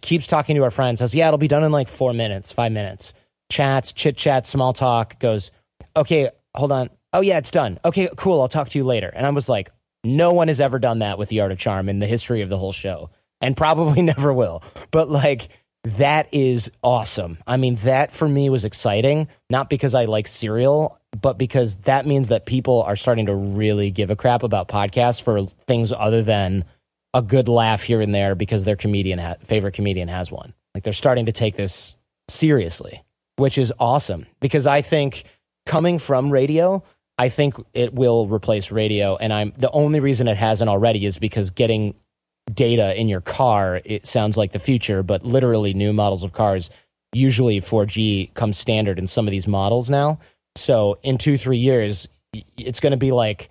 keeps 0.01 0.27
talking 0.27 0.55
to 0.55 0.63
our 0.63 0.71
friend, 0.71 0.97
says, 0.97 1.13
yeah, 1.13 1.27
it'll 1.27 1.37
be 1.37 1.47
done 1.47 1.63
in 1.63 1.71
like 1.71 1.87
four 1.87 2.13
minutes, 2.13 2.51
five 2.51 2.71
minutes. 2.71 3.13
Chats, 3.51 3.93
chit 3.93 4.17
chat, 4.17 4.47
small 4.47 4.73
talk, 4.73 5.19
goes, 5.19 5.51
okay, 5.95 6.29
hold 6.55 6.71
on 6.71 6.89
oh 7.13 7.21
yeah, 7.21 7.37
it's 7.37 7.51
done. 7.51 7.79
Okay, 7.85 8.09
cool. 8.17 8.41
I'll 8.41 8.49
talk 8.49 8.69
to 8.69 8.77
you 8.77 8.83
later. 8.83 9.11
And 9.15 9.25
I 9.25 9.29
was 9.29 9.47
like, 9.47 9.69
no 10.03 10.33
one 10.33 10.49
has 10.49 10.59
ever 10.59 10.79
done 10.79 10.99
that 10.99 11.17
with 11.17 11.29
the 11.29 11.39
art 11.39 11.51
of 11.51 11.59
charm 11.59 11.87
in 11.87 11.99
the 11.99 12.07
history 12.07 12.41
of 12.41 12.49
the 12.49 12.57
whole 12.57 12.73
show, 12.73 13.11
and 13.39 13.55
probably 13.55 14.01
never 14.01 14.33
will. 14.33 14.63
But 14.91 15.09
like 15.09 15.47
that 15.83 16.29
is 16.31 16.71
awesome. 16.81 17.37
I 17.45 17.57
mean, 17.57 17.75
that 17.75 18.13
for 18.13 18.27
me 18.27 18.49
was 18.49 18.63
exciting, 18.63 19.27
not 19.49 19.69
because 19.69 19.93
I 19.93 20.05
like 20.05 20.27
Serial, 20.27 20.97
but 21.19 21.37
because 21.37 21.77
that 21.77 22.05
means 22.05 22.29
that 22.29 22.45
people 22.45 22.83
are 22.83 22.95
starting 22.95 23.25
to 23.25 23.35
really 23.35 23.91
give 23.91 24.09
a 24.09 24.15
crap 24.15 24.43
about 24.43 24.69
podcasts 24.69 25.21
for 25.21 25.45
things 25.45 25.91
other 25.91 26.21
than 26.21 26.65
a 27.13 27.21
good 27.21 27.47
laugh 27.47 27.83
here 27.83 28.01
and 28.01 28.15
there 28.15 28.33
because 28.33 28.63
their 28.63 28.75
comedian 28.75 29.19
ha- 29.19 29.35
favorite 29.43 29.73
comedian 29.73 30.07
has 30.07 30.31
one. 30.31 30.53
Like 30.73 30.83
they're 30.83 30.93
starting 30.93 31.25
to 31.27 31.31
take 31.31 31.55
this 31.55 31.95
seriously, 32.29 33.03
which 33.35 33.57
is 33.57 33.73
awesome 33.77 34.25
because 34.39 34.65
I 34.65 34.81
think 34.81 35.25
coming 35.65 35.99
from 35.99 36.31
radio, 36.31 36.83
I 37.17 37.29
think 37.29 37.55
it 37.73 37.93
will 37.93 38.27
replace 38.27 38.71
radio, 38.71 39.15
and 39.17 39.31
I'm 39.31 39.53
the 39.57 39.69
only 39.69 39.99
reason 39.99 40.27
it 40.27 40.37
hasn't 40.37 40.69
already 40.69 41.05
is 41.05 41.19
because 41.19 41.51
getting 41.51 41.93
data 42.51 42.99
in 42.99 43.07
your 43.07 43.21
car 43.21 43.81
it 43.85 44.05
sounds 44.07 44.37
like 44.37 44.51
the 44.51 44.59
future, 44.59 45.03
but 45.03 45.23
literally 45.23 45.73
new 45.73 45.93
models 45.93 46.23
of 46.23 46.33
cars 46.33 46.69
usually 47.13 47.61
4G 47.61 48.33
comes 48.33 48.57
standard 48.57 48.99
in 48.99 49.07
some 49.07 49.27
of 49.27 49.31
these 49.31 49.47
models 49.47 49.89
now. 49.89 50.19
So 50.55 50.99
in 51.03 51.17
two 51.17 51.37
three 51.37 51.57
years, 51.57 52.07
it's 52.57 52.79
going 52.79 52.91
to 52.91 52.97
be 52.97 53.11
like 53.11 53.49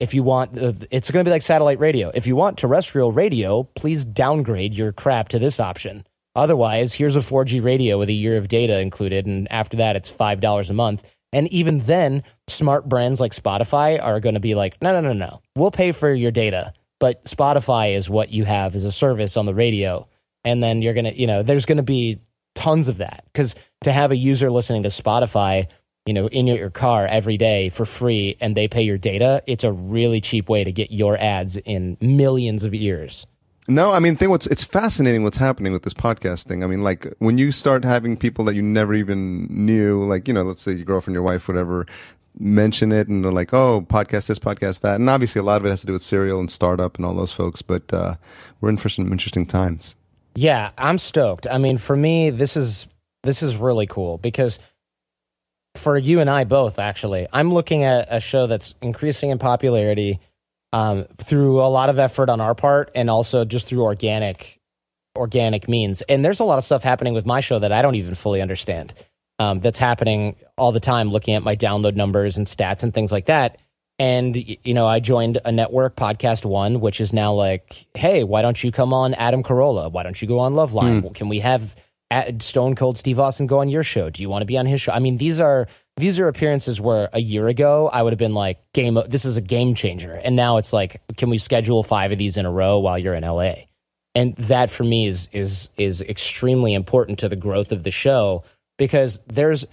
if 0.00 0.14
you 0.14 0.22
want 0.22 0.58
uh, 0.58 0.72
it's 0.90 1.10
going 1.10 1.24
to 1.24 1.28
be 1.28 1.32
like 1.32 1.42
satellite 1.42 1.78
radio. 1.78 2.10
If 2.14 2.26
you 2.26 2.36
want 2.36 2.58
terrestrial 2.58 3.12
radio, 3.12 3.64
please 3.74 4.04
downgrade 4.04 4.74
your 4.74 4.92
crap 4.92 5.28
to 5.30 5.38
this 5.38 5.60
option. 5.60 6.06
Otherwise, 6.36 6.94
here's 6.94 7.14
a 7.14 7.20
4G 7.20 7.62
radio 7.62 7.96
with 7.96 8.08
a 8.08 8.14
year 8.14 8.36
of 8.36 8.48
data 8.48 8.80
included, 8.80 9.24
and 9.24 9.50
after 9.52 9.76
that, 9.76 9.94
it's 9.96 10.10
five 10.10 10.40
dollars 10.40 10.68
a 10.68 10.74
month. 10.74 11.10
And 11.32 11.48
even 11.48 11.78
then, 11.80 12.22
smart 12.46 12.88
brands 12.88 13.20
like 13.20 13.32
Spotify 13.32 14.00
are 14.00 14.20
going 14.20 14.34
to 14.34 14.40
be 14.40 14.54
like, 14.54 14.80
no, 14.80 14.92
no, 14.92 15.00
no, 15.00 15.12
no. 15.12 15.40
We'll 15.56 15.72
pay 15.72 15.90
for 15.90 16.12
your 16.12 16.30
data, 16.30 16.72
but 17.04 17.22
Spotify 17.26 17.94
is 17.94 18.08
what 18.08 18.32
you 18.32 18.46
have 18.46 18.74
as 18.74 18.86
a 18.86 18.90
service 18.90 19.36
on 19.36 19.44
the 19.44 19.52
radio. 19.52 20.08
And 20.42 20.62
then 20.62 20.80
you're 20.80 20.94
going 20.94 21.04
to, 21.04 21.14
you 21.14 21.26
know, 21.26 21.42
there's 21.42 21.66
going 21.66 21.76
to 21.76 21.82
be 21.82 22.22
tons 22.54 22.88
of 22.88 22.96
that 22.96 23.26
because 23.30 23.54
to 23.82 23.92
have 23.92 24.10
a 24.10 24.16
user 24.16 24.50
listening 24.50 24.84
to 24.84 24.88
Spotify, 24.88 25.66
you 26.06 26.14
know, 26.14 26.28
in 26.28 26.46
your 26.46 26.70
car 26.70 27.06
every 27.06 27.36
day 27.36 27.68
for 27.68 27.84
free 27.84 28.38
and 28.40 28.56
they 28.56 28.68
pay 28.68 28.80
your 28.80 28.96
data, 28.96 29.42
it's 29.46 29.64
a 29.64 29.70
really 29.70 30.22
cheap 30.22 30.48
way 30.48 30.64
to 30.64 30.72
get 30.72 30.92
your 30.92 31.18
ads 31.18 31.58
in 31.58 31.98
millions 32.00 32.64
of 32.64 32.72
ears. 32.72 33.26
No, 33.68 33.92
I 33.92 33.98
mean, 33.98 34.16
think 34.16 34.30
what's 34.30 34.46
it's 34.46 34.64
fascinating 34.64 35.24
what's 35.24 35.38
happening 35.38 35.74
with 35.74 35.82
this 35.82 35.94
podcast 35.94 36.44
thing. 36.44 36.64
I 36.64 36.66
mean, 36.66 36.82
like 36.82 37.06
when 37.18 37.36
you 37.36 37.52
start 37.52 37.84
having 37.84 38.16
people 38.16 38.46
that 38.46 38.54
you 38.54 38.62
never 38.62 38.94
even 38.94 39.46
knew, 39.50 40.04
like 40.04 40.26
you 40.26 40.32
know, 40.34 40.42
let's 40.42 40.60
say 40.62 40.72
your 40.72 40.84
girlfriend, 40.84 41.14
your 41.14 41.22
wife, 41.22 41.48
whatever, 41.48 41.86
mention 42.38 42.92
it, 42.92 43.08
and 43.08 43.24
they're 43.24 43.32
like, 43.32 43.54
"Oh, 43.54 43.86
podcast 43.88 44.28
this, 44.28 44.38
podcast 44.38 44.80
that," 44.82 44.96
and 44.96 45.08
obviously 45.08 45.40
a 45.40 45.44
lot 45.44 45.60
of 45.60 45.66
it 45.66 45.70
has 45.70 45.80
to 45.80 45.86
do 45.86 45.92
with 45.92 46.02
Serial 46.02 46.40
and 46.40 46.50
startup 46.50 46.96
and 46.96 47.06
all 47.06 47.14
those 47.14 47.32
folks. 47.32 47.62
But 47.62 47.92
uh, 47.92 48.16
we're 48.60 48.70
in 48.70 48.76
for 48.76 48.88
some 48.88 49.10
interesting 49.12 49.46
times. 49.46 49.96
Yeah, 50.34 50.72
I'm 50.78 50.98
stoked. 50.98 51.46
I 51.46 51.58
mean, 51.58 51.78
for 51.78 51.96
me, 51.96 52.30
this 52.30 52.56
is 52.56 52.88
this 53.22 53.42
is 53.42 53.56
really 53.56 53.86
cool 53.86 54.18
because 54.18 54.58
for 55.76 55.96
you 55.96 56.20
and 56.20 56.30
I 56.30 56.44
both, 56.44 56.78
actually, 56.78 57.26
I'm 57.32 57.52
looking 57.52 57.84
at 57.84 58.06
a 58.10 58.20
show 58.20 58.46
that's 58.46 58.74
increasing 58.80 59.30
in 59.30 59.38
popularity 59.38 60.20
um, 60.72 61.04
through 61.18 61.60
a 61.60 61.68
lot 61.68 61.88
of 61.88 61.98
effort 61.98 62.28
on 62.28 62.40
our 62.40 62.54
part 62.54 62.90
and 62.94 63.08
also 63.08 63.44
just 63.44 63.68
through 63.68 63.82
organic 63.82 64.60
organic 65.16 65.68
means. 65.68 66.02
And 66.02 66.24
there's 66.24 66.40
a 66.40 66.44
lot 66.44 66.58
of 66.58 66.64
stuff 66.64 66.82
happening 66.82 67.14
with 67.14 67.24
my 67.24 67.40
show 67.40 67.58
that 67.60 67.70
I 67.72 67.82
don't 67.82 67.94
even 67.94 68.14
fully 68.14 68.42
understand. 68.42 68.92
Um, 69.40 69.58
that's 69.58 69.80
happening 69.80 70.36
all 70.56 70.70
the 70.70 70.80
time, 70.80 71.10
looking 71.10 71.34
at 71.34 71.42
my 71.42 71.56
download 71.56 71.96
numbers 71.96 72.36
and 72.36 72.46
stats 72.46 72.84
and 72.84 72.94
things 72.94 73.10
like 73.10 73.26
that. 73.26 73.58
And 73.98 74.36
you 74.36 74.74
know, 74.74 74.86
I 74.86 75.00
joined 75.00 75.40
a 75.44 75.52
network, 75.52 75.96
Podcast 75.96 76.44
One, 76.44 76.80
which 76.80 77.00
is 77.00 77.12
now 77.12 77.32
like, 77.32 77.86
hey, 77.94 78.24
why 78.24 78.42
don't 78.42 78.62
you 78.62 78.70
come 78.70 78.92
on 78.92 79.14
Adam 79.14 79.42
Carolla? 79.42 79.90
Why 79.90 80.02
don't 80.02 80.20
you 80.20 80.28
go 80.28 80.38
on 80.40 80.54
Loveline? 80.54 81.02
Mm. 81.02 81.14
Can 81.14 81.28
we 81.28 81.40
have 81.40 81.74
Stone 82.40 82.76
Cold 82.76 82.98
Steve 82.98 83.18
Austin 83.18 83.46
go 83.46 83.58
on 83.58 83.68
your 83.68 83.82
show? 83.82 84.10
Do 84.10 84.22
you 84.22 84.28
want 84.28 84.42
to 84.42 84.46
be 84.46 84.58
on 84.58 84.66
his 84.66 84.80
show? 84.80 84.92
I 84.92 84.98
mean, 84.98 85.16
these 85.16 85.40
are 85.40 85.68
these 85.96 86.18
are 86.18 86.26
appearances 86.26 86.80
where 86.80 87.08
a 87.12 87.20
year 87.20 87.46
ago 87.46 87.88
I 87.92 88.02
would 88.02 88.12
have 88.12 88.18
been 88.18 88.34
like, 88.34 88.58
game, 88.72 88.98
this 89.08 89.24
is 89.24 89.36
a 89.36 89.40
game 89.40 89.74
changer. 89.74 90.12
And 90.12 90.34
now 90.34 90.56
it's 90.56 90.72
like, 90.72 91.00
can 91.16 91.30
we 91.30 91.38
schedule 91.38 91.82
five 91.84 92.10
of 92.10 92.18
these 92.18 92.36
in 92.36 92.46
a 92.46 92.50
row 92.50 92.80
while 92.80 92.98
you're 92.98 93.14
in 93.14 93.22
LA? 93.22 93.54
And 94.16 94.34
that 94.36 94.70
for 94.70 94.84
me 94.84 95.06
is, 95.06 95.28
is, 95.32 95.68
is 95.76 96.02
extremely 96.02 96.74
important 96.74 97.20
to 97.20 97.28
the 97.28 97.36
growth 97.36 97.70
of 97.70 97.84
the 97.84 97.90
show 97.90 98.44
because 98.76 99.20
there's, 99.26 99.64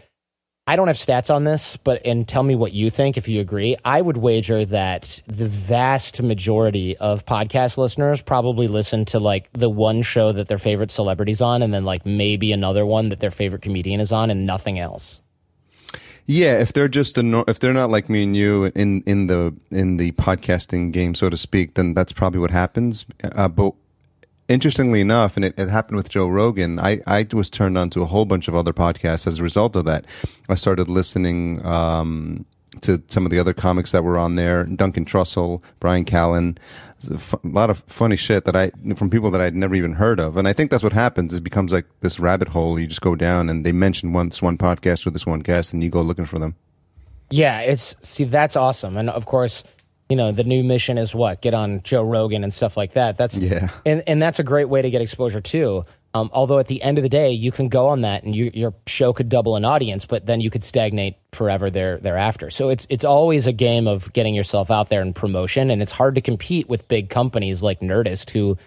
I 0.67 0.75
don't 0.75 0.87
have 0.87 0.97
stats 0.97 1.33
on 1.33 1.43
this, 1.43 1.77
but 1.77 2.05
and 2.05 2.27
tell 2.27 2.43
me 2.43 2.55
what 2.55 2.71
you 2.71 2.89
think 2.89 3.17
if 3.17 3.27
you 3.27 3.41
agree. 3.41 3.75
I 3.83 4.01
would 4.01 4.17
wager 4.17 4.63
that 4.65 5.21
the 5.27 5.47
vast 5.47 6.21
majority 6.21 6.95
of 6.97 7.25
podcast 7.25 7.77
listeners 7.77 8.21
probably 8.21 8.67
listen 8.67 9.05
to 9.05 9.19
like 9.19 9.49
the 9.53 9.69
one 9.69 10.01
show 10.01 10.31
that 10.31 10.47
their 10.47 10.59
favorite 10.59 10.91
celebrity's 10.91 11.41
on 11.41 11.61
and 11.61 11.73
then 11.73 11.84
like 11.84 12.05
maybe 12.05 12.51
another 12.51 12.86
one 12.86 13.09
that 13.09 13.19
their 13.19 13.32
favorite 13.32 13.63
comedian 13.63 13.99
is 13.99 14.11
on 14.11 14.30
and 14.30 14.45
nothing 14.45 14.80
else. 14.80 15.19
Yeah, 16.28 16.59
if 16.59 16.71
they're 16.71 16.88
just 16.88 17.17
a 17.17 17.43
if 17.47 17.59
they're 17.59 17.73
not 17.73 17.89
like 17.89 18.07
me 18.09 18.23
and 18.23 18.38
you 18.38 18.71
in 18.76 19.01
in 19.05 19.28
the 19.28 19.53
in 19.71 19.97
the 19.97 20.11
podcasting 20.13 20.91
game, 20.91 21.15
so 21.15 21.30
to 21.30 21.36
speak, 21.36 21.73
then 21.73 21.93
that's 21.93 22.13
probably 22.13 22.39
what 22.39 22.51
happens. 22.51 23.05
Uh, 23.23 23.47
but 23.47 23.73
interestingly 24.52 25.02
enough, 25.02 25.36
and 25.36 25.45
it, 25.45 25.58
it, 25.58 25.70
happened 25.70 25.97
with 25.97 26.10
Joe 26.10 26.28
Rogan, 26.28 26.80
I 26.80 27.02
I 27.08 27.26
was 27.34 27.49
turned 27.49 27.78
on 27.78 27.89
to 27.91 28.02
a 28.02 28.06
whole 28.06 28.26
bunch 28.26 28.47
of 28.47 28.56
other 28.56 28.74
podcasts 28.74 29.28
as 29.28 29.39
a 29.39 29.43
result 29.43 29.76
of 29.76 29.86
that. 29.86 30.06
I 30.49 30.56
started 30.56 30.89
listening. 30.89 31.66
Um, 31.66 32.45
to 32.80 33.04
some 33.08 33.26
of 33.26 33.32
the 33.32 33.38
other 33.38 33.54
comics 33.54 33.91
that 33.91 34.04
were 34.04 34.18
on 34.18 34.36
there. 34.36 34.64
Duncan 34.64 35.04
Trussell, 35.04 35.62
Bryan 35.82 36.06
Callen, 36.06 36.58
a, 37.10 37.39
lot 37.43 37.70
of 37.70 37.80
funny 37.88 38.16
shit 38.16 38.45
that 38.45 38.56
I 38.56 38.72
from 38.95 39.10
people 39.10 39.32
that 39.32 39.41
I'd 39.41 39.56
never 39.56 39.76
even 39.76 39.93
heard 39.93 40.20
of. 40.20 40.38
And 40.38 40.47
I 40.47 40.54
think 40.54 40.72
that's 40.72 40.84
what 40.84 40.93
happens. 40.93 41.34
It 41.34 41.43
becomes 41.43 41.72
like 41.74 41.86
this 41.99 42.20
rabbit 42.20 42.47
hole. 42.47 42.80
You 42.80 42.88
just 42.88 43.02
go 43.02 43.16
down, 43.16 43.49
and 43.49 43.66
they 43.66 43.72
mention 43.72 44.14
once 44.14 44.41
one 44.41 44.58
podcast 44.58 45.06
or 45.06 45.12
this 45.12 45.26
one 45.26 45.39
guest, 45.39 45.74
and 45.74 45.84
you 45.84 45.89
go 45.89 46.02
looking 46.02 46.26
for 46.26 46.39
them. 46.39 46.56
Yeah, 47.30 47.60
it's 47.60 47.95
see 48.02 48.26
that's 48.26 48.56
awesome, 48.56 48.97
and 48.97 49.10
of 49.10 49.26
course, 49.26 49.64
you 50.12 50.18
know 50.18 50.34
the 50.34 50.43
new 50.43 50.62
mission 50.62 50.97
is 50.97 51.16
what 51.16 51.41
get 51.41 51.53
on 51.53 51.82
Joe 51.84 52.03
Rogan 52.03 52.43
and 52.43 52.53
stuff 52.53 52.76
like 52.76 52.91
that. 52.93 53.16
That's 53.16 53.38
Yeah. 53.38 53.70
and 53.86 54.03
and 54.07 54.22
that's 54.22 54.39
a 54.39 54.43
great 54.43 54.68
way 54.68 54.82
to 54.82 54.89
get 54.89 55.01
exposure 55.01 55.39
too. 55.39 55.86
Um, 56.14 56.30
although 56.34 56.59
at 56.59 56.68
the 56.68 56.82
end 56.84 56.97
of 56.97 57.03
the 57.03 57.09
day, 57.09 57.32
you 57.32 57.53
can 57.53 57.70
go 57.70 57.88
on 57.88 58.01
that 58.01 58.24
and 58.24 58.36
you, 58.36 58.51
your 58.53 58.74
show 58.86 59.14
could 59.14 59.30
double 59.30 59.55
an 59.55 59.64
audience, 59.64 60.05
but 60.05 60.26
then 60.26 60.41
you 60.41 60.49
could 60.49 60.66
stagnate 60.66 61.16
forever 61.32 61.70
there 61.70 61.97
thereafter. 61.97 62.49
So 62.49 62.68
it's 62.68 62.86
it's 62.89 63.05
always 63.05 63.47
a 63.47 63.53
game 63.53 63.88
of 63.88 64.12
getting 64.12 64.36
yourself 64.36 64.70
out 64.70 64.89
there 64.89 65.01
and 65.01 65.16
promotion, 65.16 65.72
and 65.72 65.82
it's 65.82 65.93
hard 65.93 66.16
to 66.16 66.22
compete 66.22 66.68
with 66.68 66.89
big 66.89 67.09
companies 67.09 67.64
like 67.64 67.80
Nerdist 67.80 68.32
who 68.32 68.57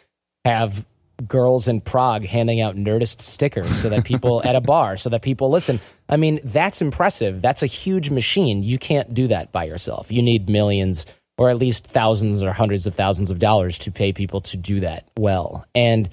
have 0.46 0.86
girls 1.28 1.68
in 1.68 1.82
Prague 1.82 2.24
handing 2.24 2.62
out 2.62 2.76
Nerdist 2.76 3.20
stickers 3.20 3.70
so 3.76 3.90
that 3.90 4.04
people 4.06 4.42
at 4.48 4.56
a 4.56 4.62
bar 4.62 4.96
so 4.96 5.10
that 5.10 5.20
people 5.20 5.50
listen. 5.50 5.78
I 6.08 6.16
mean, 6.16 6.40
that's 6.42 6.80
impressive. 6.80 7.42
That's 7.42 7.62
a 7.62 7.66
huge 7.66 8.08
machine. 8.08 8.62
You 8.62 8.78
can't 8.78 9.12
do 9.12 9.28
that 9.28 9.52
by 9.52 9.64
yourself. 9.64 10.10
You 10.10 10.22
need 10.22 10.48
millions 10.48 11.04
or 11.36 11.50
at 11.50 11.58
least 11.58 11.86
thousands 11.86 12.42
or 12.42 12.52
hundreds 12.52 12.86
of 12.86 12.94
thousands 12.94 13.30
of 13.30 13.38
dollars 13.38 13.78
to 13.78 13.90
pay 13.90 14.12
people 14.12 14.40
to 14.40 14.56
do 14.56 14.80
that 14.80 15.08
well. 15.16 15.66
And 15.74 16.08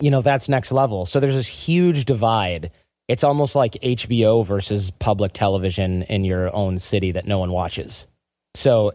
you 0.00 0.10
know, 0.10 0.22
that's 0.22 0.48
next 0.48 0.72
level. 0.72 1.06
So 1.06 1.20
there's 1.20 1.34
this 1.34 1.48
huge 1.48 2.06
divide. 2.06 2.70
It's 3.06 3.24
almost 3.24 3.54
like 3.54 3.72
HBO 3.74 4.46
versus 4.46 4.90
public 4.92 5.32
television 5.32 6.02
in 6.04 6.24
your 6.24 6.54
own 6.54 6.78
city 6.78 7.12
that 7.12 7.26
no 7.26 7.38
one 7.38 7.50
watches. 7.50 8.06
So 8.54 8.92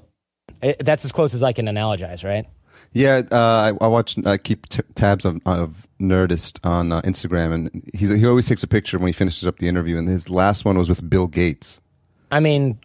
it, 0.62 0.80
that's 0.80 1.06
as 1.06 1.12
close 1.12 1.34
as 1.34 1.44
I 1.44 1.54
can 1.54 1.68
analogize, 1.68 2.24
right? 2.24 2.46
Yeah, 2.94 3.22
uh, 3.30 3.36
I, 3.36 3.74
I 3.84 3.88
watch. 3.88 4.18
I 4.26 4.38
keep 4.38 4.70
t- 4.70 4.82
tabs 4.96 5.26
of, 5.26 5.40
of 5.46 5.86
Nerdist 6.00 6.66
on 6.66 6.94
uh, 6.94 7.02
Instagram, 7.02 7.54
and 7.54 7.90
he's, 7.94 8.10
he 8.10 8.26
always 8.26 8.48
takes 8.48 8.64
a 8.64 8.68
picture 8.68 8.98
when 8.98 9.08
he 9.08 9.14
finishes 9.14 9.46
up 9.46 9.60
the 9.60 9.68
interview. 9.68 9.98
And 9.98 10.08
his 10.08 10.30
last 10.30 10.64
one 10.64 10.78
was 10.78 10.88
with 10.88 11.08
Bill 11.10 11.28
Gates. 11.28 11.82
I 12.32 12.40
mean, 12.40 12.80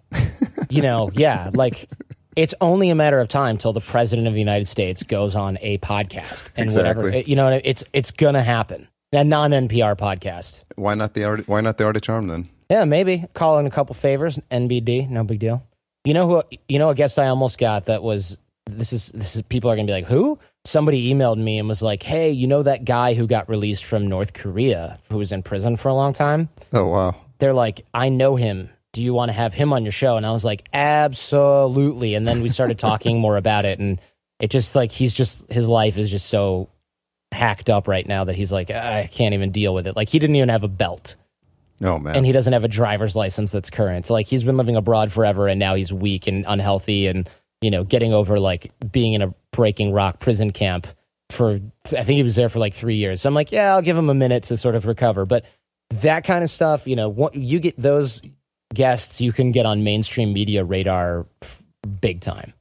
you 0.69 0.83
know, 0.83 1.11
yeah, 1.15 1.51
like 1.55 1.89
it's 2.37 2.55
only 2.61 2.91
a 2.91 2.95
matter 2.95 3.19
of 3.19 3.29
time 3.29 3.57
till 3.59 3.73
the 3.73 3.81
president 3.81 4.29
of 4.29 4.35
the 4.35 4.41
United 4.41 4.69
States 4.69 5.03
goes 5.03 5.35
on 5.35 5.59
a 5.61 5.79
podcast 5.79 6.49
and 6.57 6.71
whatever. 6.73 7.19
You 7.19 7.37
know, 7.37 7.61
it's 7.63 7.85
it's 7.93 8.11
gonna 8.13 8.43
happen. 8.43 8.89
A 9.13 9.25
non 9.25 9.51
NPR 9.51 9.97
podcast. 9.97 10.65
Why 10.77 10.95
not 10.95 11.15
the 11.15 11.25
art? 11.25 11.49
Why 11.49 11.61
not 11.61 11.79
the 11.79 11.85
Art 11.85 11.97
of 11.97 12.03
Charm 12.03 12.29
then? 12.29 12.49
Yeah, 12.71 12.85
maybe 12.85 13.25
call 13.35 13.59
in 13.59 13.67
a 13.67 13.71
couple 13.71 13.95
favors. 13.95 14.39
NBD, 14.51 15.09
no 15.09 15.25
big 15.25 15.41
deal. 15.41 15.67
You 16.05 16.15
know 16.15 16.29
who? 16.29 16.59
You 16.69 16.79
know 16.79 16.91
a 16.91 16.95
guest 16.95 17.19
I 17.19 17.27
almost 17.27 17.59
got 17.59 17.87
that 17.87 18.03
was 18.03 18.37
this 18.67 18.93
is 18.93 19.09
this 19.09 19.35
is 19.35 19.43
people 19.43 19.71
are 19.71 19.77
gonna 19.77 19.87
be 19.87 19.93
like 19.93 20.07
who? 20.07 20.39
Somebody 20.65 21.13
emailed 21.13 21.39
me 21.39 21.59
and 21.59 21.69
was 21.69 21.83
like, 21.83 22.03
hey, 22.03 22.31
you 22.31 22.47
know 22.47 22.63
that 22.63 22.85
guy 22.85 23.15
who 23.15 23.27
got 23.27 23.49
released 23.49 23.85
from 23.85 24.07
North 24.07 24.33
Korea 24.35 24.99
who 25.09 25.19
was 25.19 25.33
in 25.33 25.43
prison 25.43 25.77
for 25.77 25.89
a 25.89 25.95
long 25.95 26.13
time? 26.13 26.49
Oh 26.73 26.87
wow! 26.87 27.17
they're 27.41 27.55
like, 27.55 27.85
I 27.93 28.09
know 28.09 28.37
him. 28.37 28.71
Do 28.93 29.03
you 29.03 29.15
want 29.15 29.29
to 29.29 29.33
have 29.33 29.55
him 29.55 29.73
on 29.73 29.85
your 29.85 29.93
show? 29.93 30.17
And 30.17 30.27
I 30.27 30.33
was 30.33 30.45
like, 30.45 30.69
absolutely. 30.73 32.15
And 32.15 32.27
then 32.27 32.43
we 32.43 32.49
started 32.49 32.79
talking 32.81 33.21
more 33.21 33.37
about 33.37 33.65
it. 33.65 33.79
And 33.79 34.01
it 34.41 34.51
just 34.51 34.75
like, 34.75 34.91
he's 34.91 35.15
just, 35.15 35.51
his 35.51 35.69
life 35.69 35.97
is 35.97 36.11
just 36.11 36.27
so 36.27 36.69
hacked 37.33 37.71
up 37.71 37.87
right 37.87 38.07
now 38.07 38.25
that 38.25 38.35
he's 38.35 38.51
like, 38.51 38.71
I 38.71 39.09
can't 39.13 39.35
even 39.35 39.53
deal 39.53 39.73
with 39.73 39.87
it. 39.87 39.95
Like, 39.95 40.09
he 40.09 40.19
didn't 40.19 40.37
even 40.37 40.49
have 40.49 40.65
a 40.65 40.69
belt 40.69 41.17
Oh 41.83 41.99
man! 41.99 42.15
and 42.15 42.27
he 42.27 42.33
doesn't 42.33 42.53
have 42.53 42.65
a 42.65 42.69
driver's 42.69 43.17
license 43.17 43.53
that's 43.53 43.71
current. 43.71 44.07
So, 44.07 44.13
like, 44.15 44.27
he's 44.27 44.45
been 44.45 44.57
living 44.57 44.77
abroad 44.77 45.11
forever 45.13 45.49
and 45.49 45.59
now 45.59 45.75
he's 45.77 45.93
weak 45.93 46.27
and 46.27 46.45
unhealthy 46.47 47.07
and, 47.07 47.29
you 47.63 47.71
know, 47.71 47.85
getting 47.85 48.13
over 48.13 48.39
like 48.39 48.71
being 48.93 49.15
in 49.15 49.23
a 49.23 49.35
breaking 49.53 49.93
rock 49.93 50.21
prison 50.21 50.51
camp 50.51 50.87
for, 51.31 51.61
I 51.87 52.05
think 52.05 52.17
he 52.17 52.23
was 52.23 52.37
there 52.37 52.49
for 52.49 52.59
like 52.59 52.75
three 52.75 52.97
years. 52.97 53.23
So 53.23 53.29
I'm 53.29 53.35
like, 53.35 53.53
yeah, 53.53 53.75
I'll 53.75 53.83
give 53.83 53.97
him 53.97 54.11
a 54.11 54.15
minute 54.15 54.45
to 54.45 54.57
sort 54.57 54.75
of 54.75 54.87
recover. 54.87 55.25
But 55.25 55.45
that 55.91 56.25
kind 56.25 56.45
of 56.45 56.51
stuff, 56.51 56.87
you 56.87 56.97
know, 56.97 57.09
what, 57.09 57.35
you 57.35 57.61
get 57.61 57.77
those 57.79 58.21
guests 58.75 59.21
you 59.21 59.33
can 59.33 59.53
get 59.53 59.67
on 59.67 59.85
mainstream 59.85 60.33
media 60.33 60.65
radar 60.65 61.27
f- 61.43 61.63
big 62.01 62.21
time. 62.21 62.53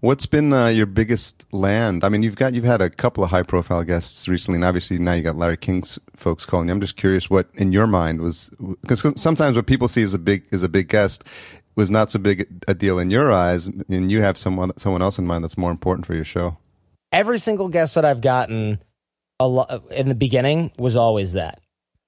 What's 0.00 0.26
been 0.26 0.52
uh, 0.52 0.68
your 0.68 0.86
biggest 0.86 1.44
land? 1.52 2.04
I 2.04 2.08
mean, 2.08 2.22
you've 2.22 2.36
got 2.36 2.52
you've 2.52 2.64
had 2.64 2.80
a 2.80 2.88
couple 2.88 3.24
of 3.24 3.30
high 3.30 3.42
profile 3.42 3.82
guests 3.82 4.28
recently, 4.28 4.56
and 4.56 4.64
obviously 4.64 4.98
now 4.98 5.14
you 5.14 5.22
got 5.22 5.34
Larry 5.34 5.56
King's 5.56 5.98
folks 6.14 6.44
calling 6.44 6.68
you. 6.68 6.72
I'm 6.72 6.80
just 6.80 6.96
curious 6.96 7.28
what 7.28 7.48
in 7.54 7.72
your 7.72 7.88
mind 7.88 8.20
was 8.20 8.48
because 8.80 9.02
sometimes 9.20 9.56
what 9.56 9.66
people 9.66 9.88
see 9.88 10.04
as 10.04 10.14
a 10.14 10.18
big 10.18 10.44
is 10.52 10.62
a 10.62 10.68
big 10.68 10.88
guest 10.88 11.24
was 11.74 11.90
not 11.90 12.12
so 12.12 12.20
big 12.20 12.46
a 12.68 12.74
deal 12.74 13.00
in 13.00 13.10
your 13.10 13.32
eyes, 13.32 13.66
and 13.66 14.10
you 14.10 14.22
have 14.22 14.38
someone 14.38 14.72
someone 14.76 15.02
else 15.02 15.18
in 15.18 15.26
mind 15.26 15.42
that's 15.42 15.58
more 15.58 15.72
important 15.72 16.06
for 16.06 16.14
your 16.14 16.24
show. 16.24 16.56
Every 17.10 17.40
single 17.40 17.68
guest 17.68 17.96
that 17.96 18.04
I've 18.04 18.20
gotten 18.20 18.80
a 19.40 19.48
lo- 19.48 19.82
in 19.90 20.08
the 20.08 20.14
beginning 20.14 20.70
was 20.78 20.94
always 20.94 21.32
that. 21.32 21.60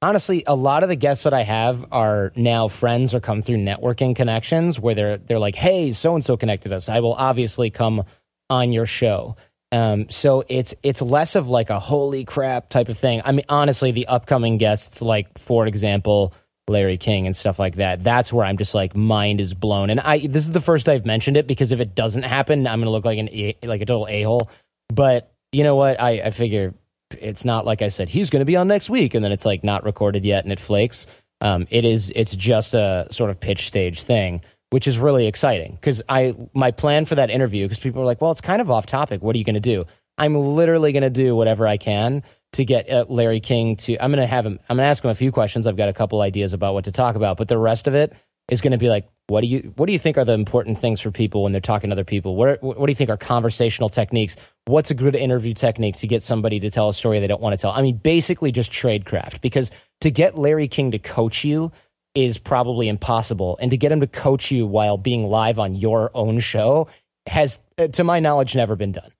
Honestly, 0.03 0.45
a 0.47 0.55
lot 0.55 0.83
of 0.83 0.89
the 0.89 0.97
guests 0.97 1.25
that 1.25 1.35
I 1.35 1.43
have 1.43 1.85
are 1.93 2.33
now 2.35 2.69
friends 2.69 3.15
or 3.15 3.21
come 3.21 3.43
through 3.43 3.59
networking 3.59 4.17
connections 4.17 4.81
where 4.81 4.95
they're 4.95 5.19
they're 5.19 5.39
like, 5.39 5.57
"Hey, 5.57 5.93
so 5.93 6.15
and 6.15 6.25
so 6.25 6.39
connected 6.39 6.73
us. 6.73 6.89
I 6.89 7.01
will 7.01 7.13
obviously 7.13 7.71
come 7.71 8.05
on 8.49 8.73
your 8.73 8.87
show." 8.87 9.37
Um, 9.73 10.09
so 10.09 10.43
it's 10.49 10.75
it's 10.83 11.03
less 11.03 11.37
of 11.37 11.49
like 11.49 11.69
a 11.69 11.79
holy 11.79 12.25
crap 12.25 12.71
type 12.71 12.89
of 12.89 12.97
thing. 12.97 13.21
I 13.25 13.33
mean, 13.33 13.45
honestly, 13.49 13.91
the 13.93 14.07
upcoming 14.07 14.57
guests, 14.57 15.03
like 15.03 15.39
for 15.39 15.67
example, 15.67 16.33
Larry 16.67 16.97
King 16.97 17.27
and 17.27 17.37
stuff 17.37 17.59
like 17.59 17.77
that. 17.77 18.03
That's 18.03 18.33
where 18.33 18.47
I'm 18.47 18.57
just 18.57 18.75
like 18.75 18.97
mind 18.97 19.41
is 19.41 19.53
blown. 19.53 19.91
And 19.91 20.01
I 20.01 20.19
this 20.19 20.45
is 20.45 20.53
the 20.53 20.61
first 20.61 20.89
I've 20.89 21.05
mentioned 21.05 21.37
it 21.37 21.47
because 21.47 21.73
if 21.73 21.81
it 21.81 21.95
doesn't 21.95 22.23
happen, 22.23 22.67
I'm 22.67 22.81
gonna 22.81 22.91
look 22.91 23.05
like 23.05 23.19
an 23.19 23.29
like 23.63 23.83
a 23.83 23.87
total 23.87 24.09
a 24.09 24.23
hole. 24.23 24.51
But 24.89 25.31
you 25.53 25.63
know 25.63 25.77
what? 25.77 26.01
I, 26.01 26.23
I 26.23 26.31
figure 26.31 26.75
it's 27.21 27.45
not 27.45 27.65
like 27.67 27.83
I 27.83 27.89
said 27.89 28.09
he's 28.09 28.31
going 28.31 28.41
to 28.41 28.47
be 28.47 28.57
on 28.57 28.69
next 28.69 28.91
week, 28.91 29.15
and 29.15 29.25
then 29.25 29.33
it's 29.33 29.45
like 29.45 29.65
not 29.65 29.85
recorded 29.85 30.25
yet 30.25 30.45
and 30.45 30.53
it 30.53 30.61
flakes. 30.61 31.07
Um, 31.41 31.67
it 31.71 31.85
is. 31.85 32.13
It's 32.15 32.37
just 32.37 32.75
a 32.75 33.07
sort 33.11 33.31
of 33.31 33.41
pitch 33.41 33.67
stage 33.67 34.03
thing, 34.03 34.43
which 34.71 34.87
is 34.87 34.99
really 34.99 35.27
exciting 35.27 35.73
because 35.73 36.03
I 36.09 36.35
my 36.55 36.71
plan 36.71 37.05
for 37.05 37.15
that 37.15 37.31
interview 37.31 37.65
because 37.65 37.81
people 37.81 38.03
are 38.03 38.07
like, 38.07 38.21
well, 38.21 38.31
it's 38.31 38.41
kind 38.41 38.61
of 38.61 38.71
off 38.71 38.87
topic. 38.87 39.23
What 39.23 39.35
are 39.35 39.39
you 39.39 39.45
going 39.45 39.55
to 39.55 39.61
do? 39.61 39.85
I'm 40.19 40.35
literally 40.35 40.93
going 40.93 41.03
to 41.03 41.11
do 41.11 41.35
whatever 41.35 41.67
I 41.67 41.79
can 41.79 42.23
to 42.53 42.65
get 42.65 42.91
uh, 42.91 43.07
Larry 43.09 43.41
King 43.41 43.77
to. 43.77 43.97
I'm 43.97 44.11
going 44.11 44.21
to 44.21 44.27
have 44.27 44.45
him. 44.45 44.59
I'm 44.69 44.77
going 44.77 44.85
to 44.85 44.91
ask 44.91 45.03
him 45.03 45.11
a 45.11 45.15
few 45.15 45.33
questions. 45.33 45.67
I've 45.67 45.77
got 45.77 45.89
a 45.89 45.95
couple 45.95 46.21
ideas 46.21 46.53
about 46.53 46.75
what 46.75 46.85
to 46.85 46.93
talk 46.93 47.17
about, 47.17 47.39
but 47.39 47.49
the 47.49 47.59
rest 47.59 47.87
of 47.87 47.95
it 47.95 48.13
is 48.51 48.61
going 48.61 48.73
to 48.73 48.79
be 48.79 48.89
like, 48.89 49.09
what 49.29 49.43
do 49.43 49.47
you 49.47 49.73
what 49.77 49.87
do 49.87 49.93
you 49.93 49.99
think 49.99 50.19
are 50.19 50.25
the 50.25 50.33
important 50.33 50.77
things 50.77 51.01
for 51.01 51.11
people 51.11 51.43
when 51.43 51.53
they're 51.53 51.61
talking 51.61 51.91
to 51.91 51.95
other 51.95 52.05
people? 52.05 52.37
What 52.37 52.63
what 52.63 52.85
do 52.85 52.91
you 52.91 52.97
think 52.97 53.11
are 53.11 53.17
conversational 53.17 53.89
techniques? 53.89 54.37
What's 54.67 54.91
a 54.91 54.95
good 54.95 55.15
interview 55.15 55.55
technique 55.55 55.97
to 55.97 56.07
get 56.07 56.23
somebody 56.23 56.61
to 56.61 56.71
tell 56.71 56.89
a 56.89 56.95
story 56.95 57.21
they 57.21 57.27
don't 57.27 57.41
want 57.41 57.55
to 57.55 57.57
tell? 57.57 57.71
I 57.71 57.81
mean, 57.81 57.97
basically 57.97 58.53
just 58.53 58.73
tradecraft 58.73 59.41
because 59.41 59.71
to 60.01 60.11
get 60.11 60.37
Larry 60.37 60.69
King 60.69 60.91
to 60.91 60.99
coach 60.99 61.45
you 61.45 61.73
is 62.15 62.39
probably 62.39 62.89
impossible, 62.89 63.57
and 63.61 63.71
to 63.71 63.77
get 63.77 63.93
him 63.93 64.01
to 64.01 64.07
coach 64.07 64.51
you 64.51 64.67
while 64.67 64.99
being 64.99 65.29
live 65.29 65.59
on 65.59 65.75
your 65.75 66.11
own 66.15 66.41
show 66.41 66.89
has, 67.27 67.61
uh, 67.79 67.87
to 67.89 68.03
my 68.03 68.19
knowledge, 68.19 68.57
never 68.57 68.75
been 68.75 68.93
done. 68.93 69.13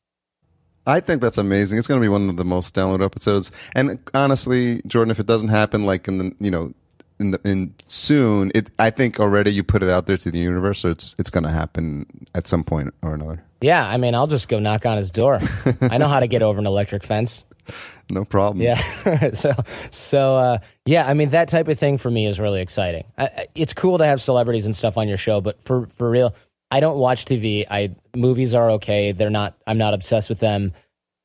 I 0.87 0.99
think 1.01 1.23
that's 1.23 1.39
amazing. 1.39 1.79
It's 1.79 1.87
going 1.87 2.01
to 2.01 2.05
be 2.05 2.09
one 2.09 2.29
of 2.29 2.37
the 2.37 2.45
most 2.45 2.75
downloaded 2.75 3.05
episodes. 3.05 3.53
And 3.77 4.01
honestly, 4.13 4.83
Jordan, 4.87 5.11
if 5.11 5.21
it 5.21 5.27
doesn't 5.27 5.49
happen 5.49 5.87
like 5.87 6.09
in 6.09 6.19
the 6.19 6.35
you 6.41 6.51
know 6.51 6.75
in 7.21 7.33
the 7.33 7.41
in 7.45 7.75
soon, 7.87 8.51
it 8.55 8.71
I 8.79 8.91
think 8.91 9.21
already 9.21 9.53
you 9.53 9.63
put 9.63 9.83
it 9.83 9.89
out 9.89 10.07
there 10.07 10.17
to 10.17 10.31
the 10.31 10.39
universe, 10.39 10.81
so 10.81 10.89
it's 10.89 11.15
it's 11.19 11.31
going 11.31 11.45
to 11.45 11.51
happen 11.51 12.07
at 12.35 12.47
some 12.47 12.65
point 12.65 12.95
or 13.03 13.15
another. 13.15 13.45
Yeah, 13.61 13.87
I 13.87 13.99
mean, 13.99 14.15
I'll 14.15 14.27
just 14.27 14.49
go 14.49 14.59
knock 14.59 14.87
on 14.87 14.97
his 14.97 15.11
door. 15.11 15.39
I 15.83 15.99
know 15.99 16.09
how 16.09 16.21
to 16.21 16.27
get 16.27 16.43
over 16.43 16.59
an 16.59 16.67
electric 16.67 17.05
fence. 17.05 17.45
No 18.13 18.25
problem. 18.25 18.61
Yeah. 18.61 19.31
so, 19.35 19.53
so 19.91 20.35
uh, 20.35 20.59
yeah. 20.85 21.07
I 21.07 21.15
mean, 21.15 21.31
that 21.31 21.49
type 21.49 21.69
of 21.69 21.79
thing 21.79 21.97
for 21.97 22.11
me 22.11 22.27
is 22.27 22.41
really 22.41 22.61
exciting. 22.61 23.05
I, 23.17 23.47
it's 23.55 23.73
cool 23.73 23.99
to 23.99 24.05
have 24.05 24.21
celebrities 24.21 24.67
and 24.67 24.75
stuff 24.75 24.99
on 24.99 25.07
your 25.07 25.17
show, 25.17 25.41
but 25.41 25.63
for 25.63 25.87
for 25.87 26.11
real, 26.11 26.35
I 26.73 26.81
don't 26.81 26.99
watch 26.99 27.25
TV. 27.25 27.67
I 27.71 27.95
movies 28.17 28.53
are 28.53 28.73
okay. 28.73 29.13
They're 29.13 29.31
not. 29.31 29.57
I'm 29.65 29.79
not 29.79 29.95
obsessed 29.95 30.29
with 30.29 30.41
them. 30.41 30.73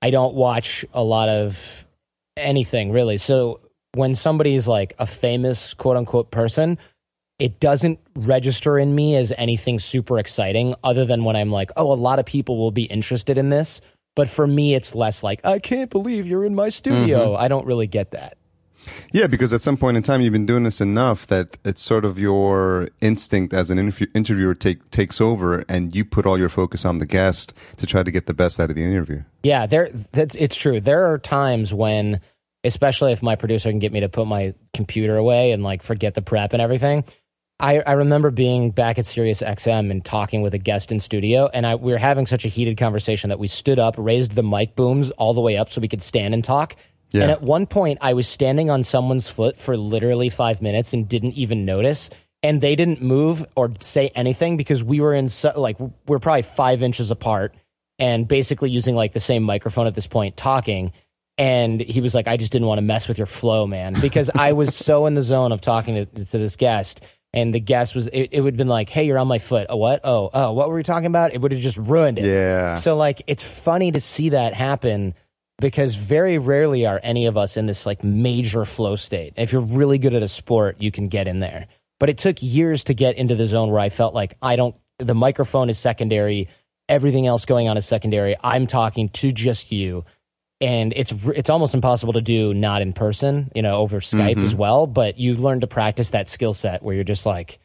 I 0.04 0.12
don't 0.12 0.36
watch 0.36 0.86
a 0.94 1.04
lot 1.04 1.28
of 1.28 1.88
anything 2.38 2.92
really. 2.92 3.18
So 3.18 3.62
when 3.96 4.16
somebody's 4.16 4.68
like 4.68 4.94
a 5.00 5.06
famous 5.06 5.74
quote 5.74 5.98
unquote 5.98 6.32
person, 6.32 6.78
it 7.40 7.60
doesn't 7.60 8.00
register 8.16 8.78
in 8.80 8.96
me 8.96 9.16
as 9.16 9.34
anything 9.38 9.80
super 9.80 10.20
exciting 10.20 10.76
other 10.84 11.06
than 11.06 11.24
when 11.24 11.36
I'm 11.36 11.52
like, 11.52 11.72
oh, 11.76 11.92
a 11.92 11.96
lot 11.96 12.20
of 12.20 12.26
people 12.26 12.58
will 12.58 12.72
be 12.72 12.84
interested 12.84 13.38
in 13.38 13.50
this. 13.50 13.82
But 14.16 14.30
for 14.30 14.48
me, 14.48 14.76
it's 14.76 14.96
less 14.96 15.24
like, 15.24 15.44
I 15.46 15.60
can't 15.60 15.90
believe 15.90 16.26
you're 16.26 16.46
in 16.46 16.56
my 16.56 16.70
studio. 16.70 17.34
Mm-hmm. 17.34 17.44
I 17.44 17.48
don't 17.50 17.66
really 17.66 17.88
get 17.88 18.12
that. 18.12 18.38
Yeah, 19.12 19.28
because 19.28 19.52
at 19.52 19.62
some 19.62 19.78
point 19.78 19.98
in 19.98 20.04
time 20.04 20.22
you've 20.22 20.32
been 20.32 20.46
doing 20.46 20.64
this 20.64 20.80
enough 20.80 21.28
that 21.28 21.58
it's 21.66 21.82
sort 21.82 22.06
of 22.06 22.20
your 22.20 22.90
instinct 23.02 23.54
as 23.54 23.70
an 23.70 23.80
interview- 23.80 24.08
interviewer 24.14 24.54
take, 24.54 24.90
takes 24.92 25.20
over, 25.20 25.66
and 25.68 25.96
you 25.96 26.06
put 26.06 26.26
all 26.26 26.38
your 26.38 26.50
focus 26.50 26.86
on 26.86 27.00
the 27.00 27.06
guest 27.06 27.54
to 27.78 27.86
try 27.86 28.04
to 28.04 28.12
get 28.12 28.28
the 28.28 28.34
best 28.34 28.60
out 28.60 28.70
of 28.70 28.76
the 28.76 28.84
interview. 28.84 29.24
Yeah, 29.44 29.66
there. 29.66 29.90
That's 30.12 30.36
it's 30.36 30.56
true. 30.56 30.80
There 30.80 31.12
are 31.12 31.18
times 31.18 31.74
when, 31.74 32.22
especially 32.66 33.12
if 33.12 33.24
my 33.24 33.36
producer 33.36 33.70
can 33.70 33.80
get 33.80 33.94
me 33.94 34.02
to 34.02 34.10
put 34.10 34.28
my 34.28 34.54
computer 34.74 35.16
away 35.16 35.52
and 35.52 35.64
like 35.64 35.84
forget 35.84 36.16
the 36.16 36.22
prep 36.22 36.52
and 36.54 36.62
everything, 36.62 37.06
I, 37.60 37.80
I 37.80 37.94
remember 37.94 38.32
being 38.32 38.72
back 38.72 39.00
at 39.00 39.06
Sirius 39.06 39.42
XM 39.42 39.90
and 39.90 40.04
talking 40.04 40.42
with 40.42 40.54
a 40.54 40.58
guest 40.58 40.92
in 40.92 41.00
studio, 41.00 41.50
and 41.54 41.66
I, 41.66 41.76
we 41.76 41.94
were 41.94 41.98
having 41.98 42.26
such 42.26 42.44
a 42.44 42.50
heated 42.50 42.78
conversation 42.78 43.30
that 43.30 43.40
we 43.40 43.48
stood 43.48 43.80
up, 43.80 43.96
raised 43.98 44.34
the 44.34 44.44
mic 44.44 44.76
booms 44.76 45.10
all 45.12 45.34
the 45.34 45.42
way 45.42 45.56
up 45.56 45.70
so 45.70 45.80
we 45.80 45.88
could 45.88 46.02
stand 46.02 46.34
and 46.34 46.44
talk. 46.44 46.76
Yeah. 47.12 47.22
And 47.22 47.32
at 47.32 47.42
one 47.42 47.66
point, 47.66 48.00
I 48.02 48.14
was 48.14 48.28
standing 48.28 48.70
on 48.70 48.84
someone's 48.84 49.30
foot 49.30 49.58
for 49.58 49.78
literally 49.78 50.30
five 50.30 50.62
minutes 50.62 50.92
and 50.92 51.08
didn't 51.08 51.34
even 51.34 51.64
notice. 51.64 52.10
And 52.44 52.60
they 52.60 52.76
didn't 52.76 53.02
move 53.02 53.46
or 53.56 53.72
say 53.80 54.12
anything 54.16 54.58
because 54.58 54.84
we 54.84 55.00
were 55.00 55.14
in 55.14 55.30
so, 55.30 55.54
like 55.56 55.78
we're 56.08 56.20
probably 56.20 56.42
five 56.42 56.84
inches 56.84 57.10
apart 57.10 57.56
and 57.98 58.28
basically 58.28 58.70
using 58.70 58.96
like 58.96 59.14
the 59.14 59.20
same 59.22 59.44
microphone 59.44 59.88
at 59.88 59.96
this 59.96 60.08
point 60.08 60.36
talking. 60.36 60.92
And 61.38 61.82
he 61.82 62.00
was 62.00 62.16
like, 62.16 62.28
I 62.28 62.38
just 62.38 62.52
didn't 62.52 62.68
want 62.68 62.78
to 62.78 62.84
mess 62.84 63.08
with 63.08 63.18
your 63.18 63.28
flow, 63.28 63.68
man, 63.68 63.96
because 64.00 64.30
I 64.34 64.54
was 64.54 64.76
so 64.86 65.06
in 65.06 65.16
the 65.16 65.22
zone 65.22 65.52
of 65.52 65.62
talking 65.62 65.96
to, 65.96 66.06
to 66.06 66.38
this 66.38 66.56
guest. 66.56 67.04
And 67.34 67.54
the 67.54 67.60
guest 67.60 67.96
was, 67.96 68.08
it, 68.08 68.30
it 68.32 68.42
would 68.42 68.54
have 68.54 68.58
been 68.58 68.70
like, 68.70 68.90
hey, 68.90 69.06
you're 69.06 69.18
on 69.18 69.28
my 69.28 69.40
foot. 69.40 69.68
Oh, 69.70 69.76
what? 69.76 70.00
Oh, 70.06 70.30
oh, 70.34 70.54
what 70.54 70.70
were 70.70 70.76
we 70.76 70.84
talking 70.84 71.08
about? 71.08 71.34
It 71.34 71.42
would 71.42 71.52
have 71.52 71.60
just 71.60 71.76
ruined 71.76 72.18
it. 72.18 72.26
Yeah. 72.26 72.76
So, 72.76 72.96
like, 72.96 73.24
it's 73.28 73.46
funny 73.46 73.92
to 73.92 74.00
see 74.00 74.30
that 74.30 74.54
happen 74.54 75.14
because 75.60 75.96
very 75.96 76.38
rarely 76.38 76.86
are 76.86 77.00
any 77.04 77.26
of 77.26 77.38
us 77.38 77.58
in 77.58 77.66
this 77.66 77.86
like 77.86 78.04
major 78.04 78.66
flow 78.66 78.96
state. 78.96 79.34
If 79.36 79.52
you're 79.52 79.62
really 79.62 79.98
good 79.98 80.14
at 80.14 80.24
a 80.24 80.28
sport, 80.28 80.78
you 80.80 80.92
can 80.92 81.08
get 81.08 81.28
in 81.28 81.40
there. 81.40 81.68
But 82.00 82.10
it 82.10 82.18
took 82.18 82.42
years 82.42 82.84
to 82.86 82.94
get 82.94 83.16
into 83.16 83.36
the 83.36 83.48
zone 83.48 83.70
where 83.70 83.80
I 83.80 83.90
felt 83.90 84.14
like 84.14 84.36
I 84.42 84.56
don't, 84.56 84.76
the 85.00 85.16
microphone 85.16 85.70
is 85.70 85.78
secondary, 85.78 86.50
everything 86.90 87.26
else 87.26 87.46
going 87.46 87.68
on 87.70 87.78
is 87.78 87.86
secondary. 87.86 88.36
I'm 88.44 88.68
talking 88.68 89.10
to 89.10 89.32
just 89.32 89.72
you 89.72 90.04
and 90.62 90.94
it's 90.96 91.12
it's 91.28 91.50
almost 91.50 91.74
impossible 91.74 92.14
to 92.14 92.22
do 92.22 92.54
not 92.54 92.82
in 92.82 92.94
person, 92.94 93.52
you 93.56 93.62
know, 93.62 93.78
over 93.78 94.00
Skype 94.00 94.36
Mm-hmm. 94.36 94.46
as 94.46 94.56
well. 94.56 94.88
But 94.88 95.20
you 95.20 95.36
learn 95.36 95.60
to 95.62 95.68
practice 95.68 96.12
that 96.12 96.28
skill 96.30 96.54
set 96.54 96.84
where 96.84 96.96
you're 96.96 97.04
just 97.04 97.26
like 97.26 97.60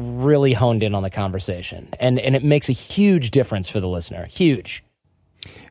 really 0.00 0.52
honed 0.52 0.82
in 0.82 0.94
on 0.94 1.02
the 1.02 1.10
conversation, 1.10 1.88
and 2.00 2.18
and 2.18 2.34
it 2.34 2.42
makes 2.42 2.68
a 2.68 2.72
huge 2.72 3.30
difference 3.30 3.68
for 3.68 3.80
the 3.80 3.88
listener. 3.88 4.26
Huge. 4.26 4.82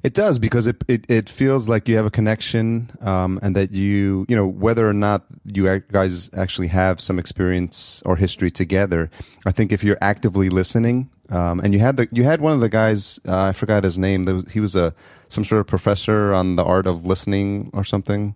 It 0.03 0.15
does 0.15 0.39
because 0.39 0.65
it, 0.65 0.83
it, 0.87 1.09
it 1.09 1.29
feels 1.29 1.69
like 1.69 1.87
you 1.87 1.95
have 1.95 2.07
a 2.07 2.11
connection, 2.11 2.89
um, 3.01 3.39
and 3.43 3.55
that 3.55 3.71
you 3.71 4.25
you 4.27 4.35
know 4.35 4.47
whether 4.47 4.87
or 4.87 4.93
not 4.93 5.25
you 5.45 5.79
guys 5.91 6.29
actually 6.33 6.67
have 6.67 6.99
some 6.99 7.19
experience 7.19 8.01
or 8.03 8.15
history 8.15 8.49
together. 8.49 9.11
I 9.45 9.51
think 9.51 9.71
if 9.71 9.83
you're 9.83 9.99
actively 10.01 10.49
listening, 10.49 11.11
um, 11.29 11.59
and 11.59 11.73
you 11.73 11.79
had 11.79 11.97
the 11.97 12.07
you 12.11 12.23
had 12.23 12.41
one 12.41 12.53
of 12.53 12.61
the 12.61 12.69
guys 12.69 13.19
uh, 13.27 13.43
I 13.43 13.51
forgot 13.53 13.83
his 13.83 13.99
name. 13.99 14.25
Was, 14.25 14.51
he 14.51 14.59
was 14.59 14.75
a 14.75 14.93
some 15.29 15.45
sort 15.45 15.61
of 15.61 15.67
professor 15.67 16.33
on 16.33 16.55
the 16.55 16.63
art 16.63 16.87
of 16.87 17.05
listening 17.05 17.69
or 17.73 17.83
something. 17.83 18.35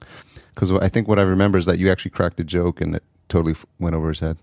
Because 0.54 0.72
I 0.72 0.88
think 0.88 1.08
what 1.08 1.20
I 1.20 1.24
remember 1.24 1.58
is 1.58 1.66
that 1.66 1.80
you 1.80 1.92
actually 1.92 2.12
cracked 2.12 2.40
a 2.40 2.44
joke 2.44 2.80
and 2.80 2.96
it 2.96 3.04
totally 3.28 3.56
went 3.80 3.96
over 3.96 4.10
his 4.10 4.20
head. 4.20 4.38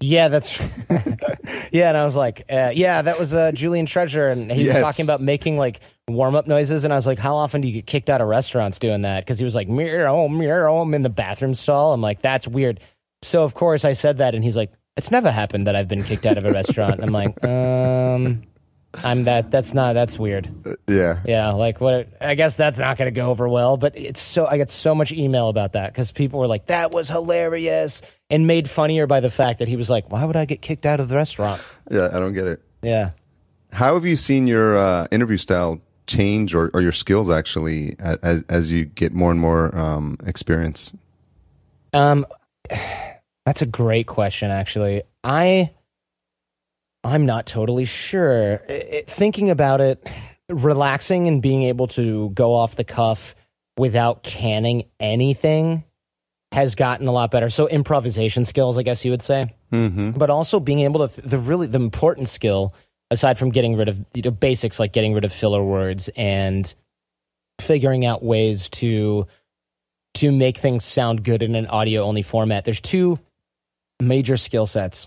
Yeah, 0.00 0.28
that's 0.28 0.58
yeah. 1.72 1.88
And 1.88 1.96
I 1.96 2.04
was 2.04 2.14
like, 2.16 2.44
uh, 2.50 2.70
yeah, 2.74 3.02
that 3.02 3.18
was 3.18 3.34
uh, 3.34 3.52
Julian 3.52 3.86
Treasure, 3.86 4.28
and 4.28 4.50
he 4.50 4.64
Yes. 4.64 4.76
was 4.76 4.82
talking 4.84 5.04
about 5.04 5.20
making 5.20 5.58
like 5.58 5.80
warm 6.08 6.34
up 6.36 6.46
noises, 6.46 6.84
and 6.84 6.92
I 6.92 6.96
was 6.96 7.06
like, 7.06 7.18
how 7.18 7.36
often 7.36 7.60
do 7.60 7.68
you 7.68 7.74
get 7.74 7.86
kicked 7.86 8.08
out 8.10 8.20
of 8.20 8.28
restaurants 8.28 8.78
doing 8.78 9.02
that? 9.02 9.24
Because 9.24 9.38
he 9.38 9.44
was 9.44 9.54
like, 9.54 9.68
meow, 9.68 10.28
meow, 10.28 10.78
I'm 10.78 10.94
in 10.94 11.02
the 11.02 11.10
bathroom 11.10 11.54
stall. 11.54 11.92
I'm 11.92 12.00
like, 12.00 12.22
that's 12.22 12.46
weird. 12.46 12.80
So 13.22 13.42
of 13.42 13.54
course 13.54 13.84
I 13.84 13.94
said 13.94 14.18
that, 14.18 14.34
and 14.34 14.44
he's 14.44 14.56
like, 14.56 14.72
it's 14.96 15.10
never 15.10 15.30
happened 15.30 15.66
that 15.66 15.74
I've 15.76 15.88
been 15.88 16.04
kicked 16.04 16.26
out 16.26 16.38
of 16.38 16.44
a 16.44 16.52
restaurant. 16.52 17.00
I'm 17.02 17.10
like, 17.12 17.44
um, 17.44 18.42
I'm 18.94 19.24
that. 19.24 19.50
That's 19.50 19.74
not. 19.74 19.92
That's 19.92 20.18
weird. 20.18 20.50
Yeah. 20.88 21.20
Yeah, 21.26 21.50
like 21.52 21.80
what? 21.80 22.08
I 22.20 22.34
guess 22.34 22.56
that's 22.56 22.78
not 22.78 22.96
going 22.96 23.12
to 23.12 23.16
go 23.16 23.30
over 23.30 23.48
well. 23.48 23.76
But 23.76 23.96
it's 23.96 24.20
so 24.20 24.46
I 24.46 24.56
get 24.56 24.70
so 24.70 24.94
much 24.94 25.12
email 25.12 25.48
about 25.48 25.72
that 25.74 25.92
because 25.92 26.10
people 26.10 26.40
were 26.40 26.46
like, 26.46 26.66
"That 26.66 26.90
was 26.90 27.08
hilarious," 27.08 28.00
and 28.30 28.46
made 28.46 28.68
funnier 28.68 29.06
by 29.06 29.20
the 29.20 29.30
fact 29.30 29.58
that 29.58 29.68
he 29.68 29.76
was 29.76 29.90
like, 29.90 30.10
"Why 30.10 30.24
would 30.24 30.36
I 30.36 30.46
get 30.46 30.62
kicked 30.62 30.86
out 30.86 31.00
of 31.00 31.08
the 31.08 31.16
restaurant?" 31.16 31.60
Yeah, 31.90 32.08
I 32.12 32.18
don't 32.18 32.32
get 32.32 32.46
it. 32.46 32.62
Yeah. 32.82 33.10
How 33.72 33.94
have 33.94 34.06
you 34.06 34.16
seen 34.16 34.46
your 34.46 34.78
uh, 34.78 35.06
interview 35.10 35.36
style 35.36 35.82
change, 36.06 36.54
or, 36.54 36.70
or 36.72 36.80
your 36.80 36.92
skills 36.92 37.28
actually, 37.28 37.94
as 37.98 38.44
as 38.48 38.72
you 38.72 38.86
get 38.86 39.12
more 39.12 39.30
and 39.30 39.38
more 39.38 39.76
um, 39.76 40.16
experience? 40.26 40.94
Um, 41.92 42.26
that's 43.44 43.60
a 43.60 43.66
great 43.66 44.06
question. 44.06 44.50
Actually, 44.50 45.02
I 45.22 45.72
I'm 47.04 47.26
not 47.26 47.46
totally 47.46 47.84
sure. 47.84 48.62
I- 48.68 48.72
I- 48.72 49.04
thinking 49.06 49.50
about 49.50 49.80
it, 49.80 50.06
relaxing 50.48 51.28
and 51.28 51.40
being 51.42 51.62
able 51.64 51.86
to 51.88 52.30
go 52.30 52.54
off 52.54 52.76
the 52.76 52.84
cuff 52.84 53.34
without 53.76 54.22
canning 54.22 54.84
anything 54.98 55.84
has 56.52 56.74
gotten 56.74 57.06
a 57.06 57.12
lot 57.12 57.30
better. 57.30 57.50
So 57.50 57.68
improvisation 57.68 58.44
skills, 58.44 58.78
I 58.78 58.82
guess 58.82 59.04
you 59.04 59.10
would 59.10 59.22
say. 59.22 59.54
Mm-hmm. 59.70 60.12
but 60.12 60.30
also 60.30 60.58
being 60.60 60.80
able 60.80 61.06
to 61.06 61.20
the 61.20 61.38
really 61.38 61.66
the 61.66 61.76
important 61.78 62.30
skill 62.30 62.74
aside 63.10 63.36
from 63.36 63.50
getting 63.50 63.76
rid 63.76 63.90
of 63.90 64.00
you 64.14 64.22
know, 64.22 64.30
basics 64.30 64.80
like 64.80 64.94
getting 64.94 65.12
rid 65.12 65.26
of 65.26 65.32
filler 65.32 65.62
words 65.62 66.08
and 66.16 66.74
figuring 67.60 68.06
out 68.06 68.22
ways 68.22 68.70
to 68.70 69.26
to 70.14 70.32
make 70.32 70.56
things 70.56 70.86
sound 70.86 71.22
good 71.22 71.42
in 71.42 71.54
an 71.54 71.66
audio 71.66 72.02
only 72.02 72.22
format 72.22 72.64
there's 72.64 72.80
two 72.80 73.18
major 74.00 74.38
skill 74.38 74.64
sets 74.64 75.06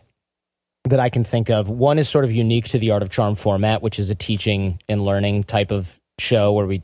that 0.86 1.00
I 1.00 1.10
can 1.10 1.24
think 1.24 1.50
of 1.50 1.70
one 1.70 2.00
is 2.00 2.10
sort 2.10 2.26
of 2.26 2.32
unique 2.32 2.66
to 2.70 2.80
the 2.80 2.92
art 2.92 3.04
of 3.04 3.10
charm 3.10 3.36
format 3.36 3.82
which 3.82 4.00
is 4.00 4.10
a 4.10 4.16
teaching 4.16 4.80
and 4.90 5.06
learning 5.06 5.44
type 5.44 5.72
of 5.72 6.00
show 6.20 6.54
where 6.54 6.66
we 6.66 6.82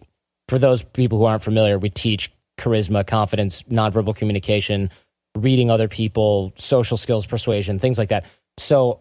for 0.47 0.59
those 0.59 0.83
people 0.83 1.17
who 1.17 1.25
aren't 1.25 1.43
familiar 1.43 1.77
we 1.77 1.89
teach 1.89 2.31
charisma 2.59 3.05
confidence 3.05 3.63
nonverbal 3.63 4.15
communication 4.15 4.89
reading 5.37 5.71
other 5.71 5.87
people, 5.87 6.53
social 6.55 6.97
skills, 6.97 7.25
persuasion, 7.25 7.79
things 7.79 7.97
like 7.97 8.09
that. 8.09 8.25
So 8.57 8.99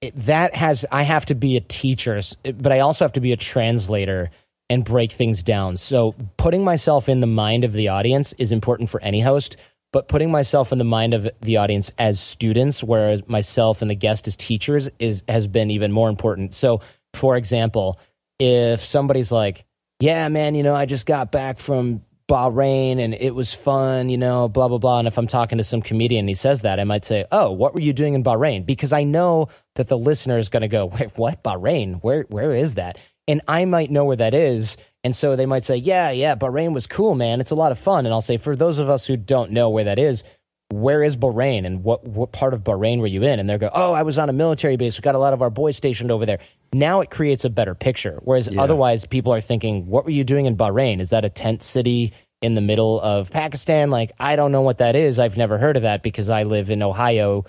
it, 0.00 0.16
that 0.16 0.54
has 0.54 0.84
I 0.90 1.02
have 1.02 1.26
to 1.26 1.34
be 1.34 1.56
a 1.56 1.60
teacher, 1.60 2.20
but 2.42 2.72
I 2.72 2.80
also 2.80 3.04
have 3.04 3.12
to 3.12 3.20
be 3.20 3.32
a 3.32 3.36
translator 3.36 4.30
and 4.68 4.84
break 4.84 5.12
things 5.12 5.42
down. 5.42 5.76
So 5.76 6.14
putting 6.36 6.64
myself 6.64 7.08
in 7.08 7.20
the 7.20 7.26
mind 7.26 7.64
of 7.64 7.72
the 7.72 7.88
audience 7.88 8.32
is 8.34 8.52
important 8.52 8.90
for 8.90 9.00
any 9.02 9.20
host, 9.20 9.56
but 9.92 10.08
putting 10.08 10.30
myself 10.30 10.72
in 10.72 10.78
the 10.78 10.84
mind 10.84 11.14
of 11.14 11.28
the 11.40 11.58
audience 11.58 11.90
as 11.98 12.18
students, 12.18 12.82
whereas 12.82 13.26
myself 13.28 13.82
and 13.82 13.90
the 13.90 13.94
guest 13.94 14.26
as 14.26 14.36
teachers 14.36 14.90
is 14.98 15.22
has 15.28 15.46
been 15.46 15.70
even 15.70 15.92
more 15.92 16.08
important. 16.08 16.54
So 16.54 16.80
for 17.14 17.36
example, 17.36 18.00
if 18.38 18.80
somebody's 18.80 19.30
like, 19.30 19.64
"Yeah, 20.00 20.28
man, 20.28 20.54
you 20.54 20.62
know, 20.62 20.74
I 20.74 20.86
just 20.86 21.06
got 21.06 21.30
back 21.30 21.58
from 21.58 22.02
Bahrain 22.32 22.98
and 22.98 23.14
it 23.14 23.34
was 23.34 23.52
fun, 23.52 24.08
you 24.08 24.16
know, 24.16 24.48
blah, 24.48 24.66
blah, 24.66 24.78
blah. 24.78 24.98
And 24.98 25.06
if 25.06 25.18
I'm 25.18 25.26
talking 25.26 25.58
to 25.58 25.64
some 25.64 25.82
comedian 25.82 26.20
and 26.20 26.28
he 26.30 26.34
says 26.34 26.62
that, 26.62 26.80
I 26.80 26.84
might 26.84 27.04
say, 27.04 27.26
Oh, 27.30 27.52
what 27.52 27.74
were 27.74 27.80
you 27.80 27.92
doing 27.92 28.14
in 28.14 28.24
Bahrain? 28.24 28.64
Because 28.64 28.92
I 28.92 29.04
know 29.04 29.48
that 29.74 29.88
the 29.88 29.98
listener 29.98 30.38
is 30.38 30.48
going 30.48 30.62
to 30.62 30.68
go, 30.68 30.86
Wait, 30.86 31.10
what? 31.16 31.42
Bahrain? 31.44 32.00
Where, 32.00 32.22
where 32.30 32.54
is 32.54 32.76
that? 32.76 32.98
And 33.28 33.42
I 33.46 33.66
might 33.66 33.90
know 33.90 34.06
where 34.06 34.16
that 34.16 34.32
is. 34.32 34.78
And 35.04 35.16
so 35.16 35.34
they 35.34 35.46
might 35.46 35.64
say, 35.64 35.76
Yeah, 35.76 36.10
yeah, 36.10 36.34
Bahrain 36.36 36.72
was 36.72 36.86
cool, 36.86 37.14
man. 37.14 37.40
It's 37.40 37.50
a 37.50 37.56
lot 37.56 37.72
of 37.72 37.78
fun. 37.78 38.06
And 38.06 38.14
I'll 38.14 38.22
say, 38.22 38.36
For 38.36 38.54
those 38.54 38.78
of 38.78 38.88
us 38.88 39.06
who 39.06 39.16
don't 39.16 39.50
know 39.50 39.68
where 39.70 39.84
that 39.84 39.98
is, 39.98 40.24
where 40.70 41.02
is 41.02 41.16
Bahrain 41.16 41.66
and 41.66 41.84
what, 41.84 42.04
what 42.04 42.32
part 42.32 42.54
of 42.54 42.64
Bahrain 42.64 43.00
were 43.00 43.06
you 43.06 43.22
in? 43.22 43.38
And 43.38 43.48
they'll 43.48 43.58
go, 43.58 43.70
Oh, 43.74 43.92
I 43.92 44.02
was 44.02 44.16
on 44.16 44.28
a 44.28 44.32
military 44.32 44.76
base. 44.76 44.98
We 44.98 45.02
got 45.02 45.14
a 45.14 45.18
lot 45.18 45.32
of 45.32 45.42
our 45.42 45.50
boys 45.50 45.76
stationed 45.76 46.10
over 46.10 46.24
there. 46.24 46.38
Now 46.72 47.00
it 47.00 47.10
creates 47.10 47.44
a 47.44 47.50
better 47.50 47.74
picture. 47.74 48.20
Whereas 48.22 48.48
otherwise, 48.56 49.04
people 49.04 49.34
are 49.34 49.40
thinking, 49.40 49.86
What 49.86 50.04
were 50.04 50.10
you 50.10 50.24
doing 50.24 50.46
in 50.46 50.56
Bahrain? 50.56 51.00
Is 51.00 51.10
that 51.10 51.24
a 51.24 51.30
tent 51.30 51.62
city 51.62 52.12
in 52.40 52.54
the 52.54 52.60
middle 52.60 53.00
of 53.00 53.30
Pakistan? 53.30 53.90
Like, 53.90 54.12
I 54.20 54.36
don't 54.36 54.52
know 54.52 54.62
what 54.62 54.78
that 54.78 54.94
is. 54.94 55.18
I've 55.18 55.36
never 55.36 55.58
heard 55.58 55.76
of 55.76 55.82
that 55.82 56.02
because 56.02 56.30
I 56.30 56.44
live 56.44 56.70
in 56.70 56.82
Ohio 56.82 57.44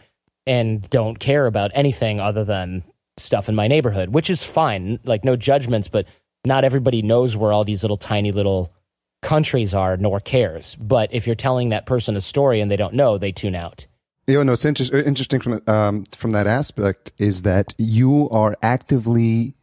and 0.45 0.87
don't 0.89 1.19
care 1.19 1.45
about 1.45 1.71
anything 1.73 2.19
other 2.19 2.43
than 2.43 2.83
stuff 3.15 3.47
in 3.47 3.55
my 3.55 3.67
neighborhood, 3.67 4.09
which 4.09 4.29
is 4.29 4.43
fine. 4.43 4.99
Like, 5.03 5.23
no 5.23 5.35
judgments, 5.35 5.87
but 5.87 6.07
not 6.45 6.63
everybody 6.63 7.01
knows 7.01 7.35
where 7.37 7.51
all 7.51 7.63
these 7.63 7.83
little 7.83 7.97
tiny 7.97 8.31
little 8.31 8.73
countries 9.21 9.73
are, 9.73 9.97
nor 9.97 10.19
cares. 10.19 10.75
But 10.75 11.13
if 11.13 11.25
you're 11.25 11.35
telling 11.35 11.69
that 11.69 11.85
person 11.85 12.15
a 12.15 12.21
story 12.21 12.59
and 12.59 12.69
they 12.69 12.77
don't 12.77 12.93
know, 12.93 13.17
they 13.17 13.31
tune 13.31 13.55
out. 13.55 13.87
You 14.27 14.43
know, 14.43 14.51
what's 14.51 14.63
inter- 14.63 14.97
interesting 14.99 15.41
from 15.41 15.61
um, 15.67 16.05
from 16.13 16.31
that 16.31 16.47
aspect 16.47 17.11
is 17.17 17.41
that 17.41 17.73
you 17.77 18.29
are 18.29 18.55
actively 18.61 19.53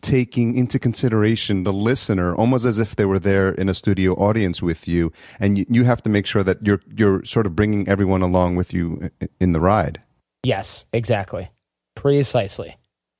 taking 0.00 0.56
into 0.56 0.78
consideration 0.78 1.64
the 1.64 1.72
listener, 1.72 2.34
almost 2.34 2.64
as 2.64 2.78
if 2.78 2.96
they 2.96 3.04
were 3.04 3.18
there 3.18 3.50
in 3.50 3.68
a 3.68 3.74
studio 3.74 4.14
audience 4.14 4.62
with 4.62 4.88
you, 4.88 5.12
and 5.38 5.58
you, 5.58 5.66
you 5.68 5.84
have 5.84 6.02
to 6.04 6.08
make 6.08 6.26
sure 6.26 6.42
that 6.42 6.64
you're 6.64 6.80
you're 6.96 7.22
sort 7.24 7.44
of 7.44 7.54
bringing 7.54 7.86
everyone 7.88 8.22
along 8.22 8.56
with 8.56 8.72
you 8.72 9.10
in 9.38 9.52
the 9.52 9.60
ride. 9.60 10.00
Yes, 10.42 10.86
exactly. 10.92 11.50
Precisely. 11.94 12.76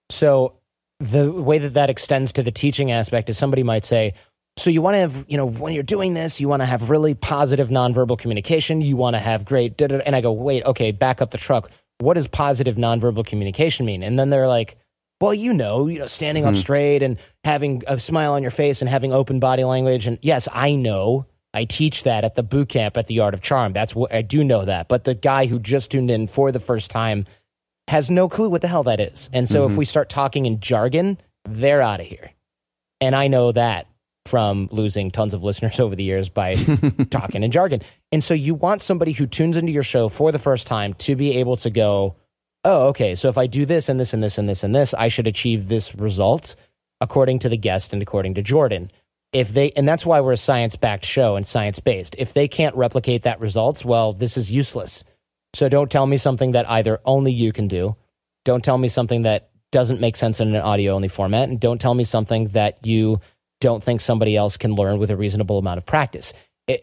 So 0.09 0.55
the 1.01 1.31
way 1.31 1.59
that 1.59 1.75
that 1.75 1.91
extends 1.91 2.33
to 2.33 2.43
the 2.43 2.51
teaching 2.51 2.91
aspect 2.91 3.31
is 3.31 3.39
somebody 3.39 3.63
might 3.63 3.85
say, 3.85 4.15
so 4.57 4.71
you 4.71 4.83
want 4.83 4.95
to 4.95 4.99
have, 4.99 5.25
you 5.29 5.37
know, 5.37 5.47
when 5.47 5.73
you're 5.73 5.85
doing 5.85 6.15
this, 6.15 6.41
you 6.41 6.49
want 6.49 6.63
to 6.63 6.67
have 6.67 6.91
really 6.91 7.15
positive 7.15 7.69
nonverbal 7.69 8.19
communication. 8.19 8.81
You 8.81 8.97
want 8.97 9.15
to 9.15 9.21
have 9.21 9.45
great, 9.45 9.77
da, 9.77 9.87
da, 9.87 9.99
da." 9.99 10.03
and 10.05 10.17
I 10.17 10.21
go, 10.21 10.33
wait, 10.33 10.65
okay, 10.65 10.91
back 10.91 11.23
up 11.23 11.31
the 11.31 11.39
truck. 11.39 11.71
What 11.99 12.15
does 12.15 12.27
positive 12.27 12.77
nonverbal 12.77 13.27
communication 13.27 13.87
mean? 13.87 14.03
And 14.03 14.19
then 14.19 14.31
they're 14.31 14.49
like, 14.49 14.77
well, 15.21 15.35
you 15.35 15.53
know, 15.53 15.89
you 15.89 15.99
know, 15.99 16.07
standing 16.07 16.45
up 16.45 16.55
hmm. 16.55 16.61
straight 16.61 17.03
and 17.03 17.19
having 17.45 17.83
a 17.87 17.99
smile 17.99 18.33
on 18.33 18.43
your 18.43 18.51
face 18.51 18.81
and 18.81 18.89
having 18.89 19.13
open 19.13 19.41
body 19.41 19.65
language. 19.65 20.07
And 20.07 20.19
yes, 20.23 20.49
I 20.53 20.75
know. 20.75 21.27
I 21.55 21.65
teach 21.65 22.03
that 22.03 22.25
at 22.25 22.35
the 22.35 22.43
boot 22.43 22.69
camp 22.69 22.97
at 22.97 23.07
the 23.07 23.21
Art 23.21 23.35
of 23.35 23.41
Charm. 23.41 23.73
That's 23.73 23.95
what 23.95 24.13
I 24.13 24.23
do 24.23 24.45
know 24.45 24.65
that. 24.65 24.87
But 24.89 25.05
the 25.05 25.15
guy 25.15 25.47
who 25.47 25.59
just 25.59 25.91
tuned 25.91 26.11
in 26.11 26.27
for 26.27 26.53
the 26.53 26.61
first 26.61 26.91
time 26.91 27.25
has 27.89 28.11
no 28.11 28.29
clue 28.29 28.51
what 28.51 28.61
the 28.61 28.69
hell 28.69 28.85
that 28.85 29.01
is. 29.01 29.31
And 29.33 29.49
so 29.49 29.63
mm-hmm. 29.63 29.73
if 29.73 29.79
we 29.79 29.85
start 29.87 30.11
talking 30.11 30.45
in 30.45 30.61
jargon, 30.61 31.19
they're 31.49 31.81
out 31.81 32.01
of 32.01 32.07
here. 32.07 32.33
And 33.01 33.17
I 33.17 33.29
know 33.29 33.51
that 33.53 33.87
from 34.27 34.69
losing 34.71 35.11
tons 35.11 35.33
of 35.33 35.43
listeners 35.43 35.81
over 35.81 35.97
the 35.97 36.05
years 36.05 36.29
by 36.29 36.55
talking 37.11 37.43
in 37.43 37.51
jargon. 37.51 37.81
And 38.13 38.23
so 38.23 38.35
you 38.35 38.55
want 38.55 38.83
somebody 38.83 39.13
who 39.13 39.27
tunes 39.27 39.57
into 39.57 39.73
your 39.73 39.83
show 39.83 40.11
for 40.11 40.31
the 40.31 40.39
first 40.39 40.67
time 40.67 40.95
to 40.95 41.17
be 41.17 41.39
able 41.39 41.57
to 41.57 41.71
go, 41.71 42.17
oh, 42.63 42.89
okay, 42.89 43.15
so 43.15 43.31
if 43.31 43.39
I 43.39 43.47
do 43.47 43.65
this 43.65 43.89
and 43.89 43.99
this 43.99 44.13
and 44.13 44.23
this 44.23 44.37
and 44.37 44.49
this 44.49 44.63
and 44.63 44.75
this, 44.75 44.93
I 44.93 45.09
should 45.09 45.27
achieve 45.27 45.69
this 45.69 45.95
result 45.95 46.57
according 47.01 47.39
to 47.39 47.49
the 47.49 47.57
guest 47.57 47.95
and 47.95 48.03
according 48.03 48.35
to 48.35 48.43
Jordan. 48.43 48.91
If 49.33 49.49
they, 49.49 49.71
and 49.73 49.89
that's 49.89 50.05
why 50.05 50.21
we're 50.21 50.33
a 50.33 50.37
science 50.37 50.77
backed 50.77 51.07
show 51.07 51.37
and 51.37 51.47
science 51.47 51.81
based. 51.81 52.17
If 52.19 52.35
they 52.35 52.49
can't 52.49 52.77
replicate 52.77 53.23
that 53.23 53.41
results, 53.41 53.83
well, 53.83 54.13
this 54.13 54.37
is 54.37 54.51
useless. 54.51 55.05
So 55.55 55.69
don't 55.69 55.91
tell 55.91 56.07
me 56.07 56.17
something 56.17 56.53
that 56.53 56.69
either 56.69 57.01
only 57.05 57.33
you 57.33 57.53
can 57.53 57.69
do. 57.69 57.97
Don't 58.45 58.65
tell 58.65 58.79
me 58.79 58.89
something 58.89 59.23
that 59.23 59.51
doesn't 59.71 60.01
make 60.01 60.17
sense 60.17 60.41
in 60.41 60.55
an 60.55 60.63
audio 60.63 60.95
only 60.95 61.09
format. 61.09 61.49
And 61.49 61.61
don't 61.61 61.81
tell 61.81 61.95
me 61.95 62.05
something 62.05 62.49
that 62.49 62.87
you 62.87 63.21
don't 63.61 63.83
think 63.83 64.01
somebody 64.01 64.37
else 64.37 64.57
can 64.57 64.75
learn 64.75 64.99
with 64.99 65.11
a 65.11 65.17
reasonable 65.17 65.59
amount 65.59 65.79
of 65.79 65.87
practice. 65.87 66.33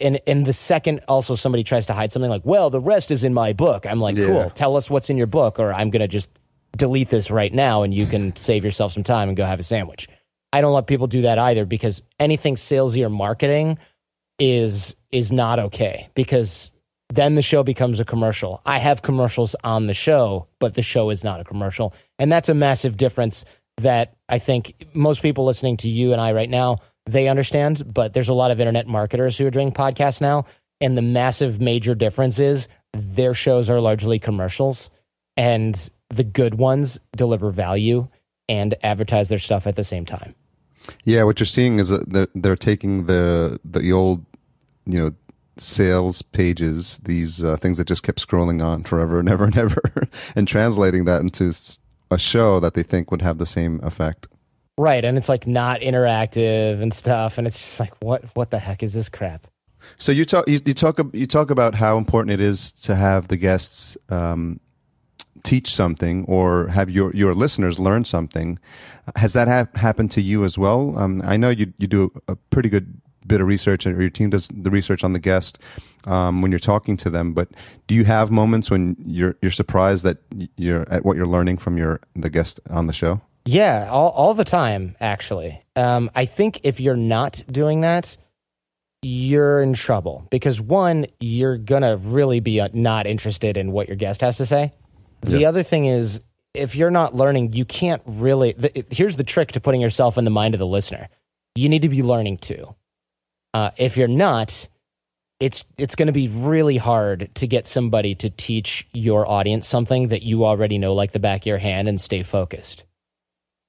And, 0.01 0.19
and 0.25 0.45
the 0.45 0.53
second 0.53 1.01
also 1.07 1.35
somebody 1.35 1.63
tries 1.63 1.85
to 1.87 1.93
hide 1.93 2.11
something 2.11 2.29
like, 2.29 2.45
well, 2.45 2.69
the 2.69 2.79
rest 2.79 3.11
is 3.11 3.23
in 3.23 3.33
my 3.33 3.53
book. 3.53 3.85
I'm 3.85 3.99
like, 3.99 4.17
yeah. 4.17 4.25
cool, 4.25 4.49
tell 4.49 4.75
us 4.75 4.89
what's 4.89 5.09
in 5.09 5.17
your 5.17 5.27
book, 5.27 5.59
or 5.59 5.71
I'm 5.71 5.89
going 5.91 6.01
to 6.01 6.07
just 6.07 6.29
delete 6.75 7.09
this 7.09 7.31
right 7.31 7.53
now 7.53 7.83
and 7.83 7.93
you 7.93 8.05
can 8.05 8.35
save 8.35 8.65
yourself 8.65 8.91
some 8.91 9.03
time 9.03 9.29
and 9.29 9.37
go 9.37 9.45
have 9.45 9.59
a 9.59 9.63
sandwich. 9.63 10.09
I 10.51 10.61
don't 10.61 10.73
let 10.73 10.87
people 10.87 11.07
do 11.07 11.23
that 11.23 11.39
either 11.39 11.65
because 11.65 12.01
anything 12.19 12.55
salesy 12.55 13.05
or 13.05 13.09
marketing 13.09 13.77
is 14.37 14.95
is 15.11 15.31
not 15.31 15.59
okay 15.59 16.09
because 16.13 16.71
then 17.15 17.35
the 17.35 17.41
show 17.41 17.63
becomes 17.63 17.99
a 17.99 18.05
commercial. 18.05 18.61
I 18.65 18.79
have 18.79 19.01
commercials 19.01 19.55
on 19.63 19.87
the 19.87 19.93
show, 19.93 20.47
but 20.59 20.75
the 20.75 20.81
show 20.81 21.09
is 21.09 21.23
not 21.23 21.39
a 21.39 21.43
commercial. 21.43 21.93
And 22.19 22.31
that's 22.31 22.49
a 22.49 22.53
massive 22.53 22.97
difference 22.97 23.45
that 23.77 24.15
I 24.29 24.39
think 24.39 24.87
most 24.93 25.21
people 25.21 25.45
listening 25.45 25.77
to 25.77 25.89
you 25.89 26.11
and 26.11 26.21
I 26.21 26.31
right 26.31 26.49
now, 26.49 26.77
they 27.05 27.27
understand, 27.27 27.83
but 27.93 28.13
there's 28.13 28.29
a 28.29 28.33
lot 28.33 28.51
of 28.51 28.59
internet 28.59 28.87
marketers 28.87 29.37
who 29.37 29.45
are 29.45 29.51
doing 29.51 29.71
podcasts 29.71 30.21
now. 30.21 30.45
And 30.81 30.97
the 30.97 31.01
massive 31.01 31.61
major 31.61 31.95
difference 31.95 32.39
is 32.39 32.67
their 32.93 33.33
shows 33.33 33.69
are 33.69 33.79
largely 33.79 34.19
commercials 34.19 34.89
and 35.37 35.89
the 36.09 36.23
good 36.23 36.55
ones 36.55 36.99
deliver 37.15 37.49
value 37.49 38.07
and 38.47 38.75
advertise 38.83 39.29
their 39.29 39.39
stuff 39.39 39.67
at 39.67 39.75
the 39.75 39.83
same 39.83 40.05
time. 40.05 40.35
Yeah, 41.03 41.23
what 41.23 41.39
you're 41.39 41.47
seeing 41.47 41.79
is 41.79 41.89
that 41.89 42.29
they're 42.35 42.55
taking 42.55 43.05
the 43.05 43.59
the 43.65 43.91
old, 43.91 44.23
you 44.85 44.99
know, 44.99 45.13
sales 45.57 46.21
pages, 46.21 46.99
these 47.03 47.43
uh, 47.43 47.57
things 47.57 47.77
that 47.77 47.87
just 47.87 48.03
kept 48.03 48.25
scrolling 48.25 48.63
on 48.63 48.83
forever 48.83 49.19
and 49.19 49.29
ever 49.29 49.45
and 49.45 49.57
ever, 49.57 49.81
and 50.35 50.47
translating 50.47 51.05
that 51.05 51.21
into 51.21 51.53
a 52.11 52.17
show 52.17 52.59
that 52.59 52.73
they 52.73 52.83
think 52.83 53.11
would 53.11 53.21
have 53.21 53.37
the 53.37 53.45
same 53.45 53.79
effect. 53.83 54.27
Right, 54.77 55.05
and 55.05 55.17
it's 55.17 55.29
like 55.29 55.47
not 55.47 55.79
interactive 55.79 56.81
and 56.81 56.93
stuff, 56.93 57.37
and 57.37 57.47
it's 57.47 57.59
just 57.59 57.79
like, 57.79 57.93
what 58.01 58.23
what 58.35 58.51
the 58.51 58.59
heck 58.59 58.83
is 58.83 58.93
this 58.93 59.09
crap? 59.09 59.47
So 59.97 60.11
you 60.11 60.25
talk 60.25 60.47
you, 60.47 60.59
you 60.65 60.73
talk 60.73 60.99
you 61.13 61.25
talk 61.25 61.49
about 61.49 61.75
how 61.75 61.97
important 61.97 62.31
it 62.31 62.41
is 62.41 62.73
to 62.73 62.95
have 62.95 63.29
the 63.29 63.37
guests 63.37 63.97
um, 64.09 64.59
teach 65.43 65.73
something 65.73 66.25
or 66.25 66.67
have 66.67 66.89
your 66.89 67.15
your 67.15 67.33
listeners 67.33 67.79
learn 67.79 68.03
something. 68.03 68.59
Has 69.15 69.33
that 69.33 69.47
ha- 69.47 69.79
happened 69.79 70.11
to 70.11 70.21
you 70.21 70.43
as 70.43 70.57
well? 70.57 70.97
Um, 70.97 71.21
I 71.23 71.37
know 71.37 71.49
you 71.49 71.71
you 71.77 71.87
do 71.87 72.11
a 72.27 72.35
pretty 72.35 72.67
good 72.67 73.01
bit 73.27 73.41
of 73.41 73.47
research, 73.47 73.85
or 73.85 73.99
your 73.99 74.09
team 74.09 74.29
does 74.29 74.47
the 74.49 74.69
research 74.69 75.03
on 75.03 75.13
the 75.13 75.19
guest 75.19 75.59
um, 76.05 76.41
when 76.41 76.51
you're 76.51 76.59
talking 76.59 76.97
to 76.97 77.09
them. 77.09 77.33
But 77.33 77.49
do 77.87 77.95
you 77.95 78.05
have 78.05 78.31
moments 78.31 78.69
when 78.69 78.95
you're 79.05 79.35
you're 79.41 79.51
surprised 79.51 80.03
that 80.03 80.17
you're 80.57 80.87
at 80.89 81.05
what 81.05 81.17
you're 81.17 81.27
learning 81.27 81.57
from 81.57 81.77
your 81.77 82.01
the 82.15 82.29
guest 82.29 82.59
on 82.69 82.87
the 82.87 82.93
show? 82.93 83.21
Yeah, 83.45 83.89
all 83.91 84.09
all 84.09 84.33
the 84.33 84.43
time. 84.43 84.95
Actually, 84.99 85.63
um, 85.75 86.09
I 86.15 86.25
think 86.25 86.61
if 86.63 86.79
you're 86.79 86.95
not 86.95 87.43
doing 87.51 87.81
that, 87.81 88.17
you're 89.01 89.61
in 89.61 89.73
trouble 89.73 90.27
because 90.31 90.59
one, 90.59 91.05
you're 91.19 91.57
gonna 91.57 91.97
really 91.97 92.39
be 92.39 92.59
uh, 92.59 92.69
not 92.73 93.05
interested 93.05 93.57
in 93.57 93.71
what 93.71 93.87
your 93.87 93.97
guest 93.97 94.21
has 94.21 94.37
to 94.37 94.45
say. 94.45 94.73
The 95.21 95.39
yep. 95.39 95.49
other 95.49 95.63
thing 95.63 95.85
is, 95.85 96.21
if 96.53 96.75
you're 96.75 96.91
not 96.91 97.15
learning, 97.15 97.53
you 97.53 97.65
can't 97.65 98.01
really. 98.05 98.53
The, 98.53 98.85
here's 98.89 99.15
the 99.15 99.23
trick 99.23 99.51
to 99.53 99.59
putting 99.59 99.81
yourself 99.81 100.17
in 100.17 100.25
the 100.25 100.31
mind 100.31 100.55
of 100.55 100.59
the 100.59 100.67
listener. 100.67 101.09
You 101.55 101.69
need 101.69 101.83
to 101.83 101.89
be 101.89 102.03
learning 102.03 102.39
too. 102.39 102.75
Uh, 103.55 103.71
if 103.77 103.95
you're 103.95 104.09
not, 104.09 104.67
it's 105.39 105.63
it's 105.77 105.95
going 105.95 106.07
to 106.07 106.11
be 106.11 106.27
really 106.27 106.75
hard 106.75 107.33
to 107.35 107.47
get 107.47 107.65
somebody 107.65 108.13
to 108.13 108.29
teach 108.29 108.85
your 108.91 109.25
audience 109.31 109.65
something 109.65 110.09
that 110.09 110.23
you 110.23 110.43
already 110.43 110.77
know 110.77 110.93
like 110.93 111.13
the 111.13 111.19
back 111.19 111.43
of 111.43 111.45
your 111.45 111.57
hand 111.57 111.87
and 111.87 112.01
stay 112.01 112.21
focused. 112.21 112.83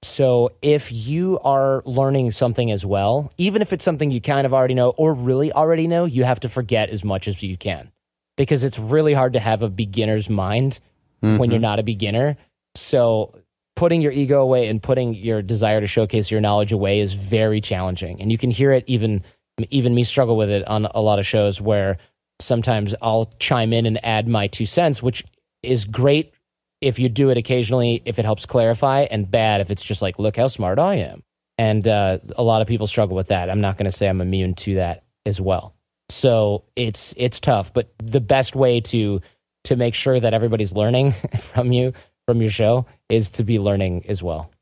So 0.02 0.50
if 0.60 0.90
you 0.90 1.38
are 1.38 1.84
learning 1.84 2.32
something 2.32 2.72
as 2.72 2.84
well, 2.84 3.32
even 3.38 3.62
if 3.62 3.72
it's 3.72 3.84
something 3.84 4.10
you 4.10 4.20
kind 4.20 4.44
of 4.44 4.52
already 4.52 4.74
know 4.74 4.90
or 4.90 5.14
really 5.14 5.52
already 5.52 5.86
know, 5.86 6.04
you 6.04 6.24
have 6.24 6.40
to 6.40 6.48
forget 6.48 6.90
as 6.90 7.04
much 7.04 7.28
as 7.28 7.40
you 7.44 7.56
can 7.56 7.92
because 8.36 8.64
it's 8.64 8.80
really 8.80 9.14
hard 9.14 9.34
to 9.34 9.38
have 9.38 9.62
a 9.62 9.70
beginner's 9.70 10.28
mind 10.28 10.80
mm-hmm. 11.22 11.38
when 11.38 11.50
you're 11.50 11.58
mm-hmm. 11.58 11.62
not 11.62 11.78
a 11.78 11.84
beginner. 11.84 12.36
So 12.74 13.36
putting 13.76 14.02
your 14.02 14.10
ego 14.10 14.42
away 14.42 14.66
and 14.66 14.82
putting 14.82 15.14
your 15.14 15.42
desire 15.42 15.80
to 15.80 15.86
showcase 15.86 16.28
your 16.28 16.40
knowledge 16.40 16.72
away 16.72 16.98
is 16.98 17.12
very 17.12 17.60
challenging. 17.60 18.20
And 18.20 18.32
you 18.32 18.38
can 18.38 18.50
hear 18.50 18.72
it 18.72 18.82
even 18.88 19.22
even 19.70 19.94
me 19.94 20.04
struggle 20.04 20.36
with 20.36 20.50
it 20.50 20.66
on 20.66 20.86
a 20.86 21.00
lot 21.00 21.18
of 21.18 21.26
shows 21.26 21.60
where 21.60 21.98
sometimes 22.40 22.94
I'll 23.00 23.26
chime 23.38 23.72
in 23.72 23.86
and 23.86 24.04
add 24.04 24.28
my 24.28 24.46
two 24.46 24.66
cents, 24.66 25.02
which 25.02 25.24
is 25.62 25.84
great 25.84 26.32
if 26.80 26.98
you 26.98 27.08
do 27.08 27.30
it 27.30 27.38
occasionally, 27.38 28.02
if 28.04 28.18
it 28.18 28.24
helps 28.24 28.46
clarify, 28.46 29.06
and 29.10 29.30
bad 29.30 29.60
if 29.60 29.70
it's 29.70 29.84
just 29.84 30.02
like, 30.02 30.18
look 30.18 30.36
how 30.36 30.46
smart 30.46 30.78
I 30.78 30.96
am. 30.96 31.22
And 31.58 31.88
uh, 31.88 32.18
a 32.36 32.42
lot 32.42 32.60
of 32.60 32.68
people 32.68 32.86
struggle 32.86 33.16
with 33.16 33.28
that. 33.28 33.48
I'm 33.48 33.62
not 33.62 33.78
going 33.78 33.86
to 33.86 33.90
say 33.90 34.08
I'm 34.08 34.20
immune 34.20 34.54
to 34.54 34.74
that 34.74 35.04
as 35.24 35.40
well. 35.40 35.74
So 36.10 36.64
it's 36.76 37.14
it's 37.16 37.40
tough, 37.40 37.72
but 37.72 37.92
the 37.98 38.20
best 38.20 38.54
way 38.54 38.80
to 38.82 39.20
to 39.64 39.76
make 39.76 39.94
sure 39.94 40.20
that 40.20 40.34
everybody's 40.34 40.72
learning 40.72 41.12
from 41.38 41.72
you 41.72 41.94
from 42.26 42.40
your 42.40 42.50
show 42.50 42.86
is 43.08 43.30
to 43.30 43.44
be 43.44 43.58
learning 43.58 44.04
as 44.08 44.22
well. 44.22 44.52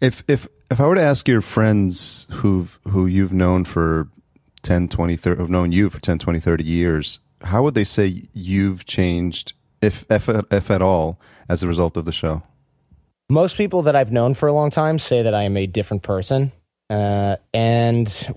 If 0.00 0.24
if 0.28 0.46
if 0.70 0.80
I 0.80 0.86
were 0.86 0.94
to 0.94 1.02
ask 1.02 1.28
your 1.28 1.40
friends 1.40 2.26
who've 2.30 2.78
who 2.88 3.06
you've 3.06 3.32
known 3.32 3.64
for 3.64 4.08
10, 4.62 4.88
20, 4.88 5.16
30, 5.16 5.40
have 5.40 5.50
known 5.50 5.72
you 5.72 5.90
for 5.90 6.00
10, 6.00 6.18
20, 6.18 6.40
30 6.40 6.64
years, 6.64 7.20
how 7.42 7.62
would 7.62 7.74
they 7.74 7.84
say 7.84 8.22
you've 8.32 8.86
changed, 8.86 9.52
if, 9.80 10.04
if, 10.10 10.28
if 10.28 10.70
at 10.70 10.82
all, 10.82 11.20
as 11.48 11.62
a 11.62 11.68
result 11.68 11.96
of 11.96 12.06
the 12.06 12.12
show? 12.12 12.42
Most 13.30 13.56
people 13.56 13.82
that 13.82 13.94
I've 13.94 14.12
known 14.12 14.34
for 14.34 14.48
a 14.48 14.52
long 14.52 14.70
time 14.70 14.98
say 14.98 15.22
that 15.22 15.34
I 15.34 15.42
am 15.44 15.56
a 15.56 15.66
different 15.66 16.02
person. 16.02 16.52
Uh, 16.90 17.36
and 17.52 18.28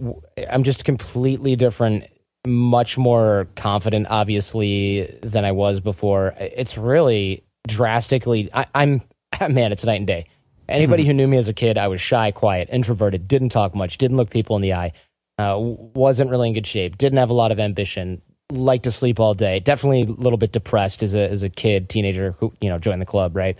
I'm 0.50 0.64
just 0.64 0.86
completely 0.86 1.56
different, 1.56 2.06
much 2.46 2.98
more 2.98 3.48
confident, 3.56 4.08
obviously, 4.10 5.18
than 5.22 5.44
I 5.46 5.52
was 5.52 5.80
before. 5.80 6.34
It's 6.38 6.78
really 6.78 7.44
drastically, 7.68 8.50
I, 8.54 8.66
I'm, 8.74 9.02
man, 9.50 9.72
it's 9.72 9.86
night 9.86 9.96
and 9.96 10.08
day. 10.08 10.28
Anybody 10.70 11.06
who 11.06 11.14
knew 11.14 11.28
me 11.28 11.38
as 11.38 11.48
a 11.48 11.54
kid, 11.54 11.78
I 11.78 11.88
was 11.88 12.02
shy, 12.02 12.32
quiet, 12.32 12.70
introverted, 12.72 13.28
didn't 13.28 13.50
talk 13.50 13.74
much, 13.74 13.98
didn't 13.98 14.18
look 14.18 14.30
people 14.30 14.56
in 14.56 14.62
the 14.62 14.74
eye, 14.74 14.94
uh, 15.38 15.56
wasn't 15.58 16.30
really 16.30 16.50
in 16.50 16.54
good 16.54 16.68
shape, 16.68 16.98
didn't 16.98 17.20
have 17.20 17.30
a 17.30 17.34
lot 17.34 17.52
of 17.52 17.60
ambition, 17.60 18.22
liked 18.52 18.84
to 18.84 18.92
sleep 18.92 19.20
all 19.20 19.34
day, 19.34 19.60
definitely 19.60 20.02
a 20.02 20.06
little 20.06 20.38
bit 20.38 20.52
depressed 20.52 21.04
as 21.04 21.16
a 21.16 21.30
as 21.30 21.44
a 21.44 21.50
kid, 21.50 21.90
teenager 21.90 22.32
who 22.40 22.54
you 22.60 22.70
know 22.70 22.80
joined 22.80 23.02
the 23.02 23.06
club, 23.06 23.36
right? 23.36 23.58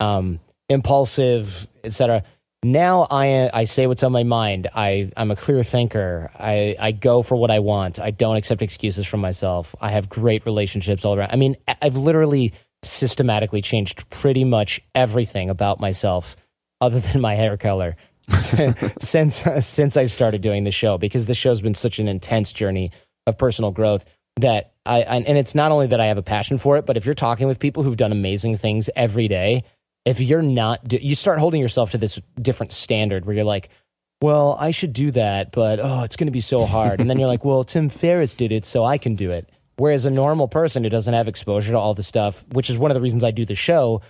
Um, 0.00 0.40
impulsive, 0.68 1.68
etc. 1.84 2.22
Now 2.62 3.06
I 3.10 3.50
I 3.52 3.64
say 3.64 3.86
what's 3.86 4.02
on 4.02 4.12
my 4.12 4.24
mind. 4.24 4.68
I 4.74 5.10
I'm 5.16 5.30
a 5.30 5.36
clear 5.36 5.62
thinker. 5.62 6.30
I 6.38 6.76
I 6.78 6.92
go 6.92 7.22
for 7.22 7.36
what 7.36 7.50
I 7.50 7.58
want. 7.60 8.00
I 8.00 8.10
don't 8.10 8.36
accept 8.36 8.62
excuses 8.62 9.06
from 9.06 9.20
myself. 9.20 9.74
I 9.80 9.90
have 9.90 10.08
great 10.08 10.44
relationships 10.46 11.04
all 11.04 11.16
around. 11.16 11.30
I 11.32 11.36
mean, 11.36 11.56
I've 11.80 11.96
literally 11.96 12.52
systematically 12.82 13.62
changed 13.62 14.08
pretty 14.10 14.44
much 14.44 14.80
everything 14.94 15.50
about 15.50 15.80
myself 15.80 16.36
other 16.80 17.00
than 17.00 17.20
my 17.20 17.34
hair 17.34 17.56
color 17.56 17.96
since 18.38 19.44
since 19.60 19.96
I 19.96 20.04
started 20.06 20.42
doing 20.42 20.64
the 20.64 20.70
show 20.70 20.98
because 20.98 21.26
the 21.26 21.34
show's 21.34 21.60
been 21.60 21.74
such 21.74 21.98
an 21.98 22.08
intense 22.08 22.52
journey 22.52 22.90
of 23.26 23.38
personal 23.38 23.70
growth 23.70 24.12
that 24.36 24.72
I 24.84 25.00
and 25.00 25.38
it's 25.38 25.54
not 25.54 25.72
only 25.72 25.86
that 25.88 26.00
I 26.00 26.06
have 26.06 26.18
a 26.18 26.22
passion 26.22 26.58
for 26.58 26.76
it, 26.76 26.86
but 26.86 26.96
if 26.96 27.06
you're 27.06 27.14
talking 27.14 27.46
with 27.46 27.58
people 27.58 27.82
who've 27.82 27.96
done 27.96 28.12
amazing 28.12 28.56
things 28.56 28.90
every 28.96 29.28
day, 29.28 29.64
if 30.04 30.20
you're 30.20 30.42
not, 30.42 30.92
you 30.92 31.16
start 31.16 31.40
holding 31.40 31.60
yourself 31.60 31.90
to 31.90 31.98
this 31.98 32.20
different 32.40 32.72
standard 32.72 33.26
where 33.26 33.34
you're 33.34 33.44
like, 33.44 33.68
well, 34.22 34.56
I 34.58 34.70
should 34.70 34.92
do 34.92 35.10
that, 35.10 35.52
but 35.52 35.80
oh, 35.80 36.04
it's 36.04 36.16
going 36.16 36.28
to 36.28 36.32
be 36.32 36.40
so 36.40 36.64
hard. 36.64 37.00
And 37.00 37.10
then 37.10 37.18
you're 37.18 37.28
like, 37.28 37.44
well, 37.44 37.64
Tim 37.64 37.88
Ferriss 37.88 38.34
did 38.34 38.52
it, 38.52 38.64
so 38.64 38.84
I 38.84 38.98
can 38.98 39.14
do 39.14 39.30
it. 39.32 39.50
Whereas 39.76 40.06
a 40.06 40.10
normal 40.10 40.48
person 40.48 40.84
who 40.84 40.90
doesn't 40.90 41.12
have 41.12 41.28
exposure 41.28 41.72
to 41.72 41.78
all 41.78 41.92
the 41.92 42.02
stuff, 42.02 42.46
which 42.52 42.70
is 42.70 42.78
one 42.78 42.90
of 42.90 42.94
the 42.94 43.00
reasons 43.00 43.24
I 43.24 43.30
do 43.30 43.44
the 43.44 43.54
show, 43.54 44.00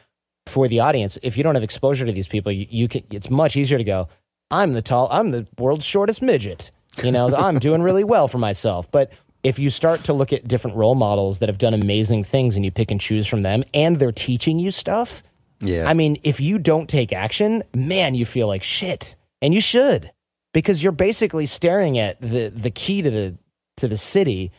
for 0.46 0.68
the 0.68 0.80
audience, 0.80 1.18
if 1.22 1.36
you 1.36 1.42
don't 1.42 1.54
have 1.54 1.64
exposure 1.64 2.06
to 2.06 2.12
these 2.12 2.28
people, 2.28 2.52
you, 2.52 2.66
you 2.70 2.88
can. 2.88 3.02
It's 3.10 3.30
much 3.30 3.56
easier 3.56 3.78
to 3.78 3.84
go. 3.84 4.08
I'm 4.50 4.72
the 4.72 4.82
tall. 4.82 5.08
I'm 5.10 5.30
the 5.32 5.46
world's 5.58 5.84
shortest 5.84 6.22
midget. 6.22 6.70
You 7.02 7.10
know, 7.10 7.34
I'm 7.34 7.58
doing 7.58 7.82
really 7.82 8.04
well 8.04 8.28
for 8.28 8.38
myself. 8.38 8.90
But 8.90 9.12
if 9.42 9.58
you 9.58 9.70
start 9.70 10.04
to 10.04 10.12
look 10.12 10.32
at 10.32 10.48
different 10.48 10.76
role 10.76 10.94
models 10.94 11.40
that 11.40 11.48
have 11.48 11.58
done 11.58 11.74
amazing 11.74 12.24
things 12.24 12.56
and 12.56 12.64
you 12.64 12.70
pick 12.70 12.90
and 12.90 13.00
choose 13.00 13.26
from 13.26 13.42
them 13.42 13.64
and 13.74 13.96
they're 13.96 14.12
teaching 14.12 14.58
you 14.58 14.70
stuff, 14.70 15.22
Yeah. 15.60 15.88
I 15.88 15.94
mean, 15.94 16.18
if 16.22 16.40
you 16.40 16.58
don't 16.58 16.88
take 16.88 17.12
action, 17.12 17.62
man, 17.74 18.14
you 18.14 18.24
feel 18.24 18.46
like 18.46 18.62
shit. 18.62 19.16
And 19.42 19.52
you 19.52 19.60
should. 19.60 20.10
Because 20.54 20.82
you're 20.82 20.92
basically 20.92 21.46
staring 21.46 21.98
at 21.98 22.20
the 22.20 22.48
the 22.48 22.70
key 22.70 23.02
to 23.02 23.10
the 23.10 23.36
to 23.78 23.88
the 23.88 23.96
city. 23.96 24.52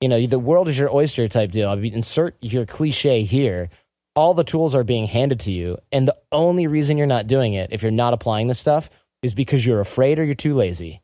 You 0.00 0.08
know, 0.08 0.24
the 0.26 0.38
world 0.38 0.68
is 0.68 0.78
your 0.78 0.94
oyster 0.94 1.26
type 1.28 1.50
deal. 1.50 1.68
I 1.68 1.74
mean, 1.74 1.92
insert 1.92 2.36
your 2.40 2.66
cliche 2.66 3.24
here. 3.24 3.68
All 4.16 4.34
the 4.34 4.44
tools 4.44 4.74
are 4.74 4.82
being 4.84 5.06
handed 5.06 5.40
to 5.40 5.52
you, 5.52 5.78
and 5.92 6.06
the 6.08 6.16
only 6.32 6.66
reason 6.66 6.96
you're 6.96 7.06
not 7.06 7.26
doing 7.28 7.54
it, 7.54 7.70
if 7.72 7.82
you're 7.82 7.92
not 7.92 8.12
applying 8.12 8.48
this 8.48 8.58
stuff, 8.58 8.90
is 9.22 9.34
because 9.34 9.64
you're 9.64 9.80
afraid 9.80 10.18
or 10.18 10.24
you're 10.24 10.34
too 10.34 10.52
lazy. 10.54 11.00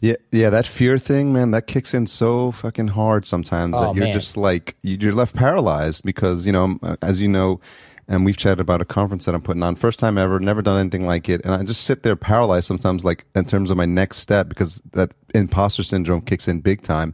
Yeah, 0.00 0.14
yeah, 0.32 0.50
that 0.50 0.66
fear 0.66 0.96
thing, 0.98 1.32
man, 1.32 1.50
that 1.50 1.66
kicks 1.66 1.92
in 1.92 2.06
so 2.06 2.50
fucking 2.52 2.88
hard 2.88 3.26
sometimes 3.26 3.74
Oh, 3.76 3.80
that 3.80 3.94
you're 3.96 4.04
man. 4.04 4.12
just 4.14 4.36
like 4.36 4.76
you- 4.82 4.96
you're 5.00 5.12
left 5.12 5.34
paralyzed 5.34 6.04
because 6.04 6.46
you 6.46 6.52
know, 6.52 6.78
as 7.02 7.20
you 7.20 7.28
know, 7.28 7.60
and 8.06 8.24
we've 8.24 8.36
chatted 8.36 8.60
about 8.60 8.80
a 8.80 8.84
conference 8.84 9.24
that 9.24 9.34
I'm 9.34 9.42
putting 9.42 9.62
on, 9.62 9.74
first 9.76 9.98
time 9.98 10.16
ever, 10.16 10.38
never 10.38 10.62
done 10.62 10.78
anything 10.80 11.06
like 11.06 11.28
it, 11.28 11.42
and 11.44 11.52
I 11.54 11.62
just 11.64 11.82
sit 11.82 12.04
there 12.04 12.16
paralyzed 12.16 12.66
sometimes, 12.66 13.04
like 13.04 13.24
in 13.34 13.44
terms 13.44 13.70
of 13.70 13.76
my 13.76 13.84
next 13.86 14.18
step 14.18 14.48
because 14.48 14.80
that 14.92 15.12
imposter 15.34 15.82
syndrome 15.82 16.20
kicks 16.22 16.46
in 16.48 16.60
big 16.60 16.80
time. 16.82 17.12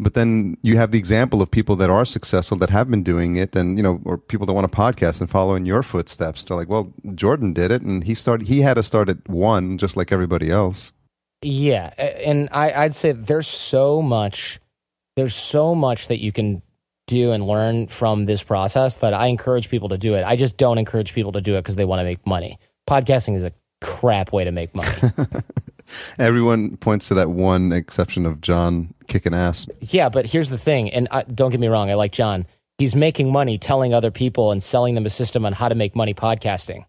But 0.00 0.14
then 0.14 0.56
you 0.62 0.78
have 0.78 0.92
the 0.92 0.98
example 0.98 1.42
of 1.42 1.50
people 1.50 1.76
that 1.76 1.90
are 1.90 2.06
successful 2.06 2.56
that 2.58 2.70
have 2.70 2.90
been 2.90 3.02
doing 3.02 3.36
it, 3.36 3.54
and 3.54 3.76
you 3.76 3.82
know, 3.82 4.00
or 4.04 4.16
people 4.16 4.46
that 4.46 4.54
want 4.54 4.70
to 4.70 4.76
podcast 4.76 5.20
and 5.20 5.28
follow 5.28 5.54
in 5.54 5.66
your 5.66 5.82
footsteps. 5.82 6.42
They're 6.42 6.56
like, 6.56 6.70
well, 6.70 6.92
Jordan 7.14 7.52
did 7.52 7.70
it, 7.70 7.82
and 7.82 8.02
he 8.02 8.14
started. 8.14 8.48
He 8.48 8.62
had 8.62 8.74
to 8.74 8.82
start 8.82 9.10
at 9.10 9.28
one, 9.28 9.76
just 9.76 9.98
like 9.98 10.10
everybody 10.10 10.50
else. 10.50 10.94
Yeah, 11.42 11.92
and 11.98 12.48
I, 12.50 12.72
I'd 12.72 12.94
say 12.94 13.12
there's 13.12 13.46
so 13.46 14.00
much, 14.00 14.58
there's 15.16 15.34
so 15.34 15.74
much 15.74 16.08
that 16.08 16.22
you 16.22 16.32
can 16.32 16.62
do 17.06 17.32
and 17.32 17.46
learn 17.46 17.88
from 17.88 18.24
this 18.24 18.42
process 18.42 18.96
that 18.98 19.12
I 19.12 19.26
encourage 19.26 19.68
people 19.68 19.90
to 19.90 19.98
do 19.98 20.14
it. 20.14 20.24
I 20.24 20.36
just 20.36 20.56
don't 20.56 20.78
encourage 20.78 21.12
people 21.12 21.32
to 21.32 21.40
do 21.42 21.56
it 21.56 21.62
because 21.62 21.76
they 21.76 21.84
want 21.84 22.00
to 22.00 22.04
make 22.04 22.26
money. 22.26 22.58
Podcasting 22.88 23.36
is 23.36 23.44
a 23.44 23.52
crap 23.82 24.32
way 24.32 24.44
to 24.44 24.52
make 24.52 24.74
money. 24.74 24.90
Everyone 26.18 26.76
points 26.76 27.08
to 27.08 27.14
that 27.14 27.30
one 27.30 27.72
exception 27.72 28.26
of 28.26 28.40
John 28.40 28.94
kicking 29.06 29.34
ass. 29.34 29.66
yeah, 29.80 30.08
but 30.08 30.26
here's 30.26 30.50
the 30.50 30.58
thing, 30.58 30.90
and 30.90 31.08
I, 31.10 31.22
don't 31.22 31.50
get 31.50 31.60
me 31.60 31.68
wrong, 31.68 31.90
I 31.90 31.94
like 31.94 32.12
John. 32.12 32.46
He's 32.78 32.94
making 32.94 33.30
money 33.30 33.58
telling 33.58 33.92
other 33.92 34.10
people 34.10 34.52
and 34.52 34.62
selling 34.62 34.94
them 34.94 35.04
a 35.04 35.10
system 35.10 35.44
on 35.44 35.52
how 35.52 35.68
to 35.68 35.74
make 35.74 35.94
money 35.94 36.14
podcasting. 36.14 36.84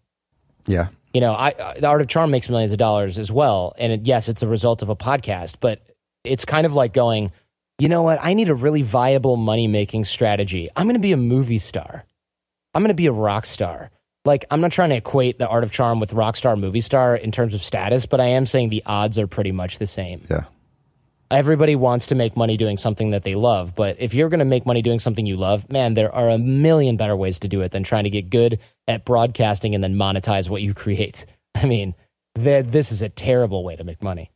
Yeah. 0.66 0.88
you 1.12 1.20
know, 1.20 1.32
I, 1.32 1.48
I 1.48 1.80
the 1.80 1.86
Art 1.88 2.00
of 2.00 2.08
Charm 2.08 2.30
makes 2.30 2.48
millions 2.48 2.72
of 2.72 2.78
dollars 2.78 3.18
as 3.18 3.30
well, 3.30 3.74
and 3.78 3.92
it, 3.92 4.00
yes, 4.06 4.28
it's 4.28 4.42
a 4.42 4.48
result 4.48 4.82
of 4.82 4.88
a 4.88 4.96
podcast, 4.96 5.56
but 5.60 5.82
it's 6.24 6.44
kind 6.44 6.66
of 6.66 6.74
like 6.74 6.92
going, 6.92 7.32
you 7.78 7.88
know 7.88 8.02
what? 8.02 8.18
I 8.22 8.34
need 8.34 8.48
a 8.48 8.54
really 8.54 8.82
viable 8.82 9.36
money 9.36 9.66
making 9.66 10.04
strategy. 10.04 10.68
I'm 10.76 10.86
going 10.86 10.94
to 10.94 11.00
be 11.00 11.12
a 11.12 11.16
movie 11.16 11.58
star. 11.58 12.04
I'm 12.74 12.82
going 12.82 12.88
to 12.88 12.94
be 12.94 13.06
a 13.06 13.12
rock 13.12 13.44
star. 13.44 13.90
Like, 14.24 14.44
I'm 14.50 14.60
not 14.60 14.70
trying 14.70 14.90
to 14.90 14.96
equate 14.96 15.38
the 15.38 15.48
Art 15.48 15.64
of 15.64 15.72
Charm 15.72 15.98
with 15.98 16.12
rock 16.12 16.36
star, 16.36 16.54
movie 16.56 16.80
star 16.80 17.16
in 17.16 17.32
terms 17.32 17.54
of 17.54 17.62
status, 17.62 18.06
but 18.06 18.20
I 18.20 18.26
am 18.26 18.46
saying 18.46 18.68
the 18.70 18.82
odds 18.86 19.18
are 19.18 19.26
pretty 19.26 19.52
much 19.52 19.78
the 19.78 19.86
same. 19.86 20.24
Yeah. 20.30 20.44
Everybody 21.30 21.74
wants 21.74 22.06
to 22.06 22.14
make 22.14 22.36
money 22.36 22.56
doing 22.56 22.76
something 22.76 23.10
that 23.12 23.22
they 23.22 23.34
love, 23.34 23.74
but 23.74 23.96
if 23.98 24.12
you're 24.12 24.28
going 24.28 24.40
to 24.40 24.44
make 24.44 24.66
money 24.66 24.82
doing 24.82 24.98
something 24.98 25.24
you 25.24 25.36
love, 25.36 25.70
man, 25.70 25.94
there 25.94 26.14
are 26.14 26.28
a 26.28 26.38
million 26.38 26.96
better 26.98 27.16
ways 27.16 27.38
to 27.40 27.48
do 27.48 27.62
it 27.62 27.72
than 27.72 27.82
trying 27.82 28.04
to 28.04 28.10
get 28.10 28.28
good 28.28 28.58
at 28.86 29.04
broadcasting 29.04 29.74
and 29.74 29.82
then 29.82 29.94
monetize 29.94 30.50
what 30.50 30.62
you 30.62 30.74
create. 30.82 31.24
I 31.54 31.66
mean, 31.66 31.94
this 32.34 32.92
is 32.92 33.02
a 33.02 33.08
terrible 33.08 33.64
way 33.64 33.76
to 33.76 33.84
make 33.84 34.02
money. 34.02 34.30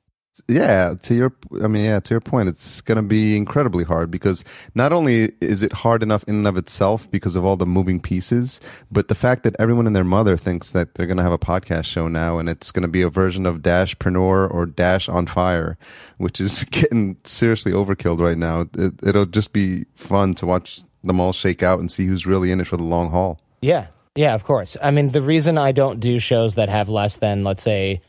Yeah, 0.48 0.94
to 1.02 1.14
your 1.14 1.32
I 1.62 1.66
mean, 1.66 1.84
yeah, 1.84 2.00
to 2.00 2.14
your 2.14 2.20
point, 2.20 2.48
it's 2.48 2.80
going 2.80 2.96
to 2.96 3.02
be 3.02 3.36
incredibly 3.36 3.84
hard 3.84 4.10
because 4.10 4.44
not 4.74 4.92
only 4.92 5.32
is 5.40 5.62
it 5.62 5.72
hard 5.72 6.02
enough 6.02 6.24
in 6.24 6.36
and 6.36 6.46
of 6.46 6.56
itself 6.56 7.10
because 7.10 7.36
of 7.36 7.44
all 7.44 7.56
the 7.56 7.66
moving 7.66 8.00
pieces, 8.00 8.60
but 8.90 9.08
the 9.08 9.14
fact 9.14 9.42
that 9.44 9.56
everyone 9.58 9.86
and 9.86 9.96
their 9.96 10.04
mother 10.04 10.36
thinks 10.36 10.72
that 10.72 10.94
they're 10.94 11.06
going 11.06 11.16
to 11.16 11.22
have 11.22 11.32
a 11.32 11.38
podcast 11.38 11.84
show 11.84 12.08
now 12.08 12.38
and 12.38 12.48
it's 12.48 12.70
going 12.70 12.82
to 12.82 12.88
be 12.88 13.02
a 13.02 13.08
version 13.08 13.46
of 13.46 13.58
Dashpreneur 13.58 14.52
or 14.52 14.66
Dash 14.66 15.08
on 15.08 15.26
Fire, 15.26 15.78
which 16.18 16.40
is 16.40 16.64
getting 16.70 17.16
seriously 17.24 17.72
overkilled 17.72 18.20
right 18.20 18.38
now. 18.38 18.66
It, 18.76 19.02
it'll 19.02 19.26
just 19.26 19.52
be 19.52 19.86
fun 19.94 20.34
to 20.34 20.46
watch 20.46 20.82
them 21.02 21.20
all 21.20 21.32
shake 21.32 21.62
out 21.62 21.80
and 21.80 21.90
see 21.90 22.06
who's 22.06 22.26
really 22.26 22.50
in 22.50 22.60
it 22.60 22.66
for 22.66 22.76
the 22.76 22.82
long 22.82 23.10
haul. 23.10 23.38
Yeah. 23.60 23.88
Yeah, 24.14 24.34
of 24.34 24.44
course. 24.44 24.76
I 24.82 24.90
mean, 24.90 25.08
the 25.08 25.22
reason 25.22 25.58
I 25.58 25.72
don't 25.72 26.00
do 26.00 26.18
shows 26.18 26.54
that 26.54 26.70
have 26.70 26.88
less 26.88 27.18
than, 27.18 27.44
let's 27.44 27.62
say, 27.62 28.00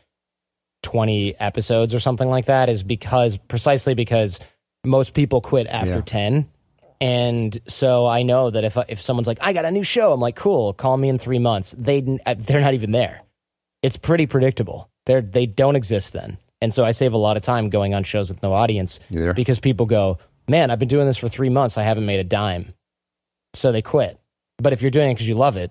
20 0.82 1.34
episodes 1.40 1.94
or 1.94 2.00
something 2.00 2.28
like 2.28 2.46
that 2.46 2.68
is 2.68 2.82
because 2.82 3.36
precisely 3.36 3.94
because 3.94 4.40
most 4.84 5.12
people 5.14 5.40
quit 5.40 5.66
after 5.66 5.96
Yeah. 5.96 6.00
10. 6.02 6.48
And 7.00 7.58
so 7.66 8.06
I 8.06 8.22
know 8.22 8.50
that 8.50 8.64
if 8.64 8.76
if 8.88 9.00
someone's 9.00 9.28
like, 9.28 9.38
"I 9.40 9.52
got 9.52 9.64
a 9.64 9.70
new 9.70 9.84
show," 9.84 10.12
I'm 10.12 10.20
like, 10.20 10.34
"Cool, 10.34 10.72
call 10.72 10.96
me 10.96 11.08
in 11.08 11.18
3 11.18 11.38
months." 11.38 11.72
They 11.78 12.18
uh, 12.26 12.34
they're 12.36 12.60
not 12.60 12.74
even 12.74 12.90
there. 12.90 13.22
It's 13.82 13.96
pretty 13.96 14.26
predictable. 14.26 14.90
They're 15.06 15.20
they 15.22 15.46
don't 15.46 15.76
exist 15.76 16.12
then. 16.12 16.38
And 16.60 16.74
so 16.74 16.84
I 16.84 16.90
save 16.90 17.12
a 17.12 17.16
lot 17.18 17.36
of 17.36 17.42
time 17.44 17.68
going 17.70 17.94
on 17.94 18.02
shows 18.02 18.28
with 18.28 18.42
no 18.42 18.52
audience 18.52 18.98
because 19.36 19.60
people 19.60 19.86
go, 19.86 20.18
"Man, 20.48 20.72
I've 20.72 20.80
been 20.80 20.88
doing 20.88 21.06
this 21.06 21.18
for 21.18 21.28
3 21.28 21.48
months. 21.50 21.78
I 21.78 21.84
haven't 21.84 22.04
made 22.06 22.18
a 22.18 22.24
dime." 22.24 22.74
So 23.54 23.70
they 23.70 23.82
quit. 23.82 24.18
But 24.58 24.72
if 24.72 24.82
you're 24.82 24.90
doing 24.90 25.10
it 25.10 25.14
cuz 25.16 25.28
you 25.28 25.36
love 25.36 25.56
it, 25.56 25.70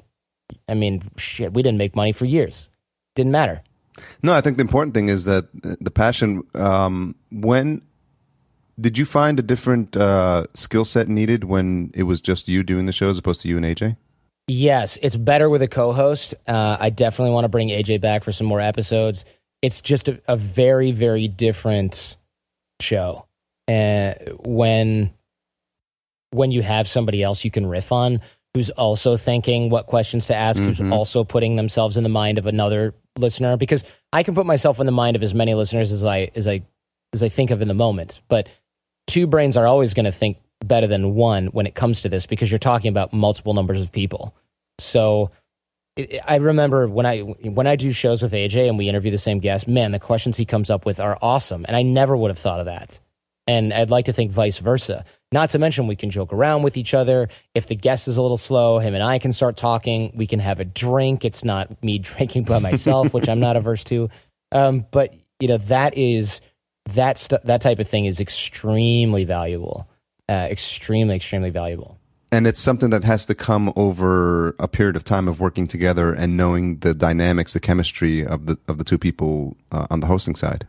I 0.70 0.76
mean, 0.76 1.02
shit, 1.18 1.54
we 1.54 1.62
didn't 1.62 1.78
make 1.78 1.94
money 1.94 2.14
for 2.14 2.24
years. 2.26 2.70
Didn't 3.16 3.34
matter. 3.34 3.64
No, 4.24 4.34
I 4.34 4.42
think 4.42 4.58
the 4.58 4.62
important 4.62 4.94
thing 4.94 5.10
is 5.10 5.26
that 5.26 5.46
the 5.54 5.92
passion. 5.92 6.44
Um, 6.54 7.16
when 7.32 7.82
did 8.80 8.98
you 8.98 9.06
find 9.06 9.40
a 9.40 9.42
different 9.42 9.98
uh, 9.98 10.46
skill 10.54 10.86
set 10.86 11.08
needed 11.08 11.46
when 11.46 11.92
it 11.96 12.04
was 12.04 12.22
just 12.22 12.48
you 12.48 12.64
doing 12.64 12.86
the 12.86 12.92
show 12.92 13.10
as 13.10 13.18
opposed 13.18 13.42
to 13.42 13.48
you 13.48 13.58
and 13.58 13.66
AJ? 13.66 13.98
Yes, 14.48 14.98
it's 15.02 15.16
better 15.16 15.50
with 15.50 15.62
a 15.62 15.68
co-host. 15.68 16.34
Uh, 16.48 16.78
I 16.80 16.90
definitely 16.90 17.34
want 17.34 17.46
to 17.46 17.50
bring 17.50 17.70
AJ 17.70 18.00
back 18.02 18.24
for 18.24 18.32
some 18.32 18.48
more 18.48 18.62
episodes. 18.62 19.26
It's 19.62 19.82
just 19.82 20.08
a, 20.08 20.22
a 20.28 20.36
very, 20.38 20.92
very 20.92 21.28
different 21.28 22.16
show. 22.80 23.26
Uh, 23.68 24.14
when 24.44 25.12
when 26.32 26.52
you 26.52 26.62
have 26.62 26.88
somebody 26.88 27.24
else 27.24 27.44
you 27.44 27.52
can 27.52 27.66
riff 27.66 27.92
on, 27.92 28.22
who's 28.54 28.70
also 28.70 29.18
thinking 29.18 29.70
what 29.70 29.88
questions 29.88 30.26
to 30.28 30.36
ask, 30.36 30.62
who's 30.62 30.80
Mhm. 30.80 30.92
also 30.94 31.24
putting 31.24 31.56
themselves 31.56 31.98
in 31.98 32.04
the 32.04 32.10
mind 32.10 32.38
of 32.38 32.48
another 32.48 32.94
listener. 33.20 33.58
Because 33.58 33.84
I 34.14 34.24
can 34.24 34.36
put 34.36 34.46
myself 34.46 34.80
in 34.80 34.86
the 34.86 34.92
mind 34.92 35.16
of 35.16 35.24
as 35.24 35.34
many 35.34 35.54
listeners 35.54 35.92
as 35.92 36.06
I 36.06 36.32
as 36.36 36.48
I 36.48 36.64
as 37.14 37.24
I 37.24 37.30
think 37.30 37.52
of 37.52 37.62
in 37.62 37.68
the 37.68 37.74
moment, 37.74 38.22
but 38.28 38.48
two 39.08 39.28
brains 39.28 39.56
are 39.58 39.66
always 39.68 39.94
going 39.94 40.06
to 40.06 40.12
think 40.12 40.38
better 40.64 40.88
than 40.88 41.16
one 41.16 41.48
when 41.48 41.68
it 41.68 41.76
comes 41.76 42.02
to 42.02 42.10
this 42.10 42.26
because 42.26 42.52
you're 42.52 42.60
talking 42.60 42.90
about 42.90 43.14
multiple 43.14 43.54
numbers 43.54 43.80
of 43.80 43.92
people. 43.92 44.36
So 44.80 45.32
I- 46.28 46.36
remember 46.38 46.88
when 46.88 47.06
I 47.06 47.20
when 47.22 47.68
I 47.68 47.76
do 47.76 47.92
shows 47.92 48.22
with 48.22 48.34
AJ 48.34 48.68
and 48.68 48.78
we 48.78 48.90
interview 48.90 49.12
the 49.12 49.18
same 49.18 49.40
guest, 49.40 49.68
man, 49.68 49.92
the 49.92 50.00
questions 50.00 50.38
he 50.38 50.46
comes 50.46 50.70
up 50.70 50.86
with 50.86 51.00
are 51.00 51.18
awesome, 51.22 51.66
and 51.68 51.76
I 51.76 51.82
never 51.82 52.16
would 52.16 52.30
have 52.30 52.38
thought 52.38 52.60
of 52.60 52.66
that. 52.68 53.00
And 53.48 53.74
I'd 53.74 53.90
like 53.90 54.06
to 54.06 54.14
think 54.14 54.32
vice 54.32 54.58
versa. 54.58 55.06
Not 55.32 55.52
to 55.52 55.60
mention 55.60 55.88
we 55.88 55.96
can 55.96 56.10
joke 56.10 56.34
around 56.34 56.64
with 56.64 56.76
each 56.76 56.94
other. 56.94 57.30
If 57.56 57.68
the 57.68 57.76
guest 57.76 58.08
is 58.08 58.18
a 58.18 58.22
little 58.22 58.38
slow, 58.38 58.80
him 58.80 58.94
and 58.94 59.04
I 59.04 59.20
can 59.20 59.32
start 59.32 59.56
talking. 59.56 60.12
We 60.16 60.28
can 60.28 60.40
have 60.40 60.60
a 60.60 60.66
drink. 60.66 61.24
It's 61.24 61.44
not 61.44 61.82
me 61.84 61.98
drinking 62.00 62.44
by 62.44 62.60
myself, 62.60 63.14
which 63.14 63.30
I'm 63.30 63.40
not 63.40 63.56
averse 63.56 63.84
to. 63.86 64.10
Um, 64.52 64.86
but 64.92 65.14
you 65.40 65.48
know 65.48 65.58
that 65.58 65.98
is 65.98 66.42
that 66.90 67.18
st- 67.18 67.44
that 67.44 67.62
type 67.62 67.80
of 67.80 67.88
thing 67.88 68.06
is 68.06 68.20
extremely 68.20 69.24
valuable. 69.24 69.90
Uh, 70.30 70.48
extremely, 70.52 71.16
extremely 71.16 71.50
valuable. 71.50 71.98
And 72.34 72.46
it's 72.46 72.60
something 72.60 72.90
that 72.90 73.06
has 73.06 73.26
to 73.28 73.36
come 73.36 73.72
over 73.78 74.50
a 74.60 74.68
period 74.68 74.98
of 74.98 75.06
time 75.06 75.30
of 75.30 75.40
working 75.40 75.66
together 75.66 76.12
and 76.12 76.36
knowing 76.36 76.80
the 76.80 76.94
dynamics, 76.94 77.54
the 77.54 77.62
chemistry 77.62 78.26
of 78.26 78.46
the 78.46 78.58
of 78.68 78.78
the 78.78 78.84
two 78.84 78.98
people 78.98 79.56
uh, 79.72 79.88
on 79.90 80.02
the 80.02 80.08
hosting 80.08 80.36
side. 80.36 80.68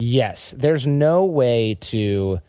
Yes, 0.00 0.54
there's 0.56 0.86
no 0.86 1.24
way 1.24 1.76
to 1.82 2.40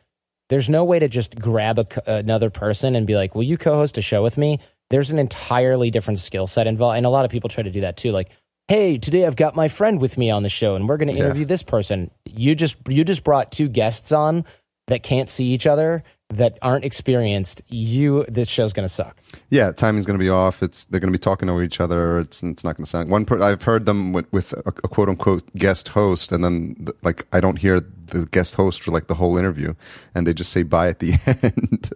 there's 0.50 0.70
no 0.70 0.84
way 0.84 1.00
to 1.00 1.08
just 1.08 1.40
grab 1.40 1.80
a, 1.80 1.88
another 2.06 2.50
person 2.50 2.96
and 2.96 3.08
be 3.08 3.16
like, 3.16 3.36
"Will 3.36 3.44
you 3.44 3.58
co-host 3.58 3.98
a 3.98 4.02
show 4.02 4.22
with 4.24 4.38
me?" 4.38 4.60
There's 4.90 5.10
an 5.12 5.20
entirely 5.20 5.92
different 5.92 6.20
skill 6.20 6.48
set 6.48 6.68
involved, 6.68 6.98
and 6.98 7.06
a 7.06 7.10
lot 7.10 7.24
of 7.24 7.32
people 7.32 7.50
try 7.50 7.64
to 7.64 7.72
do 7.72 7.82
that 7.82 7.96
too. 7.98 8.12
Like, 8.12 8.32
"Hey, 8.68 8.98
today 8.98 9.26
I've 9.26 9.36
got 9.38 9.56
my 9.56 9.68
friend 9.68 10.02
with 10.02 10.18
me 10.18 10.30
on 10.30 10.44
the 10.44 10.50
show, 10.50 10.76
and 10.76 10.88
we're 10.90 10.98
going 10.98 11.08
to 11.10 11.14
Yeah. 11.14 11.22
interview 11.26 11.46
this 11.46 11.64
person." 11.64 12.12
You 12.26 12.56
just 12.56 12.76
you 12.90 13.04
just 13.04 13.24
brought 13.24 13.52
two 13.52 13.70
guests 13.70 14.12
on 14.12 14.46
that 14.88 15.04
can't 15.04 15.30
see 15.30 15.46
each 15.54 15.68
other, 15.68 16.04
that 16.32 16.58
aren't 16.62 16.86
experienced. 16.86 17.62
You 17.68 18.26
this 18.28 18.50
show's 18.50 18.74
going 18.74 18.86
to 18.86 18.90
suck. 18.90 19.18
Yeah, 19.50 19.72
timing's 19.72 20.06
going 20.06 20.18
to 20.18 20.24
be 20.24 20.30
off. 20.30 20.64
It's 20.64 20.86
they're 20.86 21.00
going 21.00 21.12
to 21.12 21.18
be 21.18 21.22
talking 21.22 21.50
over 21.50 21.64
each 21.64 21.80
other. 21.80 22.20
It's 22.20 22.44
it's 22.44 22.64
not 22.64 22.78
going 22.78 22.86
to 22.86 22.90
sound. 22.90 23.10
One 23.10 23.26
per, 23.26 23.42
I've 23.42 23.64
heard 23.64 23.86
them 23.86 24.14
with, 24.14 24.32
with 24.32 24.54
a, 24.54 24.70
a 24.84 24.88
quote 24.88 25.10
unquote 25.10 25.44
guest 25.56 25.90
host, 25.90 26.32
and 26.32 26.44
then 26.44 26.76
the, 26.80 26.96
like 27.04 27.26
I 27.32 27.40
don't 27.40 27.58
hear 27.58 27.80
the 27.80 28.28
guest 28.32 28.56
host 28.56 28.84
for 28.84 28.92
like 28.92 29.08
the 29.08 29.16
whole 29.16 29.38
interview, 29.38 29.74
and 30.16 30.26
they 30.26 30.34
just 30.34 30.52
say 30.52 30.64
bye 30.64 30.88
at 30.88 31.00
the 31.00 31.14
end. 31.44 31.90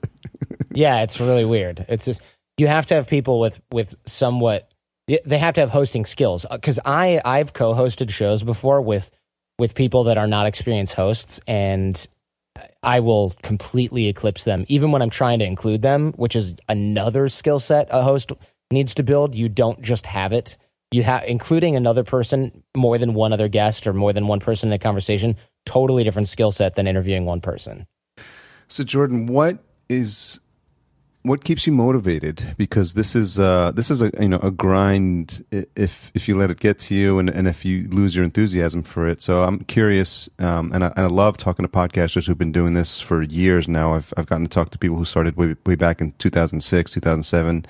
Yeah, 0.72 1.02
it's 1.02 1.20
really 1.20 1.46
weird. 1.46 1.86
It's 1.88 2.06
just 2.06 2.22
you 2.58 2.68
have 2.68 2.86
to 2.88 2.96
have 2.96 3.08
people 3.08 3.40
with 3.40 3.62
with 3.72 3.96
somewhat. 4.06 4.70
They 5.08 5.38
have 5.38 5.54
to 5.54 5.62
have 5.62 5.70
hosting 5.70 6.06
skills 6.06 6.46
uh, 6.50 6.58
because 6.58 6.80
I 6.84 7.22
I've 7.24 7.54
co-hosted 7.54 8.10
shows 8.10 8.44
before 8.44 8.82
with 8.82 9.12
with 9.58 9.76
people 9.76 10.06
that 10.06 10.18
are 10.18 10.28
not 10.28 10.48
experienced 10.48 10.96
hosts 10.96 11.40
and 11.48 12.08
I 12.84 13.00
will 13.00 13.34
completely 13.42 14.08
eclipse 14.08 14.44
them 14.44 14.66
even 14.68 14.92
when 14.92 15.02
I'm 15.02 15.10
trying 15.10 15.40
to 15.40 15.46
include 15.46 15.82
them, 15.82 16.14
which 16.14 16.36
is 16.36 16.56
another 16.70 17.30
skill 17.30 17.60
set 17.60 17.88
a 17.92 18.04
host 18.04 18.32
needs 18.72 18.94
to 18.96 19.04
build. 19.04 19.36
You 19.36 19.50
don't 19.50 19.82
just 19.82 20.06
have 20.06 20.34
it. 20.34 20.58
You 20.92 21.04
have 21.04 21.24
including 21.26 21.76
another 21.76 22.04
person, 22.04 22.64
more 22.76 22.98
than 22.98 23.14
one 23.14 23.34
other 23.34 23.48
guest 23.48 23.88
or 23.88 23.94
more 23.94 24.14
than 24.14 24.28
one 24.28 24.40
person 24.40 24.70
in 24.70 24.74
a 24.74 24.80
conversation, 24.80 25.36
totally 25.66 26.04
different 26.04 26.28
skill 26.28 26.52
set 26.52 26.76
than 26.76 26.88
interviewing 26.88 27.26
one 27.26 27.42
person. 27.42 27.88
So 28.68 28.84
Jordan, 28.84 29.28
what 29.28 29.60
is 29.90 30.40
what 31.26 31.44
keeps 31.44 31.66
you 31.66 31.74
motivated? 31.74 32.54
Because 32.56 32.94
this 32.94 33.16
is 33.16 33.40
uh, 33.40 33.72
this 33.72 33.90
is 33.90 34.02
a 34.02 34.12
you 34.20 34.30
know 34.30 34.40
a 34.44 34.52
grind 34.52 35.44
if 35.52 36.12
if 36.14 36.28
you 36.28 36.38
let 36.38 36.52
it 36.52 36.60
get 36.60 36.78
to 36.80 36.96
you 36.96 37.18
and, 37.18 37.30
and 37.30 37.48
if 37.48 37.66
you 37.66 37.88
lose 37.90 38.16
your 38.16 38.24
enthusiasm 38.24 38.84
for 38.84 39.08
it. 39.08 39.22
So 39.22 39.44
I'm 39.44 39.60
curious, 39.66 40.30
um, 40.40 40.72
and, 40.72 40.84
I, 40.84 40.94
and 40.96 41.06
I 41.06 41.08
love 41.08 41.38
talking 41.38 41.66
to 41.66 41.70
podcasters 41.70 42.28
who've 42.28 42.38
been 42.38 42.52
doing 42.52 42.76
this 42.76 43.00
for 43.00 43.24
years 43.24 43.68
now. 43.68 43.96
I've 43.96 44.14
I've 44.16 44.28
gotten 44.28 44.46
to 44.46 44.50
talk 44.50 44.70
to 44.70 44.78
people 44.78 44.98
who 44.98 45.06
started 45.06 45.36
way 45.36 45.56
way 45.66 45.76
back 45.76 46.00
in 46.00 46.12
2006, 46.14 46.92
2007. 46.92 47.66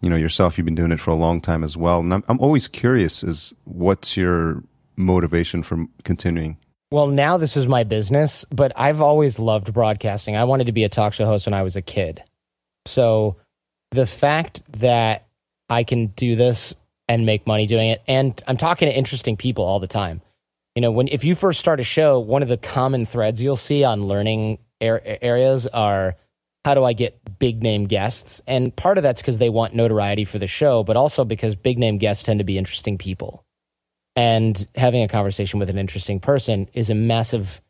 You 0.00 0.10
know 0.10 0.16
yourself, 0.16 0.58
you've 0.58 0.66
been 0.66 0.74
doing 0.74 0.92
it 0.92 1.00
for 1.00 1.10
a 1.10 1.16
long 1.16 1.40
time 1.40 1.64
as 1.64 1.76
well, 1.76 2.00
and 2.00 2.12
I'm 2.12 2.24
I'm 2.28 2.40
always 2.40 2.68
curious 2.68 3.24
as 3.24 3.54
what's 3.64 4.16
your 4.16 4.62
motivation 4.96 5.62
for 5.62 5.86
continuing. 6.04 6.58
Well, 6.90 7.06
now 7.06 7.36
this 7.36 7.56
is 7.56 7.68
my 7.68 7.84
business, 7.84 8.44
but 8.50 8.72
I've 8.74 9.00
always 9.00 9.38
loved 9.38 9.74
broadcasting. 9.74 10.36
I 10.36 10.44
wanted 10.44 10.68
to 10.68 10.72
be 10.72 10.84
a 10.84 10.88
talk 10.88 11.12
show 11.12 11.26
host 11.26 11.46
when 11.46 11.54
I 11.54 11.62
was 11.62 11.76
a 11.76 11.82
kid. 11.82 12.22
So 12.88 13.36
the 13.90 14.06
fact 14.06 14.62
that 14.72 15.26
I 15.68 15.84
can 15.84 16.08
do 16.08 16.36
this 16.36 16.74
and 17.08 17.26
make 17.26 17.46
money 17.46 17.66
doing 17.66 17.90
it, 17.90 18.02
and 18.06 18.40
I'm 18.46 18.56
talking 18.56 18.88
to 18.88 18.96
interesting 18.96 19.36
people 19.36 19.64
all 19.64 19.80
the 19.80 19.86
time. 19.86 20.20
You 20.74 20.82
know, 20.82 20.90
when 20.90 21.08
if 21.08 21.24
you 21.24 21.34
first 21.34 21.58
start 21.58 21.80
a 21.80 21.84
show, 21.84 22.18
one 22.18 22.42
of 22.42 22.48
the 22.48 22.56
common 22.56 23.06
threads 23.06 23.42
you'll 23.42 23.56
see 23.56 23.84
on 23.84 24.06
learning 24.06 24.58
areas 24.80 25.66
are 25.66 26.16
how 26.64 26.74
do 26.74 26.84
I 26.84 26.92
get 26.92 27.38
big 27.38 27.62
name 27.62 27.86
guests? 27.86 28.40
And 28.46 28.74
part 28.74 28.98
of 28.98 29.02
that's 29.02 29.20
because 29.22 29.38
they 29.38 29.48
want 29.48 29.74
notoriety 29.74 30.24
for 30.24 30.38
the 30.38 30.46
show, 30.46 30.84
but 30.84 30.96
also 30.96 31.24
because 31.24 31.54
big 31.54 31.78
name 31.78 31.98
guests 31.98 32.22
tend 32.22 32.40
to 32.40 32.44
be 32.44 32.58
interesting 32.58 32.98
people. 32.98 33.44
And 34.14 34.66
having 34.74 35.02
a 35.02 35.08
conversation 35.08 35.60
with 35.60 35.70
an 35.70 35.78
interesting 35.78 36.20
person 36.20 36.68
is 36.74 36.90
a 36.90 36.94
massive, 36.94 37.60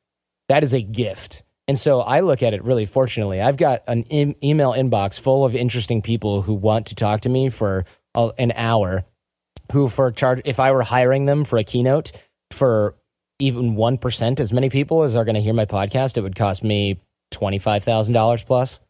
that 0.48 0.64
is 0.64 0.74
a 0.74 0.82
gift. 0.82 1.44
And 1.68 1.78
so 1.78 2.00
I 2.00 2.20
look 2.20 2.42
at 2.42 2.54
it 2.54 2.64
really 2.64 2.86
fortunately. 2.86 3.42
I've 3.42 3.58
got 3.58 3.82
an 3.86 4.10
e- 4.10 4.34
email 4.42 4.72
inbox 4.72 5.20
full 5.20 5.44
of 5.44 5.54
interesting 5.54 6.00
people 6.00 6.42
who 6.42 6.54
want 6.54 6.86
to 6.86 6.94
talk 6.94 7.20
to 7.20 7.28
me 7.28 7.50
for 7.50 7.84
a, 8.14 8.32
an 8.38 8.52
hour, 8.52 9.04
who 9.72 9.88
for 9.88 10.10
charge, 10.10 10.40
if 10.46 10.58
I 10.58 10.72
were 10.72 10.82
hiring 10.82 11.26
them 11.26 11.44
for 11.44 11.58
a 11.58 11.64
keynote 11.64 12.12
for 12.50 12.96
even 13.38 13.76
1% 13.76 14.40
as 14.40 14.52
many 14.52 14.70
people 14.70 15.02
as 15.02 15.14
are 15.14 15.26
going 15.26 15.34
to 15.34 15.42
hear 15.42 15.52
my 15.52 15.66
podcast, 15.66 16.16
it 16.16 16.22
would 16.22 16.34
cost 16.34 16.64
me 16.64 17.00
$25,000 17.32 18.46
plus. 18.46 18.80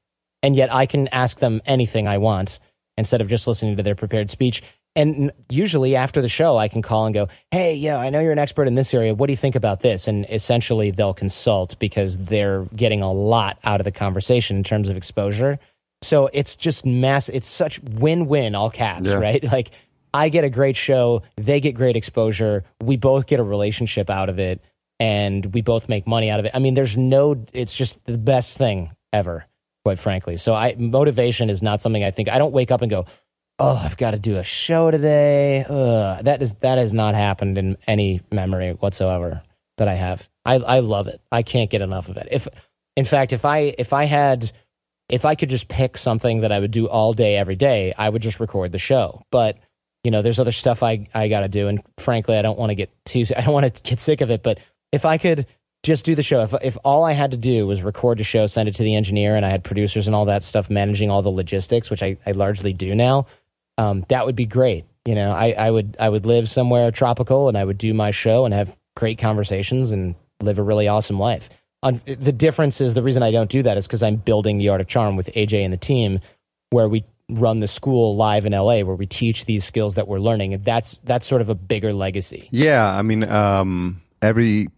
And 0.43 0.55
yet 0.55 0.73
I 0.73 0.87
can 0.87 1.09
ask 1.09 1.41
them 1.41 1.61
anything 1.67 2.07
I 2.07 2.19
want 2.19 2.61
instead 2.97 3.21
of 3.21 3.29
just 3.29 3.47
listening 3.49 3.77
to 3.77 3.83
their 3.83 3.97
prepared 3.97 4.31
speech. 4.31 4.63
And 4.99 5.31
usually 5.49 5.95
after 5.95 6.21
the 6.21 6.29
show, 6.29 6.57
I 6.57 6.67
can 6.67 6.83
call 6.83 7.07
and 7.07 7.15
go, 7.15 7.29
Hey, 7.53 7.77
yeah, 7.77 7.99
I 7.99 8.11
know 8.11 8.19
you're 8.19 8.33
an 8.33 8.39
expert 8.41 8.67
in 8.67 8.75
this 8.75 8.93
area. 8.93 9.15
What 9.15 9.29
do 9.29 9.33
you 9.33 9.37
think 9.37 9.55
about 9.55 9.79
this? 9.79 10.09
And 10.09 10.27
essentially 10.29 10.91
they'll 10.91 11.15
consult 11.15 11.79
because 11.79 12.19
they're 12.19 12.65
getting 12.75 13.01
a 13.01 13.13
lot 13.13 13.61
out 13.63 13.81
of 13.81 13.85
the 13.85 13.93
conversation 13.93 14.57
in 14.57 14.65
terms 14.65 14.89
of 14.89 14.97
exposure. 14.97 15.61
So 16.03 16.29
it's 16.33 16.57
just 16.57 16.85
mass. 16.85 17.29
It's 17.29 17.47
such 17.47 17.81
win 17.81 18.27
win, 18.27 18.57
all 18.57 18.71
caps, 18.71 19.07
yeah. 19.07 19.15
right? 19.15 19.45
Like 19.53 19.71
I 20.13 20.31
get 20.31 20.43
a 20.43 20.51
great 20.51 20.77
show. 20.77 21.23
They 21.37 21.61
get 21.61 21.77
great 21.77 21.95
exposure. 21.95 22.65
We 22.83 22.97
both 22.97 23.29
get 23.29 23.39
a 23.39 23.45
relationship 23.45 24.11
out 24.11 24.29
of 24.29 24.41
it 24.41 24.61
and 24.99 25.55
we 25.55 25.63
both 25.63 25.89
make 25.89 26.09
money 26.09 26.29
out 26.29 26.41
of 26.41 26.47
it. 26.47 26.51
I 26.55 26.59
mean, 26.59 26.75
there's 26.75 26.97
no, 26.97 27.47
it's 27.53 27.73
just 27.73 28.05
the 28.07 28.19
best 28.19 28.59
thing 28.59 28.91
ever, 29.13 29.47
quite 29.85 30.01
frankly. 30.01 30.39
So 30.39 30.55
I, 30.55 30.75
motivation 30.77 31.51
is 31.51 31.63
not 31.63 31.83
something 31.83 32.03
I 32.03 32.11
think, 32.11 32.29
I 32.29 32.39
don't 32.39 32.53
wake 32.53 32.73
up 32.73 32.83
and 32.83 32.91
go, 32.91 33.07
oh, 33.59 33.81
I've 33.83 33.97
got 33.97 34.13
to 34.13 34.19
do 34.19 34.37
a 34.37 34.45
show 34.45 34.91
today. 34.91 35.65
Ugh. 35.69 36.25
That 36.25 36.43
is 36.43 36.55
that 36.57 36.79
has 36.79 36.93
not 36.93 37.15
happened 37.15 37.59
in 37.59 37.77
any 37.87 38.21
memory 38.31 38.73
whatsoever 38.73 39.43
that 39.77 39.89
I 39.89 39.95
have. 39.95 40.29
I 40.45 40.55
I 40.55 40.79
love 40.81 41.09
it. 41.09 41.21
I 41.31 41.43
can't 41.43 41.71
get 41.71 41.83
enough 41.83 42.09
of 42.09 42.17
it. 42.17 42.29
If 42.31 42.49
in 42.97 43.05
fact, 43.05 43.33
if 43.33 43.45
I 43.45 43.75
if 43.79 43.93
I 43.93 44.05
had 44.05 44.51
if 45.09 45.25
I 45.25 45.35
could 45.35 45.49
just 45.49 45.69
pick 45.69 45.97
something 45.97 46.41
that 46.41 46.53
I 46.53 46.59
would 46.59 46.71
do 46.71 46.87
all 46.87 47.13
day 47.13 47.37
every 47.37 47.57
day, 47.57 47.95
I 47.97 48.09
would 48.09 48.23
just 48.23 48.41
record 48.41 48.73
the 48.73 48.79
show. 48.79 49.23
But 49.31 49.59
you 50.05 50.11
know, 50.11 50.23
there's 50.23 50.39
other 50.39 50.53
stuff 50.53 50.83
I 50.83 51.09
I 51.15 51.29
got 51.29 51.41
to 51.41 51.49
do, 51.49 51.69
and 51.69 51.83
frankly, 51.99 52.37
I 52.37 52.43
don't 52.43 52.59
want 52.59 52.71
to 52.71 52.75
get 52.75 52.91
too 53.05 53.25
I 53.37 53.41
don't 53.43 53.55
want 53.55 53.75
to 53.75 53.83
get 53.83 54.01
sick 54.01 54.21
of 54.21 54.31
it. 54.31 54.43
But 54.43 54.59
if 54.93 55.05
I 55.05 55.19
could 55.19 55.47
just 55.85 56.05
do 56.05 56.15
the 56.15 56.23
show. 56.23 56.43
If 56.43 56.55
if 56.63 56.77
all 56.85 57.05
I 57.05 57.13
had 57.13 57.31
to 57.31 57.37
do 57.37 57.67
was 57.67 57.83
record 57.83 58.19
the 58.19 58.25
show, 58.25 58.47
send 58.47 58.69
it 58.69 58.75
to 58.77 58.83
the 58.83 58.95
engineer, 58.95 59.37
and 59.37 59.47
I 59.47 59.49
had 59.49 59.65
producers 59.65 60.07
and 60.07 60.15
all 60.15 60.25
that 60.27 60.43
stuff 60.43 60.69
managing 60.69 61.11
all 61.11 61.23
the 61.23 61.31
logistics, 61.31 61.91
which 61.91 62.03
I, 62.03 62.17
I 62.27 62.33
largely 62.33 62.73
do 62.73 62.95
now, 62.95 63.27
um, 63.79 64.05
that 64.09 64.27
would 64.27 64.37
be 64.37 64.45
great. 64.45 64.85
You 65.07 65.15
know, 65.15 65.33
I, 65.33 65.53
I 65.53 65.71
would 65.71 65.97
I 65.99 66.09
would 66.09 66.27
live 66.27 66.51
somewhere 66.51 66.91
tropical 66.91 67.49
and 67.49 67.57
I 67.57 67.65
would 67.65 67.79
do 67.79 67.95
my 67.95 68.11
show 68.11 68.45
and 68.45 68.53
have 68.53 68.77
great 68.95 69.19
conversations 69.19 69.93
and 69.93 70.15
live 70.43 70.59
a 70.59 70.63
really 70.63 70.87
awesome 70.89 71.19
life. 71.19 71.49
Um, 71.83 72.03
the 72.05 72.33
difference 72.33 72.81
is 72.81 72.95
the 72.95 73.03
reason 73.03 73.23
I 73.23 73.31
don't 73.31 73.49
do 73.49 73.63
that 73.63 73.77
is 73.77 73.87
because 73.87 74.03
I'm 74.03 74.17
building 74.17 74.59
the 74.59 74.69
art 74.69 74.81
of 74.81 74.89
charm 74.89 75.17
with 75.17 75.31
AJ 75.35 75.63
and 75.65 75.73
the 75.73 75.79
team, 75.79 76.21
where 76.71 76.89
we 76.89 77.05
run 77.31 77.61
the 77.61 77.69
school 77.69 78.17
live 78.17 78.47
in 78.47 78.53
LA, 78.53 78.81
where 78.81 78.97
we 78.97 79.07
teach 79.07 79.45
these 79.45 79.65
skills 79.65 79.95
that 79.95 80.09
we're 80.09 80.19
learning. 80.19 80.55
And 80.55 80.65
that's 80.65 80.99
that's 81.05 81.27
sort 81.27 81.41
of 81.41 81.49
a 81.49 81.55
bigger 81.55 81.95
legacy. 81.95 82.49
Yeah, 82.51 82.93
I 82.93 83.03
mean, 83.03 83.23
um, 83.25 84.03
every 84.21 84.69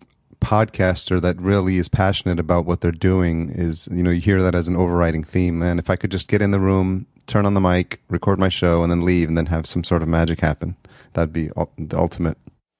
podcaster 0.41 1.21
that 1.21 1.41
really 1.41 1.77
is 1.77 1.89
passionate 1.89 2.41
about 2.41 2.65
what 2.65 2.81
they're 2.81 2.91
doing 2.91 3.51
is 3.51 3.89
you 3.93 4.03
know 4.03 4.11
you 4.11 4.21
hear 4.21 4.43
that 4.43 4.55
as 4.55 4.69
an 4.69 4.77
overriding 4.77 5.23
theme 5.23 5.63
and 5.63 5.79
if 5.79 5.91
i 5.91 5.97
could 5.97 6.11
just 6.11 6.29
get 6.29 6.41
in 6.43 6.51
the 6.51 6.61
room 6.61 7.07
turn 7.31 7.47
on 7.47 7.55
the 7.55 7.61
mic, 7.61 8.03
record 8.11 8.39
my 8.39 8.49
show, 8.49 8.83
and 8.83 8.91
then 8.91 9.05
leave, 9.05 9.29
and 9.29 9.39
then 9.39 9.47
have 9.47 9.67
some 9.67 9.85
sort 9.85 10.03
of 10.03 10.09
magic 10.09 10.41
happen. 10.41 10.77
That'd 11.15 11.33
be 11.33 11.49
the 11.79 11.97
ultimate. 11.97 12.37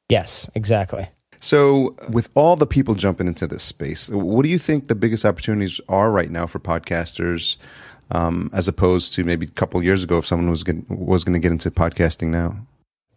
Yes, 0.09 0.51
exactly. 0.55 1.09
So, 1.39 1.97
with 2.11 2.29
all 2.35 2.57
the 2.57 2.67
people 2.67 2.95
jumping 2.95 3.27
into 3.27 3.47
this 3.47 3.63
space, 3.63 4.11
what 4.11 4.43
do 4.43 4.51
you 4.51 4.59
think 4.59 4.89
the 4.89 4.95
biggest 4.95 5.25
opportunities 5.25 5.81
are 5.89 6.11
right 6.11 6.31
now 6.31 6.47
for 6.47 6.59
podcasters, 6.59 7.57
um, 8.11 8.51
as 8.53 8.69
opposed 8.69 9.15
to 9.15 9.25
maybe 9.25 9.47
a 9.47 9.51
couple 9.51 9.83
years 9.83 10.03
ago 10.03 10.19
if 10.19 10.27
someone 10.27 10.51
was 10.51 10.65
getting, 10.65 10.85
was 10.89 11.25
going 11.25 11.33
to 11.33 11.39
get 11.41 11.53
into 11.53 11.71
podcasting 11.71 12.29
now? 12.29 12.67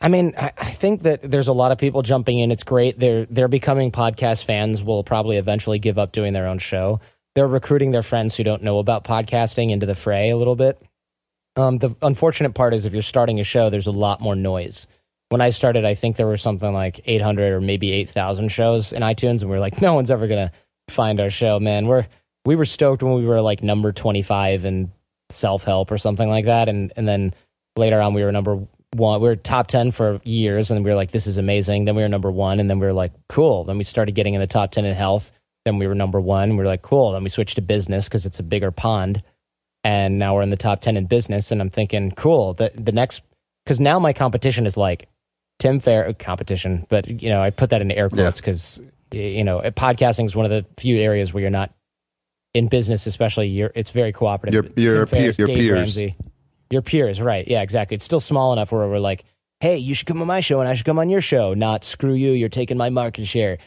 I 0.03 0.09
mean, 0.09 0.33
I, 0.37 0.49
think 0.49 1.03
that 1.03 1.21
there's 1.21 1.47
a 1.47 1.53
lot 1.53 1.71
of 1.71 1.77
people 1.77 2.01
jumping 2.01 2.37
in. 2.37 2.51
It's 2.51 2.65
great. 2.65 2.99
They're 2.99 3.25
they're 3.25 3.47
becoming 3.47 3.89
podcast 3.89 4.43
fans. 4.43 4.83
Will 4.83 5.01
probably 5.01 5.37
eventually 5.37 5.79
give 5.79 5.97
up 5.97 6.11
doing 6.11 6.33
their 6.33 6.47
own 6.47 6.59
show. 6.59 6.99
They're 7.35 7.47
recruiting 7.47 7.91
their 7.91 8.03
friends 8.03 8.35
who 8.35 8.43
don't 8.43 8.63
know 8.63 8.79
about 8.79 9.05
podcasting 9.05 9.71
into 9.71 9.85
the 9.85 9.95
fray 9.95 10.29
a 10.29 10.35
little 10.35 10.57
bit. 10.57 10.81
Um, 11.55 11.77
the 11.77 11.95
unfortunate 12.01 12.53
part 12.53 12.73
is 12.73 12.85
if 12.85 12.91
you're 12.91 13.01
starting 13.01 13.39
a 13.39 13.43
show, 13.43 13.69
there's 13.69 13.87
a 13.87 13.91
lot 13.91 14.19
more 14.19 14.35
noise. 14.35 14.89
When 15.29 15.39
I 15.39 15.51
started, 15.51 15.85
I 15.85 15.93
think 15.93 16.17
there 16.17 16.27
were 16.27 16.37
something 16.37 16.73
like 16.73 16.99
800 17.05 17.53
or 17.53 17.61
maybe 17.61 17.91
8,000 17.93 18.49
shows 18.49 18.91
in 18.91 19.03
iTunes, 19.03 19.41
and 19.41 19.49
we 19.49 19.55
are 19.55 19.61
like, 19.61 19.81
no 19.81 19.93
one's 19.93 20.11
ever 20.11 20.27
gonna 20.27 20.51
find 20.89 21.21
our 21.21 21.29
show, 21.29 21.61
man. 21.61 21.87
We're 21.87 22.07
we 22.43 22.57
were 22.57 22.65
stoked 22.65 23.03
when 23.03 23.13
we 23.13 23.25
were 23.25 23.39
like 23.39 23.63
number 23.63 23.93
25 23.93 24.65
in 24.65 24.91
self 25.29 25.63
help 25.63 25.91
or 25.91 25.97
something 25.97 26.29
like 26.29 26.45
that, 26.45 26.67
and 26.67 26.91
and 26.97 27.07
then 27.07 27.33
later 27.77 28.01
on 28.01 28.13
we 28.13 28.21
were 28.21 28.33
number 28.33 28.67
one. 28.93 29.21
We 29.21 29.27
were 29.27 29.35
top 29.35 29.67
10 29.67 29.91
for 29.91 30.19
years, 30.23 30.71
and 30.71 30.83
we 30.83 30.91
were 30.91 30.95
like, 30.95 31.11
this 31.11 31.27
is 31.27 31.37
amazing. 31.37 31.85
Then 31.85 31.95
we 31.95 32.01
were 32.01 32.09
number 32.09 32.31
one, 32.31 32.59
and 32.59 32.69
then 32.69 32.79
we 32.79 32.85
were 32.85 32.93
like, 32.93 33.13
cool. 33.29 33.63
Then 33.63 33.77
we 33.77 33.83
started 33.83 34.13
getting 34.13 34.33
in 34.33 34.41
the 34.41 34.47
top 34.47 34.71
10 34.71 34.85
in 34.85 34.95
health. 34.95 35.31
Then 35.65 35.77
we 35.77 35.87
were 35.87 35.95
number 35.95 36.19
one. 36.19 36.51
We 36.51 36.57
were 36.57 36.65
like, 36.65 36.81
cool. 36.81 37.13
Then 37.13 37.23
we 37.23 37.29
switched 37.29 37.55
to 37.55 37.61
business 37.61 38.07
because 38.07 38.25
it's 38.25 38.39
a 38.39 38.43
bigger 38.43 38.71
pond 38.71 39.23
and 39.83 40.17
now 40.17 40.35
we're 40.35 40.41
in 40.41 40.49
the 40.49 40.57
top 40.57 40.81
10 40.81 40.97
in 40.97 41.05
business 41.05 41.51
and 41.51 41.61
i'm 41.61 41.69
thinking 41.69 42.11
cool 42.11 42.53
the, 42.53 42.71
the 42.75 42.91
next 42.91 43.23
because 43.65 43.79
now 43.79 43.99
my 43.99 44.13
competition 44.13 44.65
is 44.65 44.77
like 44.77 45.07
tim 45.59 45.79
fair 45.79 46.07
uh, 46.07 46.13
competition 46.13 46.85
but 46.89 47.21
you 47.21 47.29
know 47.29 47.41
i 47.41 47.49
put 47.49 47.69
that 47.69 47.81
in 47.81 47.91
air 47.91 48.09
quotes 48.09 48.39
because 48.39 48.81
yeah. 49.11 49.21
you 49.21 49.43
know 49.43 49.59
podcasting 49.59 50.25
is 50.25 50.35
one 50.35 50.45
of 50.45 50.51
the 50.51 50.65
few 50.77 50.97
areas 50.97 51.33
where 51.33 51.41
you're 51.41 51.49
not 51.49 51.73
in 52.53 52.67
business 52.67 53.07
especially 53.07 53.47
you're 53.47 53.71
it's 53.75 53.91
very 53.91 54.11
cooperative 54.11 54.71
your, 54.77 54.95
your, 55.05 55.33
your 55.37 55.47
peers 55.47 55.71
Ramsey, 55.71 56.15
your 56.73 56.81
peers 56.81 57.21
right 57.21 57.47
yeah 57.47 57.61
exactly 57.61 57.95
it's 57.95 58.05
still 58.05 58.19
small 58.19 58.51
enough 58.51 58.71
where 58.71 58.87
we're 58.87 58.99
like 58.99 59.23
hey 59.61 59.77
you 59.77 59.93
should 59.93 60.07
come 60.07 60.19
on 60.21 60.27
my 60.27 60.41
show 60.41 60.59
and 60.59 60.67
i 60.67 60.73
should 60.73 60.85
come 60.85 60.99
on 60.99 61.09
your 61.09 61.21
show 61.21 61.53
not 61.53 61.83
screw 61.83 62.13
you 62.13 62.31
you're 62.31 62.49
taking 62.49 62.77
my 62.77 62.89
market 62.89 63.25
share 63.25 63.57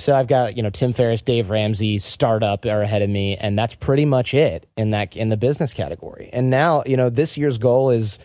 so 0.00 0.14
I've 0.14 0.28
got 0.28 0.56
you 0.56 0.62
know 0.62 0.70
Tim 0.70 0.92
Ferriss, 0.92 1.22
Dave 1.22 1.50
Ramsey, 1.50 1.98
startup 1.98 2.64
are 2.64 2.82
ahead 2.82 3.02
of 3.02 3.10
me, 3.10 3.36
and 3.36 3.58
that's 3.58 3.74
pretty 3.74 4.04
much 4.04 4.32
it 4.32 4.68
in 4.76 4.90
that 4.90 5.16
in 5.16 5.28
the 5.28 5.36
business 5.36 5.74
category. 5.74 6.30
And 6.32 6.50
now 6.50 6.84
you 6.86 6.96
know 6.96 7.10
this 7.10 7.36
year's 7.36 7.58
goal 7.58 7.90
is 7.90 8.18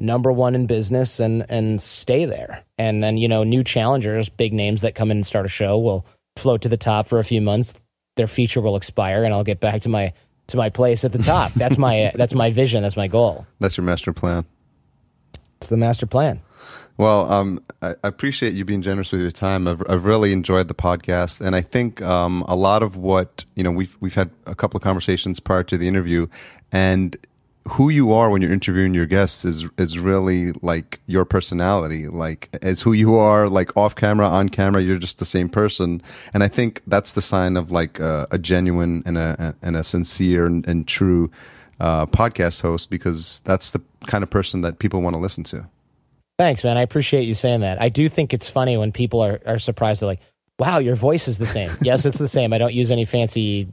number 0.00 0.30
one 0.30 0.54
in 0.54 0.66
business 0.66 1.18
and 1.18 1.44
and 1.48 1.80
stay 1.80 2.24
there. 2.24 2.64
And 2.76 3.02
then 3.02 3.16
you 3.16 3.26
know 3.26 3.42
new 3.42 3.64
challengers, 3.64 4.28
big 4.28 4.52
names 4.52 4.82
that 4.82 4.94
come 4.94 5.10
in 5.10 5.18
and 5.18 5.26
start 5.26 5.44
a 5.44 5.48
show 5.48 5.78
will 5.78 6.06
float 6.36 6.62
to 6.62 6.68
the 6.68 6.76
top 6.76 7.08
for 7.08 7.18
a 7.18 7.24
few 7.24 7.40
months. 7.40 7.74
Their 8.16 8.28
feature 8.28 8.60
will 8.60 8.76
expire, 8.76 9.24
and 9.24 9.34
I'll 9.34 9.44
get 9.44 9.58
back 9.58 9.82
to 9.82 9.88
my 9.88 10.12
to 10.48 10.56
my 10.56 10.68
place 10.68 11.04
at 11.04 11.12
the 11.12 11.18
top. 11.18 11.52
That's 11.54 11.78
my 11.78 12.12
that's 12.16 12.34
my 12.34 12.50
vision. 12.50 12.82
That's 12.82 12.96
my 12.96 13.08
goal. 13.08 13.46
That's 13.60 13.76
your 13.76 13.84
master 13.84 14.12
plan. 14.12 14.44
It's 15.58 15.68
the 15.68 15.76
master 15.76 16.06
plan. 16.06 16.40
Well, 16.96 17.30
um, 17.30 17.62
I, 17.80 17.90
I 18.02 18.08
appreciate 18.08 18.54
you 18.54 18.64
being 18.64 18.82
generous 18.82 19.12
with 19.12 19.20
your 19.20 19.30
time. 19.30 19.68
I've, 19.68 19.82
I've 19.88 20.04
really 20.04 20.32
enjoyed 20.32 20.66
the 20.66 20.74
podcast, 20.74 21.40
and 21.40 21.54
I 21.54 21.60
think 21.60 22.02
um, 22.02 22.44
a 22.48 22.56
lot 22.56 22.82
of 22.82 22.96
what 22.96 23.44
you 23.54 23.62
know 23.62 23.70
we've 23.70 23.96
we've 24.00 24.14
had 24.14 24.30
a 24.46 24.54
couple 24.54 24.78
of 24.78 24.82
conversations 24.82 25.38
prior 25.38 25.62
to 25.64 25.78
the 25.78 25.86
interview, 25.86 26.26
and 26.72 27.16
who 27.68 27.88
you 27.88 28.12
are 28.12 28.30
when 28.30 28.42
you're 28.42 28.52
interviewing 28.52 28.94
your 28.94 29.06
guests 29.06 29.44
is 29.44 29.68
is 29.78 29.98
really 29.98 30.52
like 30.62 31.00
your 31.06 31.24
personality, 31.24 32.08
like 32.08 32.48
as 32.62 32.80
who 32.80 32.92
you 32.92 33.16
are, 33.16 33.48
like 33.48 33.76
off 33.76 33.94
camera, 33.94 34.28
on 34.28 34.48
camera, 34.48 34.82
you're 34.82 34.98
just 34.98 35.18
the 35.18 35.24
same 35.24 35.48
person, 35.48 36.02
and 36.32 36.42
I 36.42 36.48
think 36.48 36.82
that's 36.86 37.12
the 37.12 37.22
sign 37.22 37.56
of 37.56 37.70
like 37.70 37.98
a, 38.00 38.26
a 38.30 38.38
genuine 38.38 39.02
and 39.06 39.18
a 39.18 39.54
and 39.62 39.76
a 39.76 39.84
sincere 39.84 40.46
and, 40.46 40.66
and 40.66 40.86
true 40.86 41.30
uh, 41.80 42.06
podcast 42.06 42.62
host 42.62 42.90
because 42.90 43.40
that's 43.44 43.70
the 43.70 43.80
kind 44.06 44.24
of 44.24 44.30
person 44.30 44.62
that 44.62 44.78
people 44.78 45.02
want 45.02 45.14
to 45.14 45.20
listen 45.20 45.44
to. 45.44 45.68
Thanks, 46.38 46.62
man. 46.62 46.76
I 46.76 46.82
appreciate 46.82 47.24
you 47.24 47.34
saying 47.34 47.60
that. 47.60 47.80
I 47.80 47.88
do 47.88 48.08
think 48.08 48.32
it's 48.32 48.48
funny 48.48 48.76
when 48.76 48.92
people 48.92 49.20
are, 49.20 49.40
are 49.44 49.58
surprised. 49.58 50.02
They're 50.02 50.08
like, 50.08 50.20
wow, 50.58 50.78
your 50.78 50.94
voice 50.94 51.26
is 51.26 51.38
the 51.38 51.46
same. 51.46 51.70
yes, 51.82 52.06
it's 52.06 52.18
the 52.18 52.28
same. 52.28 52.52
I 52.52 52.58
don't 52.58 52.74
use 52.74 52.90
any 52.90 53.04
fancy 53.04 53.68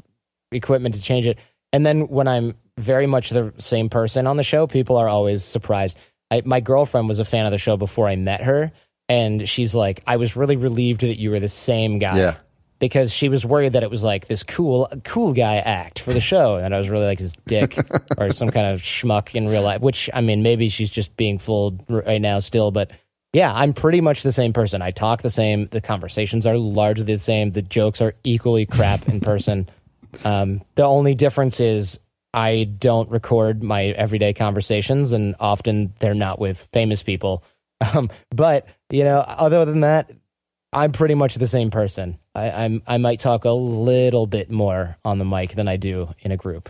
equipment 0.52 0.96
to 0.96 1.02
change 1.02 1.28
it. 1.28 1.38
And 1.72 1.86
then 1.86 2.08
when 2.08 2.28
I'm 2.28 2.56
very 2.78 3.08
much 3.08 3.30
the 3.30 3.54
same 3.58 3.90
person 3.90 4.28
on 4.28 4.38
the 4.38 4.44
show, 4.44 4.68
people 4.68 4.98
are 4.98 5.08
always 5.08 5.44
surprised. 5.44 5.98
I, 6.32 6.42
my 6.46 6.60
girlfriend 6.60 7.08
was 7.08 7.20
a 7.20 7.26
fan 7.26 7.46
of 7.46 7.52
the 7.52 7.58
show 7.58 7.78
before 7.78 8.08
I 8.08 8.16
met 8.16 8.42
her. 8.44 8.72
And 9.08 9.48
she's 9.48 9.76
like, 9.76 10.02
I 10.08 10.18
was 10.18 10.36
really 10.36 10.56
relieved 10.56 11.02
that 11.02 11.20
you 11.20 11.32
were 11.32 11.40
the 11.40 11.48
same 11.48 12.00
guy. 12.00 12.18
Yeah. 12.18 12.36
Because 12.80 13.14
she 13.14 13.30
was 13.30 13.46
worried 13.46 13.74
that 13.74 13.84
it 13.84 13.90
was 13.90 14.04
like 14.04 14.28
this 14.28 14.44
cool, 14.44 14.90
cool 15.04 15.34
guy 15.34 15.58
act 15.58 16.00
for 16.00 16.12
the 16.12 16.20
show, 16.20 16.58
and 16.58 16.76
I 16.76 16.78
was 16.78 16.90
really 16.90 17.06
like 17.06 17.20
his 17.20 17.34
dick 17.48 17.78
or 18.18 18.34
some 18.34 18.50
kind 18.50 18.68
of 18.68 18.82
schmuck 18.82 19.34
in 19.34 19.48
real 19.48 19.62
life. 19.62 19.80
Which 19.80 20.10
I 20.14 20.20
mean, 20.20 20.44
maybe 20.44 20.68
she's 20.68 20.90
just 20.90 21.16
being 21.16 21.38
fooled 21.38 21.84
right 21.88 22.20
now 22.20 22.40
still, 22.40 22.72
but 22.72 22.92
yeah, 23.32 23.54
I'm 23.54 23.74
pretty 23.74 24.02
much 24.02 24.24
the 24.24 24.32
same 24.34 24.52
person. 24.52 24.82
I 24.82 24.92
talk 24.92 25.22
the 25.22 25.30
same. 25.30 25.68
The 25.68 25.80
conversations 25.80 26.46
are 26.46 26.58
largely 26.58 27.06
the 27.06 27.18
same. 27.18 27.52
The 27.52 27.62
jokes 27.62 28.02
are 28.02 28.14
equally 28.26 28.66
crap 28.66 29.08
in 29.08 29.22
person. 29.22 29.70
Um, 30.24 30.62
the 30.76 30.86
only 30.86 31.14
difference 31.14 31.60
is 31.60 32.00
I 32.36 32.66
don't 32.66 33.10
record 33.10 33.64
my 33.64 33.86
everyday 33.86 34.34
conversations, 34.34 35.14
and 35.14 35.36
often 35.40 35.94
they're 36.00 36.14
not 36.14 36.38
with 36.38 36.68
famous 36.74 37.02
people. 37.02 37.44
Um, 37.94 38.10
but 38.34 38.70
you 38.90 39.04
know, 39.04 39.18
other 39.18 39.66
than 39.66 39.82
that, 39.82 40.10
I'm 40.72 40.94
pretty 40.94 41.14
much 41.14 41.36
the 41.36 41.46
same 41.46 41.70
person. 41.72 42.18
I, 42.34 42.50
I'm 42.50 42.82
I 42.88 42.98
might 42.98 43.20
talk 43.20 43.44
a 43.44 43.52
little 43.52 44.28
bit 44.28 44.50
more 44.50 44.98
on 45.04 45.20
the 45.20 45.26
mic 45.26 45.56
than 45.56 45.68
I 45.68 45.76
do 45.76 46.08
in 46.20 46.32
a 46.32 46.38
group. 46.38 46.70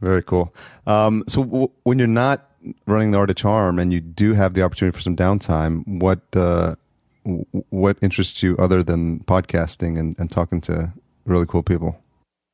Very 0.00 0.24
cool. 0.24 0.52
Um, 0.84 1.22
so 1.28 1.44
w- 1.44 1.70
when 1.84 2.00
you're 2.00 2.08
not 2.08 2.50
running 2.88 3.12
the 3.12 3.18
Art 3.18 3.30
of 3.30 3.36
Charm 3.36 3.78
and 3.78 3.92
you 3.92 4.00
do 4.00 4.34
have 4.34 4.54
the 4.54 4.62
opportunity 4.62 4.94
for 4.94 5.00
some 5.00 5.14
downtime, 5.14 5.86
what 5.86 6.20
uh, 6.34 6.74
w- 7.24 7.46
what 7.70 7.96
interests 8.02 8.42
you 8.42 8.56
other 8.58 8.82
than 8.82 9.20
podcasting 9.20 9.96
and, 9.96 10.18
and 10.18 10.30
talking 10.30 10.60
to 10.62 10.92
really 11.24 11.46
cool 11.46 11.62
people? 11.62 11.96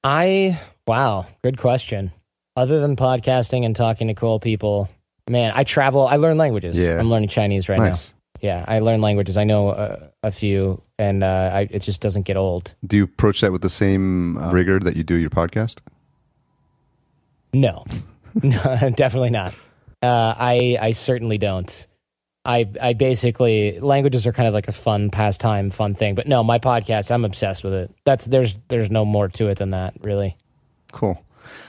I 0.05 0.61
wow, 0.87 1.27
good 1.43 1.57
question. 1.57 2.13
Other 2.57 2.81
than 2.81 2.97
podcasting 2.97 3.65
and 3.65 3.75
talking 3.75 4.09
to 4.09 4.15
cool 4.15 4.39
people, 4.39 4.91
man, 5.29 5.53
I 5.55 5.65
travel. 5.65 6.07
I 6.07 6.17
learn 6.17 6.37
languages. 6.37 6.79
Yeah. 6.79 6.99
I'm 6.99 7.09
learning 7.11 7.29
Chinese 7.31 7.69
right 7.69 7.79
Nice. 7.79 8.13
now. 8.13 8.19
Yeah, 8.43 8.65
I 8.67 8.81
learn 8.81 9.01
languages. 9.01 9.37
I 9.37 9.45
know 9.45 9.71
a, 9.71 10.11
a 10.25 10.31
few, 10.33 10.83
and 10.99 11.23
uh, 11.23 11.51
I, 11.55 11.61
it 11.71 11.79
just 11.81 12.01
doesn't 12.01 12.23
get 12.23 12.37
old. 12.37 12.75
Do 12.85 12.97
you 12.97 13.05
approach 13.05 13.41
that 13.41 13.53
with 13.53 13.63
the 13.63 13.71
same 13.71 14.37
uh, 14.37 14.51
rigor 14.51 14.81
that 14.81 14.97
you 14.97 15.05
do 15.05 15.15
your 15.15 15.31
podcast? 15.31 15.79
No, 17.55 17.85
no, 18.43 18.91
definitely 18.97 19.31
not. 19.31 19.55
Uh, 20.03 20.35
I 20.37 20.77
I 20.81 20.91
certainly 20.91 21.39
don't. 21.39 21.87
I 22.45 22.69
I 22.83 22.95
basically 22.95 23.79
languages 23.79 24.27
are 24.27 24.33
kind 24.33 24.49
of 24.49 24.55
like 24.55 24.67
a 24.67 24.73
fun 24.73 25.11
pastime, 25.11 25.71
fun 25.71 25.95
thing. 25.95 26.17
But 26.17 26.27
no, 26.27 26.43
my 26.43 26.59
podcast, 26.59 27.13
I'm 27.13 27.25
obsessed 27.25 27.63
with 27.63 27.73
it. 27.75 27.95
That's 28.05 28.25
there's 28.25 28.57
there's 28.69 28.91
no 28.91 29.05
more 29.05 29.29
to 29.29 29.49
it 29.49 29.59
than 29.59 29.71
that, 29.71 29.95
really. 30.01 30.37
Cool. 30.91 31.23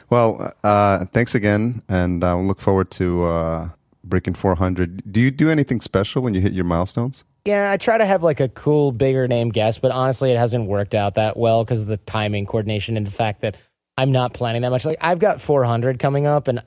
Well, 0.09 0.53
uh, 0.63 1.05
thanks 1.05 1.35
again, 1.35 1.81
and 1.89 2.23
I 2.23 2.33
will 2.33 2.45
look 2.45 2.61
forward 2.61 2.91
to 2.91 3.23
uh, 3.25 3.69
breaking 4.03 4.35
400. 4.35 5.11
Do 5.11 5.19
you 5.19 5.31
do 5.31 5.49
anything 5.49 5.81
special 5.81 6.21
when 6.21 6.33
you 6.33 6.41
hit 6.41 6.53
your 6.53 6.65
milestones? 6.65 7.23
Yeah, 7.45 7.71
I 7.71 7.77
try 7.77 7.97
to 7.97 8.05
have 8.05 8.23
like 8.23 8.39
a 8.39 8.47
cool, 8.47 8.91
bigger 8.91 9.27
name 9.27 9.49
guest, 9.49 9.81
but 9.81 9.91
honestly, 9.91 10.31
it 10.31 10.37
hasn't 10.37 10.67
worked 10.67 10.95
out 10.95 11.15
that 11.15 11.35
well 11.35 11.63
because 11.63 11.81
of 11.81 11.87
the 11.87 11.97
timing, 11.97 12.45
coordination, 12.45 12.95
and 12.95 13.05
the 13.05 13.11
fact 13.11 13.41
that 13.41 13.57
I'm 13.97 14.11
not 14.11 14.33
planning 14.33 14.61
that 14.63 14.69
much. 14.69 14.85
Like, 14.85 14.97
I've 15.01 15.19
got 15.19 15.41
400 15.41 15.99
coming 15.99 16.25
up, 16.25 16.47
and 16.47 16.63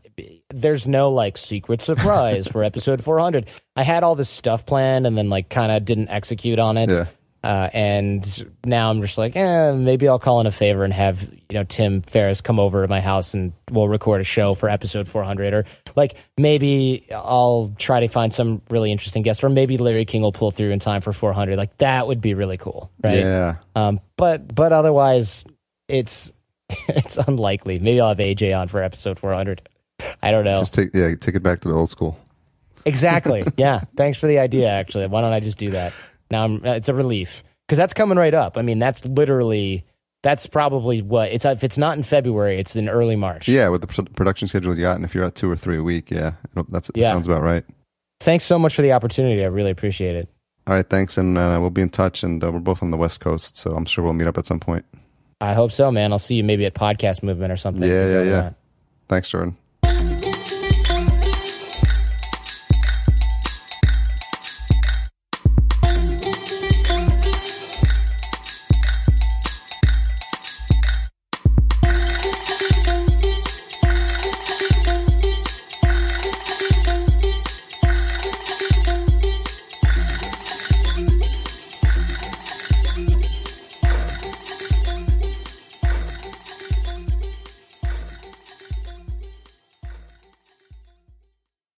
there's 0.51 0.87
no 0.87 1.11
like 1.11 1.39
secret 1.39 1.81
surprise 1.81 2.47
for 2.47 2.63
episode 2.65 3.03
400. 3.03 3.49
I 3.75 3.83
had 3.83 4.05
all 4.05 4.15
this 4.15 4.29
stuff 4.29 4.67
planned, 4.67 5.07
and 5.07 5.17
then 5.17 5.31
like 5.31 5.49
kind 5.49 5.73
of 5.73 5.85
didn't 5.85 6.09
execute 6.09 6.59
on 6.59 6.77
it. 6.77 6.91
Yeah. 6.91 7.07
Uh, 7.47 7.71
and 7.73 8.45
now 8.65 8.91
I'm 8.91 9.01
just 9.01 9.19
like, 9.19 9.37
eh, 9.37 9.71
maybe 9.71 10.09
I'll 10.09 10.19
call 10.19 10.41
in 10.41 10.49
a 10.49 10.51
favor 10.51 10.83
and 10.83 10.93
have 10.93 11.31
you 11.49 11.55
know 11.55 11.63
Tim 11.63 12.03
Ferriss 12.03 12.41
come 12.41 12.59
over 12.59 12.83
to 12.83 12.89
my 12.89 13.01
house 13.01 13.35
and 13.35 13.53
we'll 13.71 13.87
record 13.87 14.21
a 14.21 14.25
show 14.25 14.55
for 14.55 14.69
episode 14.69 15.07
400, 15.07 15.55
or 15.55 15.65
like 15.95 16.17
maybe 16.37 17.07
I'll 17.15 17.73
try 17.79 18.01
to 18.01 18.09
find 18.09 18.35
some 18.35 18.63
really 18.69 18.91
interesting 18.91 19.23
guest, 19.23 19.45
or 19.45 19.49
maybe 19.49 19.79
Larry 19.79 20.05
King 20.05 20.23
will 20.23 20.33
pull 20.33 20.51
through 20.51 20.73
in 20.73 20.81
time 20.81 21.03
for 21.03 21.13
400. 21.13 21.57
Like 21.57 21.77
that 21.77 22.09
would 22.09 22.21
be 22.21 22.35
really 22.35 22.57
cool, 22.57 22.91
right? 23.05 23.21
Yeah. 23.21 23.57
Um, 23.77 24.01
but 24.17 24.53
but 24.53 24.73
otherwise, 24.73 25.45
it's 25.87 26.33
it's 26.89 27.17
unlikely. 27.17 27.79
Maybe 27.79 28.01
I'll 28.01 28.09
have 28.09 28.19
AJ 28.19 28.59
on 28.59 28.67
for 28.67 28.83
episode 28.83 29.21
400. 29.21 29.69
I 30.21 30.33
don't 30.33 30.45
know. 30.45 30.59
Just 30.59 30.75
take 30.75 30.93
yeah, 30.93 31.15
take 31.15 31.37
it 31.37 31.45
back 31.45 31.61
to 31.61 31.69
the 31.69 31.75
old 31.75 31.91
school. 31.91 32.19
Exactly. 32.87 33.45
yeah. 33.57 33.83
Thanks 33.97 34.19
for 34.19 34.27
the 34.27 34.41
idea. 34.41 34.69
Actually, 34.69 35.07
why 35.07 35.21
don't 35.21 35.33
I 35.33 35.39
just 35.39 35.59
do 35.59 35.71
that? 35.71 35.93
Now 36.31 36.45
I'm, 36.45 36.65
it's 36.65 36.89
a 36.89 36.95
relief 36.95 37.43
because 37.67 37.79
that's 37.79 37.95
coming 37.95 38.19
right 38.19 38.35
up. 38.35 38.57
I 38.57 38.63
mean, 38.63 38.79
that's 38.79 39.05
literally 39.05 39.85
that's 40.23 40.47
probably 40.47 41.03
what 41.03 41.31
it's. 41.31 41.45
If 41.45 41.63
it's 41.63 41.79
not 41.79 41.97
in 41.97 42.03
February, 42.03 42.59
it's 42.59 42.75
in 42.75 42.89
early 42.89 43.17
March. 43.17 43.49
Yeah, 43.49 43.69
with 43.69 43.81
the 43.83 43.87
pro- 43.87 44.05
production 44.05 44.49
schedule 44.49 44.75
you 44.77 44.83
got, 44.83 44.97
and 44.97 45.05
if 45.05 45.15
you're 45.15 45.25
at 45.25 45.35
two 45.35 45.51
or 45.51 45.57
three 45.57 45.79
a 45.79 45.83
week, 45.83 46.11
yeah, 46.11 46.33
that's 46.69 46.91
Yeah. 46.95 47.13
sounds 47.13 47.27
about 47.29 47.43
right. 47.43 47.65
Thanks 48.21 48.45
so 48.45 48.59
much 48.59 48.75
for 48.75 48.83
the 48.83 48.93
opportunity. 48.93 49.45
I 49.45 49.49
really 49.49 49.71
appreciate 49.71 50.17
it. 50.17 50.29
All 50.67 50.75
right, 50.75 50.89
thanks, 50.89 51.17
and 51.17 51.39
uh, 51.39 51.59
we'll 51.61 51.71
be 51.71 51.83
in 51.83 51.91
touch. 51.91 52.25
And 52.25 52.43
uh, 52.43 52.51
we're 52.51 52.59
both 52.61 52.83
on 52.83 52.91
the 52.91 52.97
West 52.97 53.21
Coast, 53.21 53.57
so 53.57 53.73
I'm 53.77 53.85
sure 53.85 54.03
we'll 54.03 54.15
meet 54.15 54.27
up 54.27 54.37
at 54.39 54.47
some 54.47 54.59
point. 54.59 54.85
I 55.41 55.53
hope 55.53 55.71
so, 55.71 55.93
man. 55.93 56.13
I'll 56.13 56.19
see 56.19 56.37
you 56.37 56.45
maybe 56.45 56.65
at 56.67 56.75
Podcast 56.75 57.23
Movement 57.23 57.53
or 57.53 57.57
something. 57.57 57.89
Yeah, 57.89 58.07
yeah, 58.07 58.23
yeah. 58.23 58.31
that. 58.41 58.55
Thanks, 59.09 59.29
Jordan. 59.29 59.57